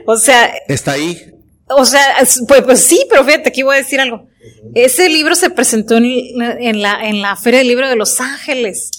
o 0.05 0.17
sea. 0.17 0.53
Está 0.67 0.91
ahí. 0.91 1.33
O 1.69 1.85
sea, 1.85 2.17
pues, 2.45 2.61
pues, 2.63 2.83
sí, 2.83 3.05
pero 3.09 3.23
fíjate, 3.23 3.47
aquí 3.47 3.63
voy 3.63 3.75
a 3.75 3.77
decir 3.77 4.01
algo. 4.01 4.27
Ese 4.75 5.07
libro 5.07 5.33
se 5.35 5.49
presentó 5.49 5.95
en, 5.95 6.81
la, 6.81 7.07
en 7.07 7.21
la 7.21 7.37
Feria 7.37 7.59
del 7.59 7.69
Libro 7.69 7.87
de 7.87 7.95
Los 7.95 8.19
Ángeles. 8.19 8.91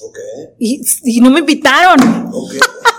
Y, 0.58 0.80
no 1.20 1.30
me 1.30 1.40
invitaron. 1.40 2.30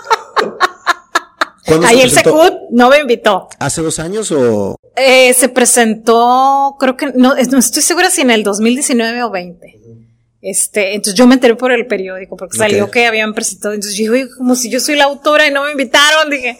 Ahí 1.84 2.00
el 2.00 2.10
Secut 2.10 2.54
no 2.70 2.90
me 2.90 2.98
invitó. 2.98 3.48
¿Hace 3.58 3.82
dos 3.82 3.98
años 3.98 4.30
o? 4.32 4.76
Eh, 4.96 5.32
se 5.34 5.48
presentó, 5.48 6.76
creo 6.78 6.96
que, 6.96 7.06
no, 7.14 7.34
no 7.34 7.58
estoy 7.58 7.82
segura 7.82 8.10
si 8.10 8.20
en 8.20 8.30
el 8.30 8.42
2019 8.42 9.22
o 9.22 9.30
20. 9.30 9.80
Este, 10.44 10.94
entonces 10.94 11.14
yo 11.14 11.26
me 11.26 11.34
enteré 11.34 11.56
por 11.56 11.72
el 11.72 11.86
periódico, 11.86 12.36
porque 12.36 12.58
salió 12.58 12.90
que 12.90 13.06
habían 13.06 13.32
presentado. 13.32 13.72
Entonces 13.72 13.98
yo 13.98 14.12
dije, 14.12 14.28
como 14.36 14.54
si 14.54 14.70
yo 14.70 14.78
soy 14.78 14.94
la 14.94 15.04
autora 15.04 15.46
y 15.46 15.50
no 15.50 15.64
me 15.64 15.70
invitaron, 15.70 16.28
dije. 16.30 16.58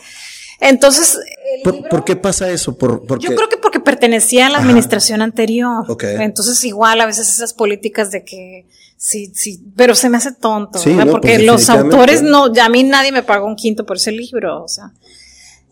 Entonces. 0.58 1.18
¿Por, 1.62 2.02
qué 2.02 2.16
pasa 2.16 2.50
eso? 2.50 2.78
¿Por, 2.78 3.06
yo 3.20 3.34
creo 3.34 3.48
que 3.50 3.58
porque 3.58 3.80
pertenecía 3.80 4.46
a 4.46 4.50
la 4.50 4.58
administración 4.58 5.20
anterior. 5.20 5.84
Entonces, 6.00 6.64
igual 6.64 6.98
a 7.02 7.06
veces 7.06 7.28
esas 7.28 7.52
políticas 7.52 8.10
de 8.10 8.24
que 8.24 8.66
sí, 9.04 9.30
sí, 9.34 9.62
pero 9.76 9.94
se 9.94 10.08
me 10.08 10.16
hace 10.16 10.32
tonto, 10.32 10.80
porque 11.10 11.34
pues, 11.34 11.44
los 11.44 11.68
autores 11.68 12.22
no, 12.22 12.50
ya 12.50 12.64
a 12.64 12.68
mí 12.70 12.82
nadie 12.84 13.12
me 13.12 13.22
pagó 13.22 13.46
un 13.46 13.54
quinto 13.54 13.84
por 13.84 13.98
ese 13.98 14.12
libro, 14.12 14.64
o 14.64 14.68
sea. 14.68 14.92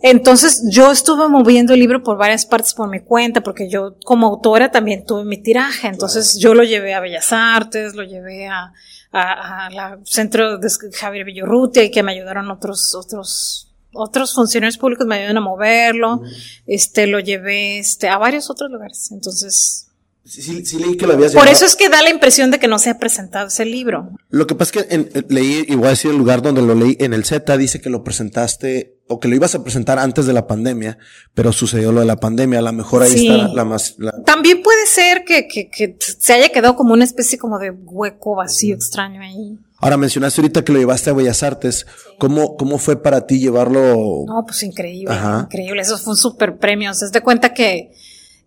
Entonces 0.02 0.64
yo 0.68 0.92
estuve 0.92 1.28
moviendo 1.28 1.72
el 1.72 1.80
libro 1.80 2.02
por 2.02 2.18
varias 2.18 2.44
partes 2.44 2.74
por 2.74 2.90
mi 2.90 3.00
cuenta, 3.00 3.40
porque 3.40 3.70
yo 3.70 3.94
como 4.04 4.26
autora 4.26 4.70
también 4.70 5.06
tuve 5.06 5.24
mi 5.24 5.38
tiraje. 5.38 5.86
Entonces 5.86 6.36
yo 6.38 6.52
lo 6.54 6.62
llevé 6.62 6.92
a 6.92 7.00
Bellas 7.00 7.32
Artes, 7.32 7.94
lo 7.94 8.02
llevé 8.02 8.48
a, 8.48 8.74
a, 9.12 9.70
la 9.70 9.98
centro 10.04 10.58
de 10.58 10.68
Javier 10.92 11.24
Villorrutia 11.24 11.84
y 11.84 11.90
que 11.90 12.02
me 12.02 12.12
ayudaron 12.12 12.50
otros, 12.50 12.94
otros 12.94 13.72
otros 13.94 14.34
funcionarios 14.34 14.76
públicos 14.76 15.06
me 15.06 15.16
ayudan 15.16 15.38
a 15.38 15.40
moverlo, 15.40 16.20
este, 16.66 17.06
lo 17.06 17.20
llevé, 17.20 17.78
este, 17.78 18.08
a 18.08 18.18
varios 18.18 18.50
otros 18.50 18.70
lugares. 18.70 19.10
Entonces. 19.10 19.88
Sí, 20.32 20.64
sí, 20.64 20.78
leí 20.78 20.96
que 20.96 21.06
lo 21.06 21.12
habías 21.12 21.34
Por 21.34 21.46
eso 21.46 21.66
es 21.66 21.76
que 21.76 21.90
da 21.90 22.00
la 22.00 22.08
impresión 22.08 22.50
de 22.50 22.58
que 22.58 22.66
no 22.66 22.78
se 22.78 22.88
ha 22.88 22.98
presentado 22.98 23.48
ese 23.48 23.66
libro. 23.66 24.12
Lo 24.30 24.46
que 24.46 24.54
pasa 24.54 24.80
es 24.80 24.86
que 24.86 24.94
en, 24.94 25.26
leí, 25.28 25.66
y 25.68 25.74
voy 25.74 25.88
a 25.88 25.90
decir 25.90 26.10
el 26.10 26.16
lugar 26.16 26.40
donde 26.40 26.62
lo 26.62 26.74
leí, 26.74 26.96
en 27.00 27.12
el 27.12 27.26
Z 27.26 27.54
dice 27.58 27.82
que 27.82 27.90
lo 27.90 28.02
presentaste, 28.02 28.96
o 29.08 29.20
que 29.20 29.28
lo 29.28 29.36
ibas 29.36 29.54
a 29.54 29.62
presentar 29.62 29.98
antes 29.98 30.24
de 30.24 30.32
la 30.32 30.46
pandemia, 30.46 30.96
pero 31.34 31.52
sucedió 31.52 31.92
lo 31.92 32.00
de 32.00 32.06
la 32.06 32.16
pandemia, 32.16 32.60
a 32.60 32.62
lo 32.62 32.72
mejor 32.72 33.02
ahí 33.02 33.26
está 33.26 33.48
la 33.48 33.66
más... 33.66 33.96
También 34.24 34.62
puede 34.62 34.86
ser 34.86 35.24
que, 35.24 35.46
que, 35.46 35.68
que 35.68 35.98
se 36.00 36.32
haya 36.32 36.48
quedado 36.48 36.76
como 36.76 36.94
una 36.94 37.04
especie 37.04 37.36
como 37.36 37.58
de 37.58 37.70
hueco 37.70 38.36
vacío 38.36 38.74
extraño 38.74 39.20
ahí. 39.20 39.58
Ahora 39.80 39.98
mencionaste 39.98 40.40
ahorita 40.40 40.64
que 40.64 40.72
lo 40.72 40.78
llevaste 40.78 41.10
a 41.10 41.12
Bellas 41.12 41.42
Artes. 41.42 41.86
¿Cómo, 42.18 42.56
¿Cómo 42.56 42.78
fue 42.78 43.02
para 43.02 43.26
ti 43.26 43.38
llevarlo? 43.38 44.24
No, 44.26 44.44
pues 44.46 44.62
increíble, 44.62 45.14
increíble. 45.42 45.82
Eso 45.82 45.98
fue 45.98 46.12
un 46.12 46.16
súper 46.16 46.56
premio. 46.56 46.94
Se 46.94 47.10
das 47.10 47.20
cuenta 47.20 47.52
que 47.52 47.90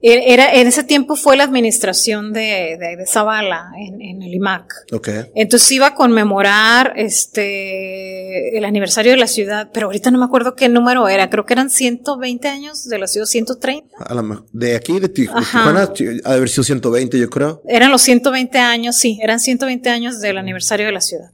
era, 0.01 0.53
en 0.53 0.67
ese 0.67 0.83
tiempo 0.83 1.15
fue 1.15 1.35
la 1.35 1.45
administración 1.45 2.31
de, 2.31 2.77
de, 2.79 2.95
de 2.97 3.07
Zavala 3.07 3.71
en, 3.77 4.01
en, 4.01 4.21
el 4.21 4.33
IMAC. 4.35 4.71
Okay. 4.91 5.25
Entonces 5.33 5.71
iba 5.71 5.87
a 5.87 5.95
conmemorar 5.95 6.93
este 6.95 8.57
el 8.57 8.65
aniversario 8.65 9.13
de 9.13 9.17
la 9.17 9.27
ciudad, 9.27 9.69
pero 9.73 9.87
ahorita 9.87 10.11
no 10.11 10.19
me 10.19 10.25
acuerdo 10.25 10.55
qué 10.55 10.69
número 10.69 11.07
era. 11.07 11.29
Creo 11.29 11.45
que 11.45 11.53
eran 11.53 11.69
120 11.69 12.47
años 12.47 12.87
de 12.87 12.99
la 12.99 13.07
ciudad, 13.07 13.25
130. 13.25 13.95
de 14.51 14.75
aquí, 14.75 14.99
de 14.99 15.09
Tijuana, 15.09 15.81
ha 15.81 15.87
de 15.87 16.21
haber 16.23 16.49
sido 16.49 16.63
120, 16.63 17.17
yo 17.17 17.29
creo. 17.29 17.61
Eran 17.67 17.91
los 17.91 18.01
120 18.01 18.57
años, 18.59 18.95
sí, 18.95 19.19
eran 19.21 19.39
120 19.39 19.89
años 19.89 20.19
del 20.19 20.37
aniversario 20.37 20.85
de 20.85 20.91
la 20.91 21.01
ciudad. 21.01 21.31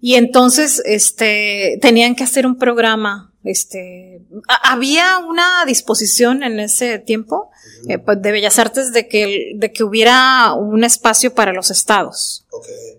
Y 0.00 0.14
entonces, 0.14 0.82
este, 0.84 1.78
tenían 1.82 2.14
que 2.14 2.24
hacer 2.24 2.46
un 2.46 2.56
programa, 2.56 3.32
este, 3.44 4.22
había 4.62 5.18
una 5.18 5.64
disposición 5.66 6.42
en 6.42 6.60
ese 6.60 6.98
tiempo 6.98 7.50
eh, 7.88 7.98
pues, 7.98 8.20
de 8.20 8.32
Bellas 8.32 8.58
Artes 8.58 8.92
de 8.92 9.08
que, 9.08 9.52
de 9.54 9.72
que 9.72 9.84
hubiera 9.84 10.52
un 10.54 10.84
espacio 10.84 11.34
para 11.34 11.52
los 11.52 11.70
estados. 11.70 12.46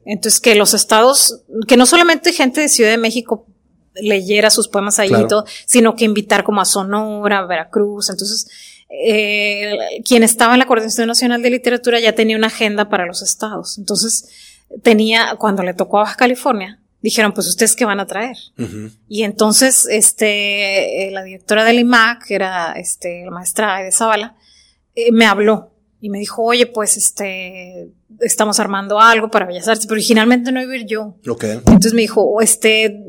Entonces, 0.06 0.40
que 0.40 0.56
los 0.56 0.74
estados, 0.74 1.42
que 1.68 1.78
no 1.78 1.86
solamente 1.86 2.34
gente 2.34 2.62
de 2.62 2.70
Ciudad 2.70 2.92
de 2.92 2.98
México 2.98 3.46
leyera 3.96 4.50
sus 4.50 4.68
poemas 4.68 5.00
ahí 5.00 5.10
y 5.10 5.28
todo, 5.28 5.46
sino 5.66 5.96
que 5.96 6.06
invitar 6.06 6.44
como 6.44 6.62
a 6.62 6.66
Sonora, 6.66 7.46
Veracruz. 7.46 8.10
Entonces, 8.10 8.48
eh, 8.90 9.78
quien 10.06 10.24
estaba 10.24 10.54
en 10.54 10.60
la 10.60 10.66
Coordinación 10.66 11.08
Nacional 11.08 11.42
de 11.42 11.50
Literatura 11.50 12.00
ya 12.00 12.14
tenía 12.14 12.38
una 12.38 12.48
agenda 12.48 12.90
para 12.90 13.06
los 13.06 13.22
estados. 13.22 13.78
Entonces, 13.78 14.30
tenía, 14.84 15.36
cuando 15.38 15.64
le 15.64 15.74
tocó 15.74 16.00
a 16.00 16.04
Baja 16.04 16.16
California, 16.16 16.80
dijeron, 17.02 17.34
pues 17.34 17.48
ustedes 17.48 17.76
qué 17.76 17.86
van 17.86 18.00
a 18.00 18.08
traer. 18.08 18.38
Y 19.08 19.24
entonces, 19.24 19.88
este, 19.90 21.08
eh, 21.08 21.12
la 21.12 21.24
directora 21.24 21.64
del 21.64 21.80
IMAC, 21.80 22.26
que 22.26 22.36
era, 22.36 22.74
este, 22.74 23.24
la 23.26 23.32
maestra 23.32 23.82
de 23.82 23.92
Zavala, 23.92 24.36
eh, 25.08 25.12
me 25.12 25.26
habló 25.26 25.72
y 26.02 26.10
me 26.10 26.20
dijo, 26.20 26.44
oye, 26.44 26.66
pues, 26.66 26.98
este, 26.98 27.92
estamos 28.20 28.60
armando 28.60 29.00
algo 29.00 29.30
para 29.30 29.46
Bellas 29.46 29.68
Artes, 29.68 29.86
pero 29.86 29.96
originalmente 29.96 30.52
no 30.52 30.62
iba 30.62 30.74
a 30.74 30.78
ir 30.78 30.86
yo. 30.86 31.16
Entonces 31.68 31.94
me 31.94 32.02
dijo, 32.02 32.42
este, 32.42 33.04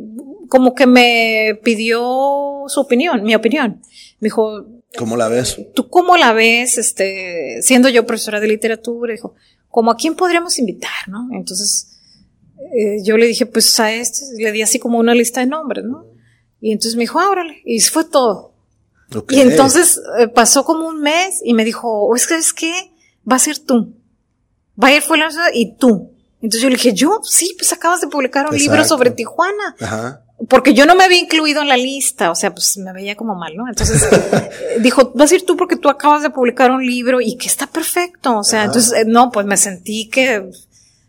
como 0.49 0.74
que 0.74 0.86
me 0.86 1.59
pidió 1.62 2.64
su 2.66 2.80
opinión, 2.80 3.22
mi 3.22 3.34
opinión. 3.34 3.80
Me 4.18 4.26
dijo, 4.26 4.66
¿cómo 4.97 5.16
la 5.16 5.28
ves? 5.28 5.59
¿Tú 5.74 5.88
cómo 5.88 6.16
la 6.16 6.32
ves, 6.32 6.78
este, 6.78 7.62
siendo 7.62 7.88
yo 7.88 8.07
profesora 8.07 8.41
de 8.41 8.49
literatura? 8.49 9.12
Dijo, 9.12 9.34
¿como 9.68 9.93
a 9.93 9.97
quién 9.97 10.14
podríamos 10.16 10.59
invitar, 10.59 11.09
no? 11.09 11.28
Entonces, 11.32 11.99
eh, 12.74 13.03
yo 13.05 13.16
le 13.16 13.26
dije, 13.26 13.47
pues 13.47 13.78
a 13.80 13.93
este, 13.93 14.24
le 14.36 14.53
di 14.53 14.62
así 14.62 14.78
como 14.78 14.99
una 14.99 15.14
lista 15.14 15.41
de 15.41 15.47
nombres, 15.47 15.84
¿no? 15.84 16.07
Y 16.61 16.72
entonces 16.72 16.97
me 16.97 17.05
dijo, 17.05 17.18
ábrale. 17.18 17.62
Y 17.64 17.80
fue 17.80 18.05
todo. 18.05 18.49
Y 19.31 19.41
entonces 19.41 20.01
eh, 20.19 20.29
pasó 20.29 20.65
como 20.65 20.87
un 20.87 21.01
mes 21.01 21.41
y 21.45 21.55
me 21.55 21.65
dijo, 21.65 21.89
oh, 21.89 22.15
es 22.15 22.27
que, 22.27 22.37
es 22.37 22.53
que 22.53 22.93
va 23.31 23.37
a 23.37 23.41
ser 23.41 23.59
tú. 23.59 23.95
Va 24.83 24.89
a 24.89 24.93
ir 24.93 25.03
fue 25.03 25.19
la 25.19 25.29
y 25.53 25.75
tú. 25.77 26.13
Entonces 26.43 26.63
yo 26.63 26.69
le 26.69 26.77
dije, 26.77 26.95
yo, 26.95 27.21
sí, 27.23 27.55
pues 27.59 27.73
acabas 27.73 28.01
de 28.01 28.07
publicar 28.07 28.49
un 28.49 28.57
libro 28.57 28.85
sobre 28.85 29.11
Tijuana. 29.11 29.77
Ajá. 29.81 30.23
Porque 30.49 30.73
yo 30.73 30.87
no 30.87 30.95
me 30.95 31.05
había 31.05 31.19
incluido 31.19 31.61
en 31.61 31.69
la 31.69 31.77
lista, 31.77 32.31
o 32.31 32.35
sea, 32.35 32.55
pues 32.55 32.79
me 32.79 32.95
veía 32.95 33.15
como 33.15 33.35
mal, 33.35 33.55
¿no? 33.55 33.69
Entonces 33.69 34.09
eh, 34.33 34.79
dijo, 34.81 35.13
vas 35.15 35.31
a 35.31 35.35
ir 35.35 35.45
tú 35.45 35.55
porque 35.55 35.77
tú 35.77 35.91
acabas 35.91 36.23
de 36.23 36.31
publicar 36.31 36.71
un 36.71 36.85
libro 36.85 37.21
y 37.21 37.37
que 37.37 37.47
está 37.47 37.67
perfecto. 37.67 38.39
O 38.39 38.45
sea, 38.45 38.65
entonces, 38.65 39.07
no, 39.07 39.31
pues 39.31 39.45
me 39.45 39.59
sentí 39.59 40.09
que 40.09 40.51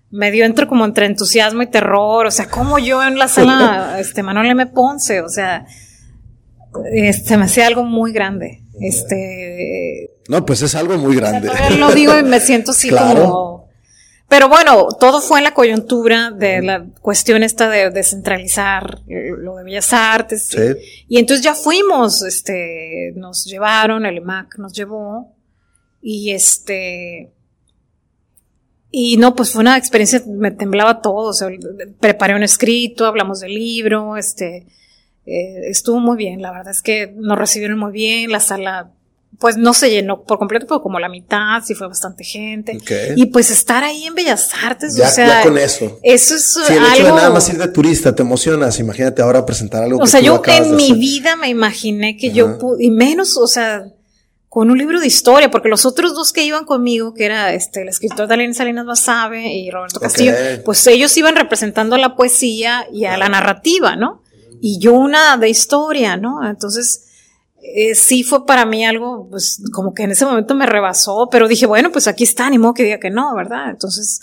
me 0.10 0.32
dio 0.32 0.44
entre 0.44 0.68
como 0.68 0.84
entre 0.84 1.06
entusiasmo 1.06 1.62
y 1.62 1.68
terror, 1.68 2.26
o 2.26 2.32
sea, 2.32 2.50
como 2.50 2.78
yo 2.78 3.02
en 3.02 3.18
la 3.18 3.30
sala, 3.30 3.96
este, 4.00 4.22
Manuel 4.22 4.48
M. 4.48 4.66
Ponce, 4.68 5.22
o 5.22 5.30
sea, 5.30 5.66
este, 6.92 7.38
me 7.38 7.46
hacía 7.46 7.68
algo 7.68 7.84
muy 7.84 8.12
grande, 8.12 8.64
este. 8.80 10.12
No, 10.30 10.46
pues 10.46 10.62
es 10.62 10.76
algo 10.76 10.98
muy 10.98 11.16
grande. 11.16 11.50
lo 11.78 11.92
digo 11.92 12.18
y 12.18 12.24
me 12.24 12.40
siento 12.40 12.72
así 12.72 12.90
como, 12.90 13.68
pero 14.30 14.48
bueno, 14.48 14.88
todo 15.00 15.22
fue 15.22 15.40
en 15.40 15.44
la 15.46 15.54
coyuntura 15.54 16.32
de 16.32 16.62
la 16.62 16.86
cuestión 17.02 17.44
esta 17.44 17.70
de 17.70 17.90
descentralizar 17.90 19.02
lo 19.08 19.58
de 19.58 19.64
Bellas 19.64 19.92
Artes. 19.92 20.48
Sí. 20.48 20.58
Y, 21.10 21.18
y 21.18 21.20
entonces 21.20 21.44
ya 21.44 21.54
fuimos, 21.54 22.22
este, 22.24 23.14
nos 23.16 23.46
llevaron, 23.46 24.06
el 24.06 24.18
IMAC 24.18 24.58
nos 24.58 24.74
llevó, 24.74 25.36
y 26.02 26.32
este, 26.32 27.34
y 28.94 29.16
no, 29.16 29.36
pues 29.36 29.52
fue 29.52 29.62
una 29.62 29.78
experiencia, 29.78 30.22
me 30.28 30.52
temblaba 30.52 31.02
todo, 31.02 31.30
o 31.30 31.34
sea, 31.34 31.48
preparé 32.00 32.36
un 32.36 32.44
escrito, 32.44 33.06
hablamos 33.06 33.40
del 33.40 33.54
libro, 33.54 34.18
este, 34.18 34.68
eh, 35.26 35.70
estuvo 35.70 36.00
muy 36.00 36.18
bien, 36.18 36.42
la 36.42 36.52
verdad 36.52 36.72
es 36.72 36.82
que 36.82 37.14
nos 37.16 37.38
recibieron 37.38 37.78
muy 37.78 37.92
bien, 37.92 38.32
la 38.32 38.40
sala, 38.40 38.92
pues 39.40 39.56
no 39.56 39.74
se 39.74 39.90
llenó 39.90 40.24
por 40.24 40.40
completo, 40.40 40.66
pero 40.68 40.82
como 40.82 41.00
la 41.00 41.10
mitad, 41.10 41.62
sí 41.64 41.76
fue 41.76 41.88
bastante 41.88 42.24
gente. 42.24 42.78
Y 43.16 43.28
pues 43.28 43.52
estar 43.52 43.84
ahí 43.84 44.06
en 44.06 44.16
Bellas 44.16 44.50
Artes, 44.64 45.00
o 45.00 45.08
sea. 45.08 45.28
Ya 45.28 45.44
con 45.44 45.58
eso. 45.58 46.00
Eso 46.02 46.36
es 46.36 46.54
sí, 46.54 46.74
el 46.74 46.84
hecho 46.86 47.06
de 47.06 47.12
nada 47.12 47.30
más 47.30 47.48
ir 47.50 47.58
de 47.58 47.68
turista, 47.68 48.16
te 48.16 48.24
emocionas, 48.24 48.80
imagínate 48.80 49.22
ahora 49.22 49.46
presentar 49.46 49.84
algo. 49.84 50.00
O 50.02 50.08
sea, 50.08 50.20
yo 50.22 50.42
en 50.46 50.76
mi 50.76 50.94
vida 50.94 51.36
me 51.36 51.50
imaginé 51.50 52.18
que 52.18 52.32
yo 52.32 52.58
pude, 52.58 52.84
y 52.84 52.90
menos, 52.92 53.38
o 53.38 53.48
sea, 53.48 53.86
con 54.50 54.70
un 54.70 54.78
libro 54.78 55.00
de 55.00 55.08
historia, 55.08 55.50
porque 55.50 55.70
los 55.70 55.86
otros 55.86 56.14
dos 56.14 56.34
que 56.34 56.44
iban 56.44 56.66
conmigo, 56.66 57.14
que 57.14 57.24
era 57.26 57.54
este, 57.54 57.84
el 57.84 57.88
escritor 57.88 58.28
Dalín 58.28 58.54
Salinas 58.54 58.86
Basabe 58.86 59.54
y 59.54 59.72
Roberto 59.72 60.00
Castillo, 60.02 60.34
pues 60.66 60.86
ellos 60.88 61.16
iban 61.16 61.38
representando 61.38 61.96
a 61.96 62.00
la 62.00 62.18
poesía 62.18 62.86
y 62.92 63.06
a 63.06 63.16
la 63.18 63.30
narrativa, 63.30 63.96
¿no? 63.96 64.22
Y 64.62 64.80
yo 64.80 64.94
una 64.94 65.38
de 65.38 65.50
historia, 65.50 66.16
¿no? 66.16 66.48
Entonces, 66.48 67.08
eh, 67.62 67.96
sí 67.96 68.24
fue 68.24 68.46
para 68.46 68.66
mí 68.66 68.86
algo, 68.86 69.28
pues 69.30 69.62
como 69.74 69.94
que 69.94 70.04
en 70.04 70.12
ese 70.12 70.26
momento 70.26 70.56
me 70.56 70.66
rebasó, 70.66 71.28
pero 71.32 71.48
dije, 71.48 71.66
bueno, 71.66 71.92
pues 71.92 72.08
aquí 72.08 72.24
está, 72.24 72.50
ni 72.50 72.58
modo 72.58 72.76
que 72.76 72.84
diga 72.84 73.00
que 73.00 73.10
no, 73.10 73.36
¿verdad? 73.36 73.72
Entonces, 73.72 74.22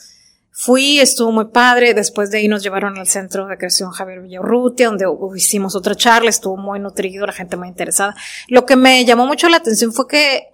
Fui, 0.61 0.99
estuvo 0.99 1.31
muy 1.31 1.45
padre. 1.45 1.95
Después 1.95 2.33
de 2.33 2.39
ahí 2.39 2.49
nos 2.49 2.65
llevaron 2.65 2.99
al 2.99 3.07
centro 3.07 3.47
de 3.47 3.57
creación 3.57 3.93
Javier 3.93 4.23
Villarrutia, 4.23 4.89
donde 4.89 5.07
hicimos 5.37 5.77
otra 5.77 5.95
charla. 5.95 6.31
Estuvo 6.31 6.57
muy 6.57 6.81
nutrido, 6.81 7.25
la 7.27 7.33
gente 7.33 7.57
muy 7.57 7.69
interesada. 7.69 8.17
Lo 8.49 8.67
que 8.67 8.75
me 8.75 9.05
llamó 9.05 9.25
mucho 9.25 9.49
la 9.49 9.59
atención 9.59 9.93
fue 9.93 10.09
que 10.09 10.49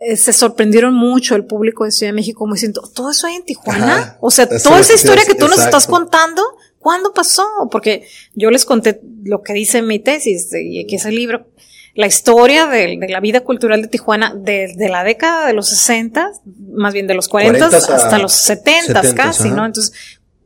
eh, 0.00 0.16
se 0.16 0.32
sorprendieron 0.32 0.94
mucho 0.94 1.36
el 1.36 1.44
público 1.44 1.84
de 1.84 1.92
Ciudad 1.92 2.10
de 2.10 2.16
México, 2.16 2.40
como 2.40 2.54
diciendo, 2.54 2.82
¿todo 2.92 3.12
eso 3.12 3.28
hay 3.28 3.36
en 3.36 3.44
Tijuana? 3.44 4.16
o 4.20 4.32
sea, 4.32 4.48
toda 4.48 4.80
esa 4.80 4.94
historia 4.94 5.24
que 5.24 5.36
tú 5.36 5.46
nos 5.46 5.60
estás 5.60 5.86
contando, 5.86 6.42
¿cuándo 6.86 7.12
pasó? 7.12 7.42
Porque 7.68 8.06
yo 8.36 8.48
les 8.52 8.64
conté 8.64 9.00
lo 9.24 9.42
que 9.42 9.54
dice 9.54 9.82
mi 9.82 9.98
tesis 9.98 10.50
y 10.54 10.86
que 10.86 10.94
ese 10.94 11.10
libro 11.10 11.48
la 11.96 12.06
historia 12.06 12.68
de, 12.68 12.96
la 13.08 13.18
vida 13.18 13.40
cultural 13.40 13.82
de 13.82 13.88
Tijuana 13.88 14.32
desde 14.36 14.88
la 14.88 15.02
década 15.02 15.48
de 15.48 15.52
los 15.52 15.68
60, 15.68 16.30
más 16.74 16.94
bien 16.94 17.08
de 17.08 17.14
los 17.14 17.26
40, 17.26 17.66
hasta 17.66 18.18
los 18.20 18.34
70, 18.34 19.14
casi, 19.14 19.50
¿no? 19.50 19.66
Entonces, 19.66 19.94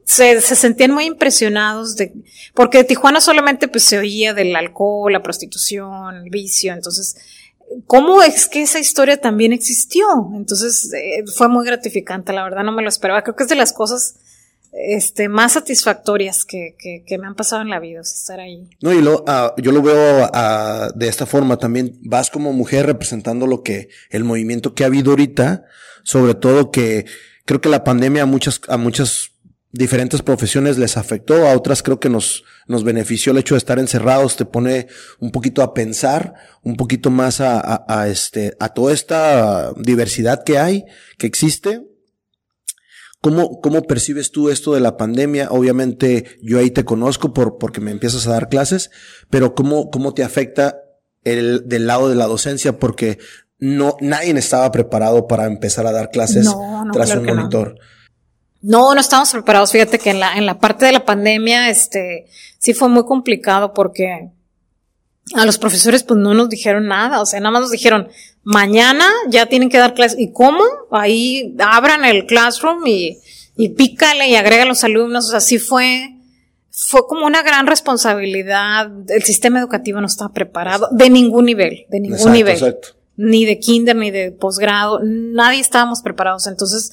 se, 0.06 0.40
se, 0.40 0.56
sentían 0.56 0.92
muy 0.92 1.04
impresionados 1.04 1.96
de, 1.96 2.14
porque 2.54 2.84
Tijuana 2.84 3.20
solamente 3.20 3.68
pues 3.68 3.84
se 3.84 3.98
oía 3.98 4.32
del 4.32 4.56
alcohol, 4.56 5.12
la 5.12 5.22
prostitución, 5.22 6.16
el 6.24 6.30
vicio, 6.30 6.72
entonces, 6.72 7.16
¿cómo 7.86 8.22
es 8.22 8.48
que 8.48 8.62
esa 8.62 8.78
historia 8.78 9.20
también 9.20 9.52
existió? 9.52 10.06
Entonces, 10.34 10.90
eh, 10.94 11.22
fue 11.36 11.48
muy 11.48 11.66
gratificante, 11.66 12.32
la 12.32 12.44
verdad 12.44 12.64
no 12.64 12.72
me 12.72 12.82
lo 12.82 12.88
esperaba, 12.88 13.22
creo 13.24 13.36
que 13.36 13.42
es 13.42 13.50
de 13.50 13.56
las 13.56 13.74
cosas 13.74 14.14
este, 14.72 15.28
más 15.28 15.52
satisfactorias 15.52 16.44
que, 16.44 16.76
que, 16.78 17.18
me 17.18 17.26
han 17.26 17.34
pasado 17.34 17.62
en 17.62 17.70
la 17.70 17.80
vida, 17.80 18.00
estar 18.00 18.38
ahí. 18.38 18.68
No, 18.80 18.92
y 18.92 19.02
lo, 19.02 19.24
ah, 19.26 19.54
yo 19.58 19.72
lo 19.72 19.82
veo 19.82 20.26
uh, 20.26 20.96
de 20.96 21.08
esta 21.08 21.26
forma 21.26 21.56
también. 21.56 21.98
Vas 22.02 22.30
como 22.30 22.52
mujer 22.52 22.86
representando 22.86 23.46
lo 23.46 23.62
que, 23.62 23.88
el 24.10 24.24
movimiento 24.24 24.74
que 24.74 24.84
ha 24.84 24.86
habido 24.86 25.10
ahorita, 25.10 25.64
sobre 26.04 26.34
todo 26.34 26.70
que 26.70 27.06
creo 27.44 27.60
que 27.60 27.68
la 27.68 27.84
pandemia 27.84 28.22
a 28.22 28.26
muchas, 28.26 28.60
a 28.68 28.76
muchas 28.76 29.32
diferentes 29.72 30.22
profesiones 30.22 30.78
les 30.78 30.96
afectó, 30.96 31.46
a 31.46 31.56
otras 31.56 31.82
creo 31.82 32.00
que 32.00 32.08
nos, 32.08 32.44
nos 32.66 32.84
benefició 32.84 33.32
el 33.32 33.38
hecho 33.38 33.54
de 33.54 33.58
estar 33.58 33.78
encerrados, 33.78 34.36
te 34.36 34.44
pone 34.44 34.86
un 35.18 35.30
poquito 35.30 35.62
a 35.62 35.74
pensar, 35.74 36.34
un 36.62 36.76
poquito 36.76 37.10
más 37.10 37.40
a, 37.40 37.60
a, 37.60 37.84
a 37.88 38.08
este, 38.08 38.56
a 38.60 38.70
toda 38.70 38.92
esta 38.92 39.72
diversidad 39.76 40.44
que 40.44 40.58
hay, 40.58 40.84
que 41.18 41.26
existe, 41.26 41.89
¿Cómo, 43.22 43.60
¿Cómo 43.60 43.82
percibes 43.82 44.30
tú 44.32 44.48
esto 44.48 44.72
de 44.72 44.80
la 44.80 44.96
pandemia? 44.96 45.48
Obviamente 45.50 46.38
yo 46.42 46.58
ahí 46.58 46.70
te 46.70 46.84
conozco 46.84 47.34
por, 47.34 47.58
porque 47.58 47.80
me 47.80 47.90
empiezas 47.90 48.26
a 48.26 48.32
dar 48.32 48.48
clases, 48.48 48.90
pero 49.28 49.54
¿cómo, 49.54 49.90
cómo 49.90 50.14
te 50.14 50.24
afecta 50.24 50.78
el, 51.24 51.68
del 51.68 51.86
lado 51.86 52.08
de 52.08 52.14
la 52.14 52.26
docencia? 52.26 52.78
Porque 52.78 53.18
no, 53.58 53.96
nadie 54.00 54.30
estaba 54.38 54.72
preparado 54.72 55.26
para 55.28 55.44
empezar 55.44 55.86
a 55.86 55.92
dar 55.92 56.10
clases 56.10 56.48
tras 56.94 57.14
un 57.14 57.26
monitor. 57.26 57.78
No. 58.62 58.88
no. 58.88 58.94
no, 58.94 59.00
estamos 59.00 59.30
preparados. 59.32 59.72
Fíjate 59.72 59.98
que 59.98 60.10
en 60.10 60.20
la, 60.20 60.38
en 60.38 60.46
la 60.46 60.58
parte 60.58 60.86
de 60.86 60.92
la 60.92 61.04
pandemia, 61.04 61.68
este, 61.68 62.26
sí 62.58 62.72
fue 62.72 62.88
muy 62.88 63.04
complicado 63.04 63.74
porque 63.74 64.30
a 65.34 65.46
los 65.46 65.58
profesores 65.58 66.02
pues 66.02 66.18
no 66.18 66.34
nos 66.34 66.48
dijeron 66.48 66.86
nada, 66.88 67.20
o 67.20 67.26
sea, 67.26 67.40
nada 67.40 67.52
más 67.52 67.62
nos 67.62 67.70
dijeron, 67.70 68.08
mañana 68.42 69.06
ya 69.28 69.46
tienen 69.46 69.68
que 69.68 69.78
dar 69.78 69.94
clases. 69.94 70.18
¿Y 70.18 70.32
cómo? 70.32 70.64
Ahí 70.90 71.54
abran 71.58 72.04
el 72.04 72.26
classroom 72.26 72.86
y, 72.86 73.18
y 73.56 73.70
pícale 73.70 74.28
y 74.28 74.36
agrega 74.36 74.62
a 74.62 74.66
los 74.66 74.84
alumnos. 74.84 75.26
O 75.26 75.30
sea, 75.30 75.40
sí 75.40 75.58
fue, 75.58 76.16
fue 76.70 77.06
como 77.06 77.26
una 77.26 77.42
gran 77.42 77.66
responsabilidad. 77.66 78.90
El 79.08 79.22
sistema 79.22 79.60
educativo 79.60 80.00
no 80.00 80.06
estaba 80.06 80.32
preparado 80.32 80.88
de 80.92 81.10
ningún 81.10 81.46
nivel, 81.46 81.86
de 81.88 82.00
ningún 82.00 82.32
nivel. 82.32 82.54
Exacto. 82.54 82.88
Ni 83.16 83.44
de 83.44 83.58
kinder, 83.58 83.96
ni 83.96 84.10
de 84.10 84.32
posgrado. 84.32 85.00
Nadie 85.04 85.60
estábamos 85.60 86.00
preparados. 86.00 86.46
Entonces, 86.46 86.92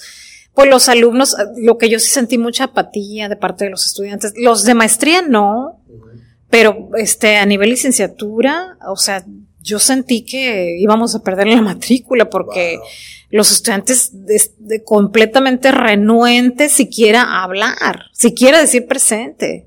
pues 0.54 0.70
los 0.70 0.90
alumnos, 0.90 1.38
lo 1.56 1.78
que 1.78 1.88
yo 1.88 2.00
sí 2.00 2.10
sentí 2.10 2.38
mucha 2.38 2.66
apatía 2.66 3.30
de 3.30 3.38
parte 3.38 3.66
de 3.66 3.72
los 3.72 3.86
estudiantes. 3.86 4.34
Los 4.36 4.64
de 4.64 4.74
maestría 4.74 5.22
no. 5.22 5.77
Pero, 6.50 6.90
este, 6.98 7.38
a 7.38 7.46
nivel 7.46 7.70
licenciatura, 7.72 8.78
o 8.88 8.96
sea, 8.96 9.26
yo 9.68 9.80
sentí 9.80 10.24
que 10.24 10.78
íbamos 10.80 11.14
a 11.14 11.20
perder 11.20 11.48
la 11.48 11.62
matrícula 11.62 12.30
porque 12.30 12.80
los 13.30 13.52
estudiantes 13.52 14.12
de, 14.14 14.84
completamente 14.84 15.72
renuentes 15.72 16.72
siquiera 16.72 17.44
hablar, 17.44 18.06
siquiera 18.14 18.62
decir 18.62 18.88
presente. 18.88 19.66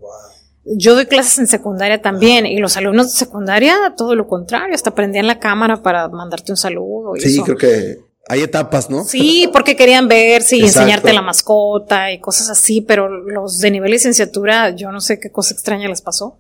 Yo 0.65 0.95
doy 0.95 1.07
clases 1.07 1.39
en 1.39 1.47
secundaria 1.47 2.01
también 2.01 2.47
y 2.47 2.59
los 2.59 2.77
alumnos 2.77 3.13
de 3.13 3.19
secundaria 3.19 3.95
todo 3.97 4.15
lo 4.15 4.27
contrario, 4.27 4.75
hasta 4.75 4.95
prendían 4.95 5.27
la 5.27 5.39
cámara 5.39 5.83
para 5.83 6.09
mandarte 6.09 6.53
un 6.53 6.57
saludo. 6.57 7.17
Y 7.17 7.21
sí, 7.21 7.43
creo 7.43 7.57
que 7.57 7.99
hay 8.29 8.43
etapas, 8.43 8.89
¿no? 8.89 9.05
Sí, 9.05 9.51
porque 9.53 9.77
querían 9.77 10.07
ver, 10.07 10.43
sí, 10.43 10.61
enseñarte 10.61 11.13
la 11.13 11.23
mascota 11.23 12.13
y 12.13 12.21
cosas 12.21 12.49
así, 12.49 12.81
pero 12.81 13.09
los 13.09 13.59
de 13.59 13.71
nivel 13.71 13.91
licenciatura, 13.91 14.71
yo 14.71 14.93
no 14.93 15.01
sé 15.01 15.19
qué 15.19 15.31
cosa 15.31 15.53
extraña 15.53 15.89
les 15.89 16.01
pasó 16.01 16.39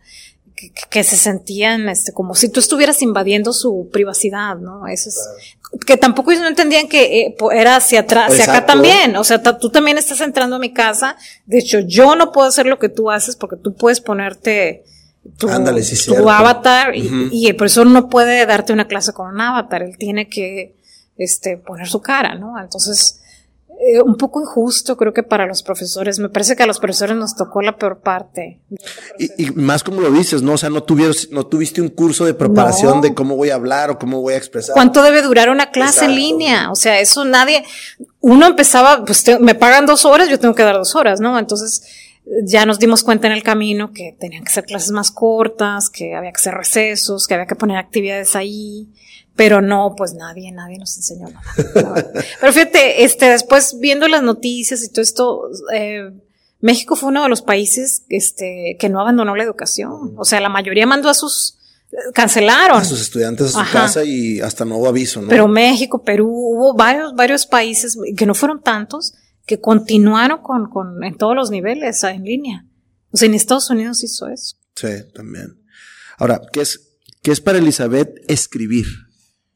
que, 0.90 1.04
se 1.04 1.16
sentían 1.16 1.88
este, 1.88 2.12
como 2.12 2.34
si 2.34 2.48
tú 2.48 2.61
estuvieras 2.61 3.02
invadiendo 3.02 3.52
su 3.52 3.88
privacidad, 3.92 4.56
¿no? 4.56 4.86
Eso 4.86 5.08
es, 5.08 5.18
que 5.86 5.96
tampoco 5.96 6.32
ellos 6.32 6.42
no 6.42 6.48
entendían 6.48 6.88
que 6.88 7.20
eh, 7.20 7.36
era 7.52 7.76
hacia 7.76 8.00
atrás, 8.00 8.32
hacia 8.32 8.44
acá 8.44 8.66
también. 8.66 9.16
O 9.16 9.24
sea, 9.24 9.42
tú 9.42 9.70
también 9.70 9.98
estás 9.98 10.20
entrando 10.20 10.56
a 10.56 10.58
mi 10.58 10.72
casa. 10.72 11.16
De 11.46 11.58
hecho, 11.58 11.80
yo 11.80 12.16
no 12.16 12.32
puedo 12.32 12.48
hacer 12.48 12.66
lo 12.66 12.78
que 12.78 12.88
tú 12.88 13.11
haces 13.11 13.36
porque 13.36 13.56
tú 13.56 13.74
puedes 13.74 14.00
ponerte 14.00 14.84
tu, 15.38 15.48
tu 16.06 16.30
avatar 16.30 16.94
y, 16.94 17.46
el 17.46 17.56
profesor 17.56 17.86
no 17.86 18.08
puede 18.08 18.44
darte 18.46 18.72
una 18.72 18.88
clase 18.88 19.12
con 19.12 19.28
un 19.28 19.40
avatar. 19.40 19.82
Él 19.82 19.96
tiene 19.96 20.28
que, 20.28 20.74
este, 21.16 21.56
poner 21.56 21.88
su 21.88 22.00
cara, 22.00 22.34
¿no? 22.34 22.61
Entonces, 22.61 23.20
eh, 23.83 24.03
un 24.03 24.16
poco 24.16 24.43
injusto, 24.43 24.95
creo 24.95 25.14
que 25.14 25.22
para 25.22 25.47
los 25.47 25.62
profesores. 25.62 26.18
Me 26.18 26.28
parece 26.28 26.55
que 26.55 26.62
a 26.62 26.66
los 26.66 26.78
profesores 26.78 27.16
nos 27.16 27.35
tocó 27.35 27.62
la 27.62 27.78
peor 27.78 28.01
parte. 28.01 28.61
Y, 29.18 29.53
más 29.53 29.83
como 29.83 30.03
lo 30.03 30.11
dices, 30.11 30.43
¿no? 30.43 30.53
O 30.53 30.59
sea, 30.59 30.68
no, 30.68 30.83
tuvieron, 30.83 31.14
no 31.31 31.47
tuviste 31.47 31.81
un 31.81 31.89
curso 31.89 32.26
de 32.26 32.35
preparación 32.35 33.01
de 33.01 33.14
cómo 33.14 33.37
voy 33.37 33.49
a 33.49 33.55
hablar 33.55 33.89
o 33.89 33.99
cómo 33.99 34.20
voy 34.20 34.35
a 34.35 34.37
expresar. 34.37 34.74
¿Cuánto 34.74 35.03
debe 35.03 35.22
durar 35.22 35.49
una 35.49 35.70
clase 35.70 36.05
en 36.05 36.14
línea? 36.14 36.70
O 36.70 36.74
sea, 36.74 37.01
eso 37.01 37.24
nadie, 37.24 37.64
uno 38.20 38.47
empezaba, 38.47 39.03
pues 39.03 39.24
me 39.41 39.55
pagan 39.55 39.87
dos 39.87 40.05
horas, 40.05 40.28
yo 40.28 40.39
tengo 40.39 40.55
que 40.55 40.62
dar 40.62 40.76
dos 40.76 40.95
horas, 40.95 41.18
¿no? 41.20 41.39
Entonces, 41.39 41.83
ya 42.45 42.66
nos 42.66 42.78
dimos 42.78 43.03
cuenta 43.03 43.28
en 43.28 43.33
el 43.33 43.43
camino 43.43 43.93
que 43.95 44.14
tenían 44.20 44.45
que 44.45 44.53
ser 44.53 44.64
clases 44.66 44.91
más 44.91 45.11
cortas, 45.11 45.89
que 45.89 46.14
había 46.14 46.33
que 46.33 46.37
hacer 46.37 46.53
recesos, 46.53 47.26
que 47.26 47.33
había 47.33 47.47
que 47.47 47.57
poner 47.57 47.78
actividades 47.78 48.37
ahí. 48.37 48.89
Pero 49.37 49.62
no, 49.62 49.95
pues 49.97 50.14
nadie, 50.14 50.53
nadie 50.53 50.78
nos 50.78 50.97
enseñó 50.97 51.28
nada. 51.28 51.43
Pero 52.41 52.53
fíjate, 52.53 53.05
este, 53.05 53.31
después 53.31 53.78
viendo 53.78 54.07
las 54.09 54.22
noticias 54.22 54.83
y 54.83 54.91
todo 54.91 55.03
esto, 55.03 55.51
eh, 55.72 56.11
México 56.61 56.95
fue 56.97 57.09
uno 57.09 57.22
de 57.22 57.28
los 57.28 57.43
países, 57.43 58.05
este, 58.09 58.76
que 58.78 58.89
no 58.89 59.01
abandonó 59.01 59.35
la 59.35 59.45
educación. 59.45 60.14
O 60.16 60.24
sea, 60.24 60.41
la 60.41 60.49
mayoría 60.49 60.87
mandó 60.87 61.09
a 61.09 61.14
sus, 61.14 61.59
cancelaron. 62.12 62.78
A 62.78 62.85
sus 62.85 63.01
estudiantes 63.01 63.57
a 63.57 63.64
su 63.64 63.72
casa 63.72 64.05
y 64.05 64.41
hasta 64.41 64.64
nuevo 64.64 64.87
aviso, 64.87 65.22
¿no? 65.22 65.28
Pero 65.28 65.49
México, 65.49 66.03
Perú, 66.03 66.28
hubo 66.28 66.74
varios, 66.74 67.14
varios 67.14 67.47
países, 67.47 67.97
que 68.16 68.26
no 68.26 68.35
fueron 68.35 68.62
tantos, 68.62 69.14
que 69.47 69.61
continuaron 69.61 70.43
con, 70.43 70.68
con, 70.68 71.03
en 71.03 71.16
todos 71.16 71.35
los 71.35 71.51
niveles, 71.51 72.05
en 72.05 72.24
línea. 72.24 72.66
O 73.11 73.16
sea, 73.16 73.26
en 73.26 73.35
Estados 73.35 73.70
Unidos 73.70 74.05
hizo 74.05 74.28
eso. 74.28 74.57
Sí, 74.76 74.89
también. 75.14 75.61
Ahora, 76.18 76.41
¿qué 76.53 76.61
es, 76.61 76.99
qué 77.22 77.33
es 77.33 77.41
para 77.41 77.59
Elizabeth 77.59 78.11
escribir? 78.28 78.87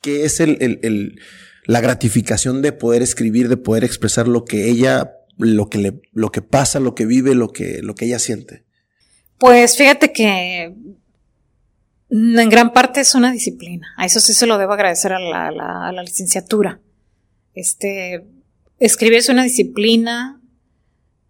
Qué 0.05 0.27
es 0.27 0.39
el, 0.41 0.59
el, 0.61 1.19
la 1.65 1.81
gratificación 1.81 2.61
de 2.61 2.73
poder 2.73 3.01
escribir, 3.01 3.49
de 3.49 3.57
poder 3.57 3.85
expresar 3.85 4.29
lo 4.29 4.45
que 4.45 4.69
ella, 4.69 5.15
lo 5.39 5.71
que 5.71 5.79
le, 5.79 6.03
lo 6.13 6.31
que 6.31 6.43
pasa, 6.43 6.79
lo 6.79 6.95
que 6.95 7.07
vive, 7.07 7.35
lo 7.35 7.49
que, 7.49 7.81
lo 7.81 7.95
que 7.95 8.05
ella 8.05 8.19
siente. 8.19 8.65
Pues 9.39 9.79
fíjate 9.79 10.13
que 10.13 10.75
en 12.11 12.49
gran 12.51 12.75
parte 12.75 13.01
es 13.01 13.15
una 13.15 13.33
disciplina. 13.33 13.89
A 13.97 14.05
eso 14.05 14.21
sí 14.21 14.35
se 14.35 14.47
lo 14.47 14.59
debo 14.59 14.75
agradecer 14.75 15.15
a 15.15 15.19
la, 15.19 15.51
la 15.51 16.03
licenciatura. 16.03 16.81
Este, 17.55 18.27
escribir 18.79 19.19
es 19.19 19.31
una 19.31 19.43
disciplina, 19.43 20.39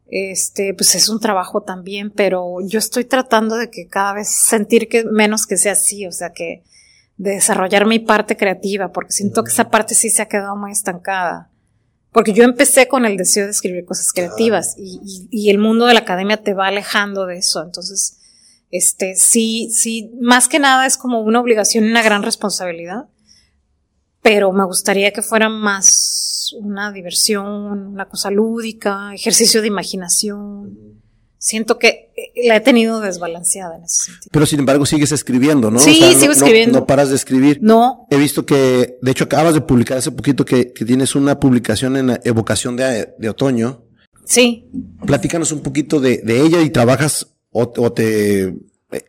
este, 0.08 0.74
pues 0.74 0.96
es 0.96 1.08
un 1.08 1.20
trabajo 1.20 1.62
también, 1.62 2.10
pero 2.10 2.56
yo 2.66 2.80
estoy 2.80 3.04
tratando 3.04 3.56
de 3.56 3.70
que 3.70 3.86
cada 3.86 4.14
vez 4.14 4.34
sentir 4.34 4.88
que 4.88 5.04
menos 5.04 5.46
que 5.46 5.56
sea 5.56 5.72
así, 5.72 6.06
o 6.06 6.12
sea 6.12 6.32
que 6.32 6.64
de 7.16 7.32
desarrollar 7.32 7.86
mi 7.86 7.98
parte 7.98 8.36
creativa, 8.36 8.92
porque 8.92 9.12
siento 9.12 9.44
que 9.44 9.50
esa 9.50 9.70
parte 9.70 9.94
sí 9.94 10.10
se 10.10 10.22
ha 10.22 10.28
quedado 10.28 10.56
muy 10.56 10.72
estancada. 10.72 11.50
Porque 12.12 12.32
yo 12.32 12.44
empecé 12.44 12.86
con 12.86 13.04
el 13.06 13.16
deseo 13.16 13.44
de 13.44 13.50
escribir 13.50 13.84
cosas 13.84 14.12
creativas 14.12 14.76
y, 14.78 15.28
y, 15.30 15.50
el 15.50 15.58
mundo 15.58 15.86
de 15.86 15.94
la 15.94 16.00
academia 16.00 16.36
te 16.36 16.54
va 16.54 16.68
alejando 16.68 17.26
de 17.26 17.38
eso. 17.38 17.62
Entonces, 17.62 18.18
este, 18.70 19.16
sí, 19.16 19.68
sí, 19.72 20.12
más 20.20 20.48
que 20.48 20.60
nada 20.60 20.86
es 20.86 20.96
como 20.96 21.20
una 21.22 21.40
obligación 21.40 21.84
una 21.84 22.02
gran 22.02 22.22
responsabilidad, 22.22 23.06
pero 24.22 24.52
me 24.52 24.64
gustaría 24.64 25.12
que 25.12 25.22
fuera 25.22 25.48
más 25.48 26.54
una 26.60 26.92
diversión, 26.92 27.88
una 27.88 28.08
cosa 28.08 28.30
lúdica, 28.30 29.12
ejercicio 29.12 29.60
de 29.60 29.68
imaginación 29.68 30.93
siento 31.44 31.78
que 31.78 32.10
eh, 32.16 32.48
la 32.48 32.56
he 32.56 32.60
tenido 32.60 33.00
desbalanceada 33.00 33.76
en 33.76 33.84
ese 33.84 34.06
sentido. 34.06 34.30
Pero 34.32 34.46
sin 34.46 34.60
embargo 34.60 34.86
sigues 34.86 35.12
escribiendo, 35.12 35.70
¿no? 35.70 35.78
Sí, 35.78 36.00
sigo 36.18 36.32
escribiendo. 36.32 36.80
No, 36.80 36.86
paras 36.86 37.10
de 37.10 37.16
escribir. 37.16 37.58
No. 37.60 38.06
He 38.10 38.16
visto 38.16 38.46
que, 38.46 38.96
de 39.00 39.10
hecho, 39.10 39.24
acabas 39.24 39.52
de 39.52 39.60
publicar 39.60 39.98
hace 39.98 40.10
poquito 40.10 40.46
que, 40.46 40.72
que 40.72 40.86
tienes 40.86 41.14
una 41.14 41.38
publicación 41.38 41.98
en 41.98 42.18
Evocación 42.24 42.76
de, 42.76 43.14
de, 43.18 43.28
Otoño. 43.28 43.84
Sí. 44.24 44.70
Platícanos 45.04 45.52
un 45.52 45.60
poquito 45.60 46.00
de, 46.00 46.22
de 46.24 46.40
ella 46.40 46.62
y 46.62 46.70
trabajas 46.70 47.26
o, 47.50 47.70
o, 47.76 47.92
te, 47.92 48.54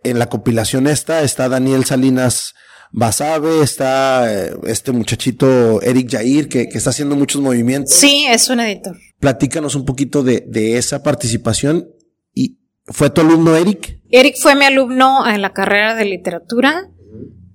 en 0.03 0.19
la 0.19 0.27
compilación 0.27 0.87
esta 0.87 1.23
está 1.23 1.47
Daniel 1.47 1.85
Salinas 1.85 2.53
Basabe, 2.91 3.61
está 3.61 4.25
eh, 4.29 4.57
este 4.65 4.91
muchachito 4.91 5.81
Eric 5.81 6.11
Jair 6.11 6.49
que, 6.49 6.67
que 6.67 6.77
está 6.77 6.89
haciendo 6.89 7.15
muchos 7.15 7.41
movimientos. 7.41 7.93
Sí, 7.93 8.25
es 8.29 8.49
un 8.49 8.59
editor. 8.59 8.97
Platícanos 9.21 9.75
un 9.75 9.85
poquito 9.85 10.21
de, 10.21 10.43
de 10.45 10.77
esa 10.77 11.01
participación 11.01 11.94
¿Y 12.35 12.59
fue 12.85 13.09
tu 13.09 13.21
alumno 13.21 13.55
Eric? 13.55 13.99
Eric 14.11 14.35
fue 14.37 14.53
mi 14.53 14.65
alumno 14.65 15.27
en 15.27 15.41
la 15.41 15.53
carrera 15.53 15.95
de 15.95 16.05
literatura 16.05 16.89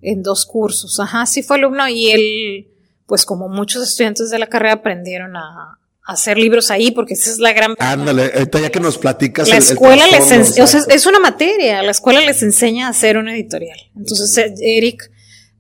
en 0.03 0.23
dos 0.23 0.47
cursos. 0.47 0.99
Ajá, 0.99 1.27
sí 1.27 1.43
fue 1.43 1.57
alumno 1.57 1.89
y 1.89 2.11
él, 2.11 2.69
pues 3.07 3.25
como 3.25 3.49
muchos 3.49 3.87
estudiantes 3.89 4.31
de 4.31 4.39
la 4.39 4.49
carrera 4.49 4.75
aprendieron 4.75 5.37
a, 5.37 5.77
hacer 6.03 6.39
libros 6.39 6.73
ahí, 6.73 6.91
porque 6.91 7.15
esa 7.15 7.31
es 7.31 7.39
la 7.39 7.53
gran... 7.53 7.77
Ándale, 7.79 8.33
ahorita 8.35 8.61
ya 8.61 8.71
que 8.71 8.81
nos 8.81 8.99
platicas. 8.99 9.49
La 9.49 9.59
escuela 9.59 10.09
les 10.09 10.29
enseña, 10.33 10.65
o 10.65 10.67
sea, 10.67 10.81
es 10.89 11.07
una 11.07 11.21
materia, 11.21 11.85
la 11.85 11.93
escuela 11.93 12.21
les 12.21 12.43
enseña 12.43 12.89
a 12.89 12.91
hacer 12.91 13.17
una 13.17 13.33
editorial. 13.33 13.79
Entonces, 13.97 14.57
Eric, 14.61 15.09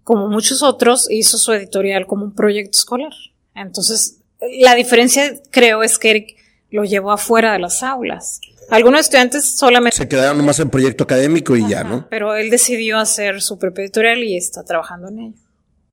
como 0.03 0.29
muchos 0.29 0.65
otros, 0.65 1.09
hizo 1.09 1.39
su 1.39 1.53
editorial 1.53 2.07
como 2.07 2.25
un 2.25 2.35
proyecto 2.35 2.79
escolar. 2.79 3.13
Entonces, 3.55 4.23
la 4.59 4.75
diferencia, 4.75 5.41
creo, 5.53 5.85
es 5.85 6.01
que 6.01 6.11
Eric 6.11 6.37
lo 6.71 6.85
llevó 6.85 7.13
afuera 7.13 7.53
de 7.53 7.59
las 7.59 7.83
aulas. 7.83 8.41
Algunos 8.71 9.01
estudiantes 9.01 9.57
solamente... 9.57 9.97
Se 9.97 10.09
quedaron 10.09 10.39
nomás 10.39 10.61
en 10.61 10.71
proyecto 10.71 11.05
académico 11.05 11.57
y 11.57 11.69
ya, 11.69 11.83
¿no? 11.83 12.07
Pero 12.09 12.37
él 12.37 12.51
decidió 12.51 12.99
hacer 12.99 13.43
su 13.43 13.59
propio 13.59 13.85
editorial 13.85 14.23
y 14.23 14.37
está 14.37 14.63
trabajando 14.65 15.09
en 15.09 15.19
ello. 15.19 15.37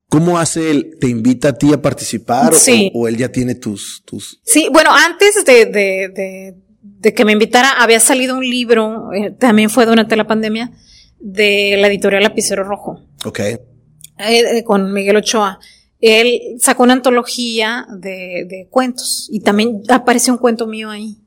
¿Cómo 0.08 0.38
hace 0.38 0.70
él? 0.70 0.96
¿Te 1.00 1.08
invita 1.08 1.48
a 1.48 1.52
ti 1.52 1.72
a 1.72 1.82
participar 1.82 2.54
sí. 2.54 2.90
o, 2.94 3.08
él 3.08 3.16
ya 3.16 3.30
tiene 3.30 3.56
tus, 3.56 4.02
tus... 4.04 4.40
Sí, 4.44 4.68
bueno, 4.72 4.90
antes 4.94 5.44
de, 5.44 5.66
de, 5.66 6.54
de, 6.82 7.14
que 7.14 7.24
me 7.24 7.32
invitara, 7.32 7.72
había 7.72 8.00
salido 8.00 8.36
un 8.36 8.48
libro, 8.48 9.12
eh, 9.12 9.32
también 9.38 9.68
fue 9.68 9.84
durante 9.84 10.16
la 10.16 10.26
pandemia, 10.26 10.72
de 11.18 11.76
la 11.78 11.88
editorial 11.88 12.22
Lapicero 12.22 12.64
Rojo. 12.64 13.02
Ok. 13.24 13.40
Eh, 13.40 13.58
eh, 14.18 14.64
con 14.64 14.92
Miguel 14.92 15.16
Ochoa. 15.16 15.58
Él 16.00 16.40
sacó 16.60 16.84
una 16.84 16.92
antología 16.92 17.86
de, 17.90 18.46
de 18.48 18.68
cuentos 18.70 19.28
y 19.32 19.40
también 19.40 19.82
apareció 19.88 20.32
un 20.32 20.38
cuento 20.38 20.66
mío 20.66 20.90
ahí 20.90 21.18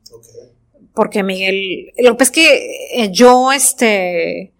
porque 0.94 1.24
Miguel, 1.24 1.94
lo 1.98 2.18
que 2.18 2.24
es 2.24 2.32
que 2.32 2.76
eh, 2.94 3.12
yo, 3.12 3.52
este, 3.52 4.54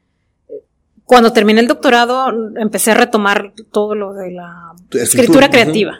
cuando 1.06 1.34
terminé 1.34 1.62
el 1.62 1.68
doctorado, 1.68 2.32
empecé 2.58 2.92
a 2.92 2.96
retomar 2.96 3.54
todo 3.72 3.96
lo 3.96 4.14
de 4.14 4.32
la 4.32 4.74
escritura, 4.92 5.50
creativa. 5.50 6.00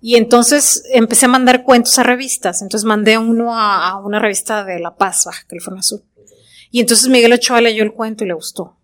Y 0.00 0.16
entonces 0.16 0.84
empecé 0.92 1.26
a 1.26 1.28
mandar 1.28 1.62
cuentos 1.62 1.98
a 1.98 2.02
revistas. 2.02 2.60
Entonces 2.60 2.84
mandé 2.84 3.16
uno 3.18 3.56
a, 3.56 3.98
una 4.04 4.18
revista 4.18 4.64
de 4.64 4.80
La 4.80 4.96
Paz, 4.96 5.24
Baja 5.24 5.44
California 5.46 5.82
Sur. 5.82 6.02
Y 6.70 6.80
entonces 6.80 7.08
Miguel 7.08 7.32
Ochoa 7.32 7.60
leyó 7.60 7.82
el 7.82 7.92
cuento 7.92 8.24
y 8.24 8.28
le 8.28 8.34
gustó. 8.34 8.76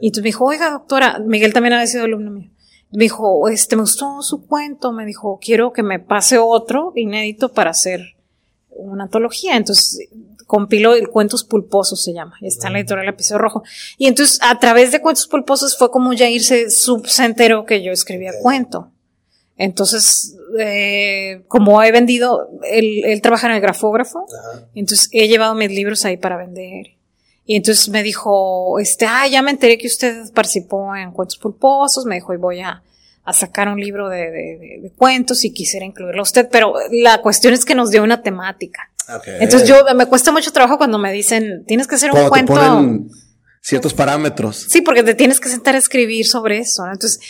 Y 0.00 0.08
entonces 0.08 0.22
me 0.22 0.28
dijo, 0.28 0.44
oiga, 0.44 0.70
doctora, 0.70 1.18
Miguel 1.18 1.52
también 1.52 1.74
había 1.74 1.86
sido 1.86 2.04
alumno 2.04 2.30
mío. 2.30 2.50
Me 2.92 3.04
dijo, 3.04 3.48
este, 3.48 3.76
me 3.76 3.82
gustó 3.82 4.22
su 4.22 4.46
cuento. 4.46 4.92
Me 4.92 5.04
dijo, 5.04 5.38
quiero 5.40 5.72
que 5.72 5.82
me 5.82 5.98
pase 5.98 6.38
otro 6.38 6.92
inédito 6.94 7.52
para 7.52 7.70
hacer 7.70 8.16
una 8.70 9.04
antología. 9.04 9.56
Entonces 9.56 10.08
compiló 10.46 10.94
el 10.94 11.08
Cuentos 11.08 11.44
Pulposos 11.44 12.02
se 12.02 12.12
llama, 12.12 12.36
está 12.40 12.68
en 12.68 12.74
la 12.74 12.78
editorial 12.78 13.08
Episodio 13.08 13.38
Rojo. 13.38 13.62
Y 13.98 14.06
entonces 14.06 14.38
a 14.42 14.58
través 14.58 14.92
de 14.92 15.00
Cuentos 15.00 15.26
Pulposos 15.26 15.76
fue 15.76 15.90
como 15.90 16.12
ya 16.12 16.28
irse, 16.28 16.70
se 16.70 17.24
enteró 17.24 17.64
que 17.64 17.82
yo 17.82 17.92
escribía 17.92 18.32
cuento. 18.40 18.92
Entonces, 19.58 20.36
eh, 20.58 21.42
como 21.48 21.82
he 21.82 21.90
vendido, 21.90 22.50
él, 22.70 23.02
él, 23.04 23.22
trabaja 23.22 23.46
en 23.46 23.54
el 23.54 23.62
grafógrafo, 23.62 24.26
entonces 24.74 25.08
he 25.12 25.28
llevado 25.28 25.54
mis 25.54 25.70
libros 25.70 26.04
ahí 26.04 26.18
para 26.18 26.36
vender. 26.36 26.95
Y 27.46 27.56
entonces 27.56 27.88
me 27.88 28.02
dijo, 28.02 28.78
este, 28.80 29.06
ah, 29.06 29.28
ya 29.28 29.40
me 29.40 29.52
enteré 29.52 29.78
que 29.78 29.86
usted 29.86 30.32
participó 30.34 30.94
en 30.96 31.12
Cuentos 31.12 31.38
Pulposos, 31.38 32.04
me 32.04 32.16
dijo, 32.16 32.34
y 32.34 32.38
voy 32.38 32.60
a, 32.60 32.82
a 33.24 33.32
sacar 33.32 33.68
un 33.68 33.80
libro 33.80 34.08
de, 34.08 34.30
de, 34.30 34.78
de, 34.82 34.92
cuentos 34.96 35.44
y 35.44 35.52
quisiera 35.52 35.86
incluirlo 35.86 36.20
a 36.20 36.24
usted, 36.24 36.48
pero 36.50 36.74
la 36.90 37.22
cuestión 37.22 37.54
es 37.54 37.64
que 37.64 37.76
nos 37.76 37.90
dio 37.90 38.02
una 38.02 38.22
temática. 38.22 38.90
Entonces 39.38 39.68
yo 39.68 39.76
me 39.94 40.06
cuesta 40.06 40.32
mucho 40.32 40.52
trabajo 40.52 40.78
cuando 40.78 40.98
me 40.98 41.12
dicen, 41.12 41.64
tienes 41.66 41.86
que 41.86 41.94
hacer 41.94 42.10
un 42.10 42.28
cuento. 42.28 42.54
ciertos 43.60 43.94
parámetros. 43.94 44.66
Sí, 44.68 44.80
porque 44.80 45.04
te 45.04 45.14
tienes 45.14 45.38
que 45.38 45.48
sentar 45.48 45.76
a 45.76 45.78
escribir 45.78 46.26
sobre 46.26 46.58
eso. 46.58 46.84
Entonces, 46.84 47.20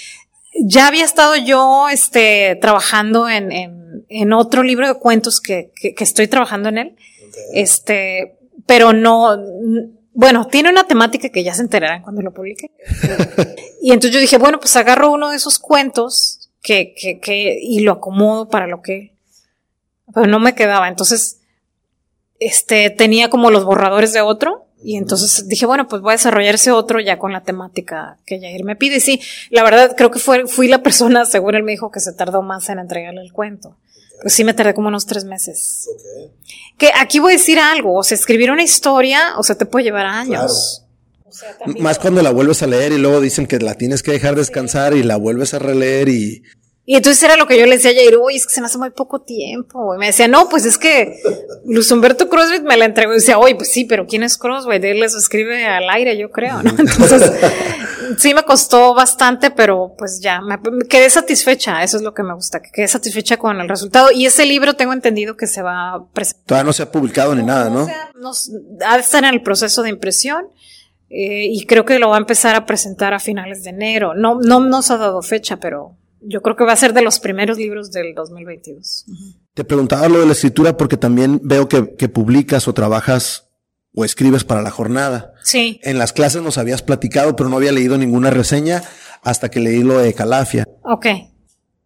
ya 0.55 0.87
había 0.87 1.05
estado 1.05 1.37
yo 1.37 1.89
este, 1.91 2.57
trabajando 2.61 3.29
en, 3.29 3.53
en, 3.53 4.07
en 4.09 4.33
otro 4.33 4.63
libro 4.63 4.89
de 4.89 4.95
cuentos 4.95 5.41
que, 5.41 5.71
que, 5.79 5.95
que 5.95 6.05
estoy 6.05 6.29
trabajando 6.29 6.71
en 6.71 6.79
él. 6.79 6.97
Este, 7.53 8.39
pero 8.67 8.93
no, 8.93 9.37
bueno, 10.17 10.47
tiene 10.47 10.71
una 10.71 10.85
temática 10.85 11.29
que 11.29 11.45
ya 11.45 11.53
se 11.53 11.61
enterarán 11.61 12.01
cuando 12.01 12.23
lo 12.23 12.33
publique. 12.33 12.71
y 13.83 13.93
entonces 13.93 14.13
yo 14.13 14.19
dije, 14.19 14.39
bueno, 14.39 14.59
pues 14.59 14.75
agarro 14.75 15.13
uno 15.13 15.29
de 15.29 15.37
esos 15.37 15.59
cuentos 15.59 16.49
que, 16.63 16.95
que, 16.99 17.21
que, 17.21 17.59
y 17.61 17.81
lo 17.81 17.93
acomodo 17.93 18.49
para 18.49 18.67
lo 18.67 18.81
que, 18.81 19.13
pero 20.15 20.27
no 20.27 20.41
me 20.41 20.55
quedaba. 20.55 20.89
Entonces, 20.89 21.41
este, 22.41 22.89
tenía 22.89 23.29
como 23.29 23.51
los 23.51 23.67
borradores 23.67 24.15
de 24.15 24.23
otro. 24.23 24.65
Y 24.83 24.97
entonces 24.97 25.49
dije, 25.49 25.67
bueno, 25.67 25.87
pues 25.87 26.01
voy 26.01 26.13
a 26.13 26.17
desarrollar 26.17 26.55
ese 26.55 26.71
otro 26.71 26.99
ya 26.99 27.19
con 27.19 27.35
la 27.35 27.43
temática 27.43 28.17
que 28.25 28.41
Jair 28.41 28.65
me 28.65 28.75
pide. 28.75 28.97
Y 28.97 29.01
sí, 29.01 29.21
la 29.51 29.65
verdad 29.65 29.95
creo 29.99 30.11
que 30.11 30.19
fue, 30.19 30.47
fui 30.47 30.67
la 30.67 30.79
persona, 30.83 31.27
según 31.27 31.57
él 31.57 31.63
me 31.63 31.73
dijo, 31.73 31.91
que 31.91 32.01
se 32.01 32.15
tardó 32.15 32.41
más 32.41 32.71
en 32.71 32.79
entregarle 32.79 33.21
el 33.21 33.35
cuento. 33.35 33.77
Pues 34.23 34.35
sí 34.35 34.45
me 34.45 34.55
tardé 34.55 34.75
como 34.75 34.89
unos 34.89 35.07
tres 35.07 35.25
meses. 35.25 35.89
Que 36.79 36.91
aquí 36.99 37.19
voy 37.19 37.35
a 37.35 37.37
decir 37.37 37.59
algo, 37.59 37.95
o 37.95 38.03
sea, 38.03 38.17
escribir 38.17 38.51
una 38.51 38.63
historia, 38.63 39.35
o 39.39 39.43
sea, 39.43 39.57
te 39.57 39.67
puede 39.67 39.85
llevar 39.85 40.07
años. 40.07 40.83
Más 41.81 41.99
cuando 41.99 42.23
la 42.23 42.31
vuelves 42.31 42.63
a 42.63 42.67
leer 42.67 42.93
y 42.93 42.99
luego 42.99 43.21
dicen 43.21 43.47
que 43.47 43.59
la 43.59 43.75
tienes 43.75 44.03
que 44.03 44.13
dejar 44.13 44.37
descansar 44.37 44.95
y 44.95 45.03
la 45.03 45.17
vuelves 45.17 45.55
a 45.55 45.59
releer 45.59 46.09
y... 46.09 46.43
Y 46.89 46.95
entonces 46.95 47.21
era 47.25 47.37
lo 47.37 47.49
que 47.49 47.59
yo 47.59 47.67
le 47.67 47.77
decía 47.77 47.91
a 47.91 47.95
Jair, 47.95 48.17
uy, 48.17 48.37
es 48.37 48.47
que 48.47 48.53
se 48.53 48.61
me 48.61 48.69
hace 48.69 48.79
muy 48.79 48.91
poco 48.91 49.21
tiempo. 49.21 49.93
Y 49.97 49.99
me 49.99 50.07
decía, 50.07 50.29
no, 50.29 50.49
pues 50.49 50.65
es 50.65 50.79
que 50.79 51.21
Luz 51.65 51.91
Humberto 51.91 52.29
Crosby 52.29 52.61
me 52.61 52.77
la 52.77 52.85
entregó. 52.85 53.13
Y 53.13 53.17
decía, 53.17 53.41
oye, 53.41 53.57
pues 53.57 53.73
sí, 53.73 53.87
pero 53.87 54.07
¿quién 54.07 54.23
es 54.23 54.39
Crosby? 54.39 54.77
Él 54.77 55.01
les 55.01 55.13
escribe 55.17 55.67
al 55.67 55.91
aire, 55.91 56.17
yo 56.17 56.31
creo, 56.31 56.63
¿no? 56.63 56.71
Entonces, 56.79 57.33
sí 58.19 58.35
me 58.35 58.45
costó 58.45 58.95
bastante, 58.95 59.51
pero 59.51 59.95
pues 59.97 60.21
ya, 60.21 60.41
me, 60.41 60.59
quedé 60.89 61.11
satisfecha. 61.11 61.83
Eso 61.83 61.97
es 61.97 62.03
lo 62.03 62.15
que 62.15 62.23
me 62.23 62.35
gusta, 62.35 62.61
que 62.61 62.71
quedé 62.71 62.89
satisfecha 62.89 63.37
con 63.37 63.61
el 63.61 63.69
resultado. 63.69 64.11
Y 64.13 64.27
ese 64.27 64.47
libro 64.47 64.75
tengo 64.75 64.93
entendido 64.93 65.37
que 65.37 65.47
se 65.47 65.63
va 65.63 65.95
a 65.95 66.05
presentar. 66.13 66.45
Todavía 66.47 66.65
no 66.65 66.73
se 66.73 66.83
ha 66.83 66.91
publicado 66.91 67.35
ni 67.35 67.43
nada, 67.43 67.71
¿no? 67.71 67.87
no 68.21 68.33
ha 68.87 68.95
de 68.95 69.01
estar 69.01 69.25
en 69.25 69.35
el 69.35 69.43
proceso 69.43 69.83
de 69.83 69.91
impresión. 69.91 70.47
Eh, 71.09 71.47
y 71.51 71.67
creo 71.67 71.85
que 71.85 71.99
lo 71.99 72.09
va 72.09 72.17
a 72.17 72.19
empezar 72.19 72.57
a 72.57 72.67
presentar 72.67 73.15
a 73.15 73.21
finales 73.21 73.63
de 73.63 73.71
enero. 73.71 74.15
No, 74.15 74.41
no 74.41 74.61
nos 74.61 74.91
ha 74.91 74.97
dado 74.97 75.23
fecha, 75.23 75.59
pero 75.59 75.97
yo 76.21 76.43
creo 76.43 76.57
que 76.57 76.65
va 76.65 76.73
a 76.73 76.77
ser 76.77 76.93
de 76.93 77.03
los 77.03 77.21
primeros 77.21 77.59
libros 77.59 77.93
del 77.93 78.15
2022. 78.15 79.07
Te 79.55 79.65
preguntaba 79.65 80.09
lo 80.09 80.21
de 80.21 80.27
la 80.27 80.33
escritura 80.33 80.77
porque 80.77 80.97
también 80.97 81.41
veo 81.43 81.69
que, 81.69 81.95
que, 81.95 82.09
publicas 82.09 82.67
o 82.69 82.75
trabajas 82.75 83.46
o 83.97 84.05
escribes 84.05 84.45
para 84.45 84.63
la 84.63 84.71
jornada. 84.71 85.33
Sí. 85.43 85.81
En 85.83 85.99
las 85.99 86.13
clases 86.13 86.43
nos 86.43 86.59
habías 86.59 86.83
platicado, 86.83 87.35
pero 87.35 87.49
no 87.49 87.57
había 87.57 87.73
leído 87.73 87.97
ninguna 87.97 88.31
reseña 88.31 88.83
hasta 89.23 89.51
que 89.51 89.59
leí 89.59 89.83
lo 89.83 89.99
de 89.99 90.13
Calafia. 90.13 90.69
Ok. 90.83 91.07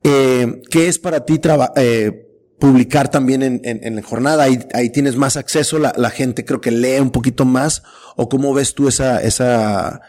Eh, 0.02 0.60
¿Qué 0.70 0.88
es 0.88 0.98
para 0.98 1.24
ti 1.24 1.40
eh, 1.76 2.26
publicar 2.58 3.10
también 3.10 3.44
en, 3.44 3.60
en, 3.64 3.80
en, 3.84 3.94
la 3.94 4.02
jornada? 4.02 4.42
Ahí, 4.42 4.58
ahí 4.74 4.90
tienes 4.90 5.14
más 5.14 5.36
acceso, 5.36 5.78
la, 5.78 5.94
la, 5.96 6.10
gente 6.10 6.44
creo 6.44 6.60
que 6.60 6.72
lee 6.72 6.98
un 6.98 7.12
poquito 7.12 7.44
más. 7.44 7.84
¿O 8.16 8.28
cómo 8.28 8.52
ves 8.52 8.74
tú 8.74 8.88
esa, 8.88 9.22
esa, 9.22 10.02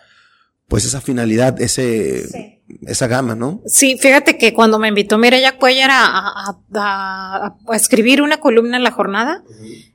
pues 0.67 0.83
esa 0.85 0.99
finalidad, 1.01 1.61
ese... 1.61 2.27
Sí 2.27 2.60
esa 2.85 3.07
gama, 3.07 3.35
¿no? 3.35 3.61
Sí, 3.65 3.97
fíjate 3.99 4.37
que 4.37 4.53
cuando 4.53 4.79
me 4.79 4.87
invitó 4.87 5.17
Mireya 5.17 5.57
Cuellar 5.57 5.89
a, 5.91 6.55
a, 6.73 7.55
escribir 7.73 8.21
una 8.21 8.39
columna 8.39 8.77
en 8.77 8.83
la 8.83 8.91
jornada, 8.91 9.43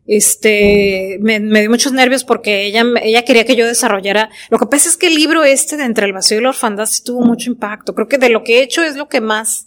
este, 0.07 1.19
me, 1.21 1.41
dio 1.41 1.71
muchos 1.71 1.93
nervios 1.93 2.25
porque 2.25 2.67
ella, 2.67 2.85
ella 3.03 3.25
quería 3.25 3.45
que 3.45 3.57
yo 3.57 3.67
desarrollara. 3.67 4.31
Lo 4.51 4.59
que 4.59 4.67
pasa 4.67 4.89
es 4.89 4.97
que 4.97 5.09
el 5.09 5.15
libro 5.15 5.45
este 5.45 5.77
de 5.77 5.85
Entre 5.85 6.07
el 6.07 6.13
vacío 6.13 6.39
y 6.39 6.43
la 6.43 6.51
orfandad 6.51 6.87
sí 6.87 7.03
tuvo 7.03 7.23
mucho 7.23 7.51
impacto. 7.51 7.95
Creo 7.95 8.09
que 8.09 8.19
de 8.19 8.29
lo 8.29 8.45
que 8.45 8.59
he 8.59 8.63
hecho 8.63 8.83
es 8.83 8.97
lo 8.97 9.09
que 9.09 9.21
más 9.21 9.67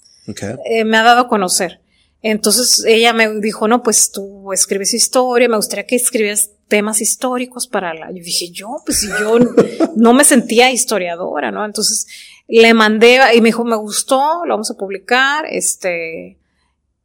eh, 0.65 0.85
me 0.85 0.97
ha 0.97 1.03
dado 1.03 1.21
a 1.21 1.27
conocer. 1.27 1.81
Entonces 2.21 2.83
ella 2.85 3.13
me 3.13 3.39
dijo, 3.39 3.67
no, 3.67 3.81
pues 3.81 4.11
tú 4.11 4.51
escribes 4.51 4.93
historia, 4.93 5.47
me 5.47 5.55
gustaría 5.55 5.85
que 5.85 5.95
escribieras 5.95 6.51
temas 6.69 7.01
históricos 7.01 7.67
para 7.67 7.93
la. 7.93 8.07
Yo 8.07 8.23
dije, 8.23 8.51
yo, 8.51 8.77
pues 8.85 9.01
si 9.01 9.07
yo 9.07 9.37
no 9.97 10.13
me 10.13 10.23
sentía 10.23 10.71
historiadora, 10.71 11.51
¿no? 11.51 11.65
Entonces 11.65 12.07
le 12.47 12.73
mandé 12.73 13.19
y 13.35 13.41
me 13.41 13.49
dijo, 13.49 13.65
me 13.65 13.75
gustó, 13.75 14.45
lo 14.45 14.53
vamos 14.53 14.71
a 14.71 14.75
publicar, 14.75 15.45
este, 15.49 16.39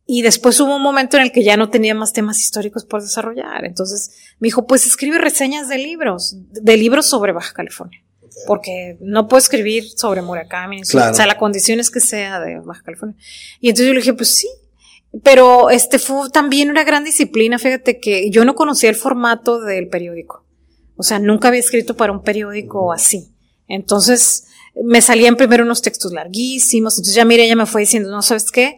y 0.07 0.23
después 0.23 0.61
hubo 0.61 0.77
un 0.77 0.83
momento 0.83 1.17
en 1.17 1.25
el 1.25 1.33
que 1.33 1.43
ya 1.43 1.57
no 1.57 1.71
tenía 1.71 1.95
más 1.95 2.13
temas 2.13 2.41
históricos 2.41 2.85
por 2.85 3.03
desarrollar. 3.03 3.65
Entonces 3.65 4.11
me 4.39 4.47
dijo, 4.47 4.67
pues 4.67 4.87
escribe 4.87 5.19
reseñas 5.19 5.69
de 5.69 5.79
libros, 5.79 6.37
de 6.51 6.77
libros 6.77 7.07
sobre 7.07 7.33
Baja 7.33 7.55
California. 7.55 8.01
Porque 8.47 8.99
no 9.01 9.29
puedo 9.29 9.39
escribir 9.39 9.89
sobre 9.97 10.21
Murakami. 10.21 10.83
O 10.83 10.85
sea, 10.85 11.27
la 11.27 11.39
condición 11.39 11.81
es 11.81 11.91
que 11.91 12.01
sea 12.01 12.41
de 12.41 12.59
Baja 12.59 12.83
California. 12.83 13.17
Y 13.61 13.69
entonces 13.69 13.87
yo 13.87 13.95
le 13.95 14.01
dije, 14.01 14.13
pues 14.13 14.31
sí. 14.31 14.49
Pero 15.23 15.71
este 15.71 15.99
fue 15.99 16.29
también 16.31 16.71
una 16.71 16.85
gran 16.85 17.05
disciplina. 17.05 17.59
Fíjate 17.59 18.01
que 18.01 18.31
yo 18.31 18.45
no 18.45 18.55
conocía 18.55 18.91
el 18.91 18.97
formato 18.97 19.61
del 19.61 19.89
periódico. 19.89 20.45
O 20.97 21.03
sea, 21.03 21.19
nunca 21.19 21.49
había 21.49 21.61
escrito 21.61 21.97
para 21.97 22.13
un 22.13 22.23
periódico 22.23 22.93
así. 22.93 23.29
Entonces, 23.69 24.47
me 24.83 25.01
salían 25.01 25.37
primero 25.37 25.65
unos 25.65 25.83
textos 25.83 26.13
larguísimos, 26.13 26.95
entonces 26.95 27.15
ya 27.15 27.25
mire, 27.25 27.45
ella 27.45 27.57
me 27.57 27.67
fue 27.67 27.83
diciendo, 27.83 28.11
no 28.11 28.23
sabes 28.23 28.51
qué, 28.51 28.77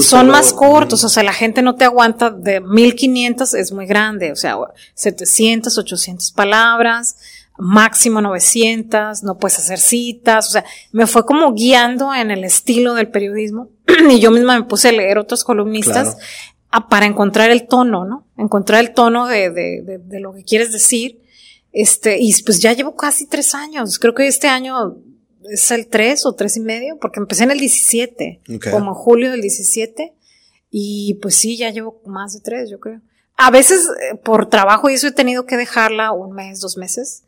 son 0.00 0.28
más 0.28 0.52
cortos, 0.52 1.02
o 1.02 1.08
sea, 1.08 1.24
la 1.24 1.32
gente 1.32 1.62
no 1.62 1.74
te 1.74 1.84
aguanta 1.84 2.30
de 2.30 2.60
1500, 2.60 3.54
es 3.54 3.72
muy 3.72 3.86
grande, 3.86 4.30
o 4.30 4.36
sea, 4.36 4.56
700, 4.94 5.76
800 5.76 6.30
palabras, 6.32 7.16
máximo 7.58 8.20
900, 8.20 9.22
no 9.22 9.38
puedes 9.38 9.58
hacer 9.58 9.78
citas, 9.78 10.48
o 10.48 10.50
sea, 10.52 10.64
me 10.90 11.06
fue 11.06 11.24
como 11.26 11.52
guiando 11.52 12.14
en 12.14 12.30
el 12.30 12.44
estilo 12.44 12.94
del 12.94 13.08
periodismo 13.08 13.68
y 14.10 14.20
yo 14.20 14.30
misma 14.30 14.58
me 14.58 14.64
puse 14.64 14.88
a 14.88 14.92
leer 14.92 15.18
otros 15.18 15.44
columnistas 15.44 16.16
para 16.88 17.06
encontrar 17.06 17.50
el 17.50 17.66
tono, 17.66 18.04
¿no? 18.04 18.26
Encontrar 18.38 18.80
el 18.80 18.94
tono 18.94 19.26
de, 19.26 19.50
de, 19.50 20.00
de, 20.02 20.20
lo 20.20 20.32
que 20.32 20.42
quieres 20.42 20.72
decir. 20.72 21.20
Este, 21.70 22.16
y 22.18 22.32
pues 22.42 22.60
ya 22.60 22.72
llevo 22.72 22.96
casi 22.96 23.26
tres 23.26 23.54
años, 23.54 23.98
creo 23.98 24.14
que 24.14 24.26
este 24.26 24.48
año 24.48 24.96
es 25.50 25.70
el 25.70 25.86
tres 25.88 26.26
o 26.26 26.34
tres 26.34 26.56
y 26.56 26.60
medio, 26.60 26.98
porque 27.00 27.20
empecé 27.20 27.44
en 27.44 27.50
el 27.50 27.58
17, 27.58 28.40
como 28.70 28.94
julio 28.94 29.30
del 29.30 29.40
17, 29.40 30.14
y 30.70 31.18
pues 31.20 31.36
sí, 31.36 31.56
ya 31.56 31.70
llevo 31.70 32.00
más 32.06 32.34
de 32.34 32.40
tres, 32.40 32.70
yo 32.70 32.78
creo. 32.78 33.00
A 33.36 33.50
veces 33.50 33.86
eh, 33.86 34.16
por 34.16 34.48
trabajo 34.48 34.90
y 34.90 34.94
eso 34.94 35.08
he 35.08 35.12
tenido 35.12 35.46
que 35.46 35.56
dejarla 35.56 36.12
un 36.12 36.32
mes, 36.32 36.60
dos 36.60 36.76
meses, 36.76 37.24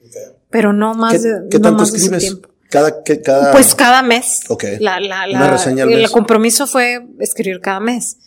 pero 0.50 0.72
no 0.72 0.94
más 0.94 1.22
de, 1.22 1.48
¿qué 1.50 1.58
tanto 1.58 1.84
escribes? 1.84 2.22
tiempo. 2.22 2.48
Cada, 2.70 3.02
cada... 3.02 3.52
Pues 3.52 3.74
cada 3.74 4.02
mes. 4.02 4.40
La, 4.80 4.98
la, 4.98 5.26
la, 5.26 5.50
reseña 5.50 5.84
el 5.84 6.10
compromiso 6.10 6.66
fue 6.66 7.06
escribir 7.20 7.60
cada 7.60 7.78
mes. 7.78 8.18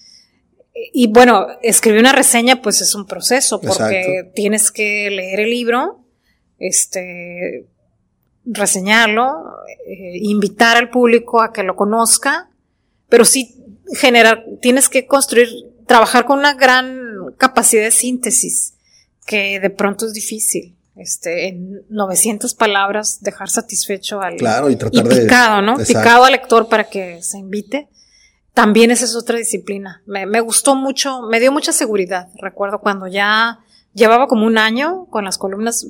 Y 0.94 1.08
bueno, 1.08 1.48
escribir 1.62 2.00
una 2.00 2.14
reseña 2.14 2.62
pues 2.62 2.82
es 2.82 2.94
un 2.96 3.06
proceso 3.06 3.60
porque 3.60 4.32
tienes 4.36 4.72
que 4.72 5.10
leer 5.10 5.42
el 5.42 5.50
libro, 5.50 6.06
este, 6.60 7.68
reseñarlo, 8.46 9.44
eh, 9.86 10.18
invitar 10.22 10.78
al 10.78 10.90
público 10.90 11.42
a 11.42 11.52
que 11.52 11.64
lo 11.64 11.76
conozca, 11.76 12.50
pero 13.10 13.26
sí 13.26 13.56
generar, 13.94 14.46
tienes 14.62 14.88
que 14.90 15.08
construir, 15.08 15.50
trabajar 15.86 16.26
con 16.26 16.40
una 16.40 16.54
gran 16.54 17.07
capacidad 17.38 17.84
de 17.84 17.92
síntesis, 17.92 18.74
que 19.26 19.60
de 19.60 19.70
pronto 19.70 20.06
es 20.06 20.14
difícil. 20.14 20.76
Este, 20.96 21.50
en 21.50 21.84
900 21.90 22.56
palabras 22.56 23.22
dejar 23.22 23.52
satisfecho 23.52 24.20
al 24.20 24.38
claro, 24.38 24.72
y, 24.72 24.76
tratar 24.76 25.08
picado, 25.08 25.62
¿no? 25.62 25.78
Picado 25.78 26.26
al 26.26 26.32
lector 26.32 26.68
para 26.68 26.86
que 26.86 27.22
se 27.22 27.38
invite. 27.38 27.88
También 28.56 28.90
esa 28.90 29.06
es 29.06 29.16
otra 29.16 29.38
disciplina. 29.38 30.02
Me, 30.08 30.26
me 30.26 30.40
gustó 30.42 30.76
mucho, 30.76 31.22
me 31.22 31.40
dio 31.40 31.52
mucha 31.52 31.72
seguridad. 31.72 32.30
Recuerdo 32.42 32.80
cuando 32.80 33.06
ya 33.06 33.60
llevaba 33.94 34.28
como 34.28 34.48
un 34.48 34.58
año 34.58 35.06
con 35.12 35.24
las 35.24 35.38
columnas. 35.38 35.86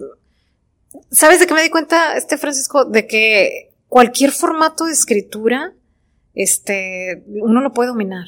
¿Sabes 1.09 1.39
de 1.39 1.47
qué 1.47 1.53
me 1.53 1.63
di 1.63 1.69
cuenta, 1.69 2.17
este 2.17 2.37
Francisco? 2.37 2.83
De 2.83 3.07
que 3.07 3.71
cualquier 3.87 4.31
formato 4.31 4.85
de 4.85 4.91
escritura 4.91 5.73
este, 6.37 7.23
uno 7.27 7.61
lo 7.61 7.73
puede 7.73 7.89
dominar. 7.89 8.25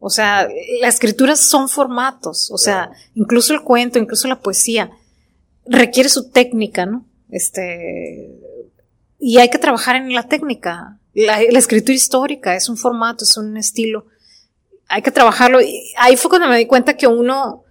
O 0.00 0.10
sea, 0.10 0.48
las 0.80 0.94
escrituras 0.94 1.40
son 1.40 1.68
formatos, 1.68 2.50
o 2.52 2.58
sea, 2.58 2.90
incluso 3.14 3.52
el 3.52 3.62
cuento, 3.62 3.98
incluso 3.98 4.28
la 4.28 4.40
poesía, 4.40 4.90
requiere 5.66 6.08
su 6.08 6.30
técnica, 6.30 6.86
¿no? 6.86 7.04
Este, 7.30 8.30
y 9.18 9.38
hay 9.38 9.50
que 9.50 9.58
trabajar 9.58 9.96
en 9.96 10.12
la 10.12 10.24
técnica. 10.24 10.98
La, 11.14 11.40
escritura 11.40 11.94
histórica 11.94 12.54
es 12.54 12.68
un 12.68 12.76
formato, 12.76 13.24
es 13.24 13.36
un 13.36 13.56
estilo. 13.56 14.06
Hay 14.88 15.02
que 15.02 15.10
trabajarlo. 15.10 15.60
Y 15.60 15.92
ahí 15.98 16.16
fue 16.16 16.30
cuando 16.30 16.48
me 16.48 16.56
di 16.56 16.66
cuenta 16.66 16.96
que 16.96 17.08
uno 17.08 17.64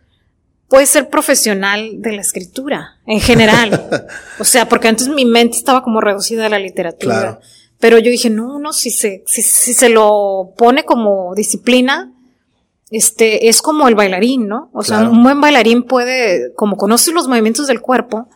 puede 0.67 0.85
ser 0.85 1.09
profesional 1.09 2.01
de 2.01 2.11
la 2.11 2.21
escritura, 2.21 2.99
en 3.05 3.21
general. 3.21 3.89
o 4.39 4.43
sea, 4.43 4.67
porque 4.67 4.89
antes 4.89 5.07
mi 5.07 5.23
mente 5.23 5.57
estaba 5.57 5.81
como 5.81 6.01
reducida 6.01 6.47
a 6.47 6.49
la 6.49 6.59
literatura. 6.59 7.39
Pero 7.79 7.99
yo 7.99 8.11
dije, 8.11 8.29
no, 8.29 8.59
no, 8.59 8.73
si 8.73 8.89
se, 8.89 9.23
si, 9.27 9.41
si 9.41 9.73
se 9.73 9.87
lo 9.87 10.53
pone 10.57 10.83
como 10.83 11.33
disciplina, 11.35 12.11
este, 12.89 13.49
es 13.49 13.61
como 13.61 13.87
el 13.87 13.95
bailarín, 13.95 14.47
¿no? 14.47 14.69
O 14.73 14.83
sea, 14.83 15.09
un 15.09 15.23
buen 15.23 15.41
bailarín 15.41 15.83
puede, 15.83 16.53
como 16.55 16.77
conoce 16.77 17.11
los 17.11 17.27
movimientos 17.27 17.67
del 17.67 17.81
cuerpo, 17.81 18.29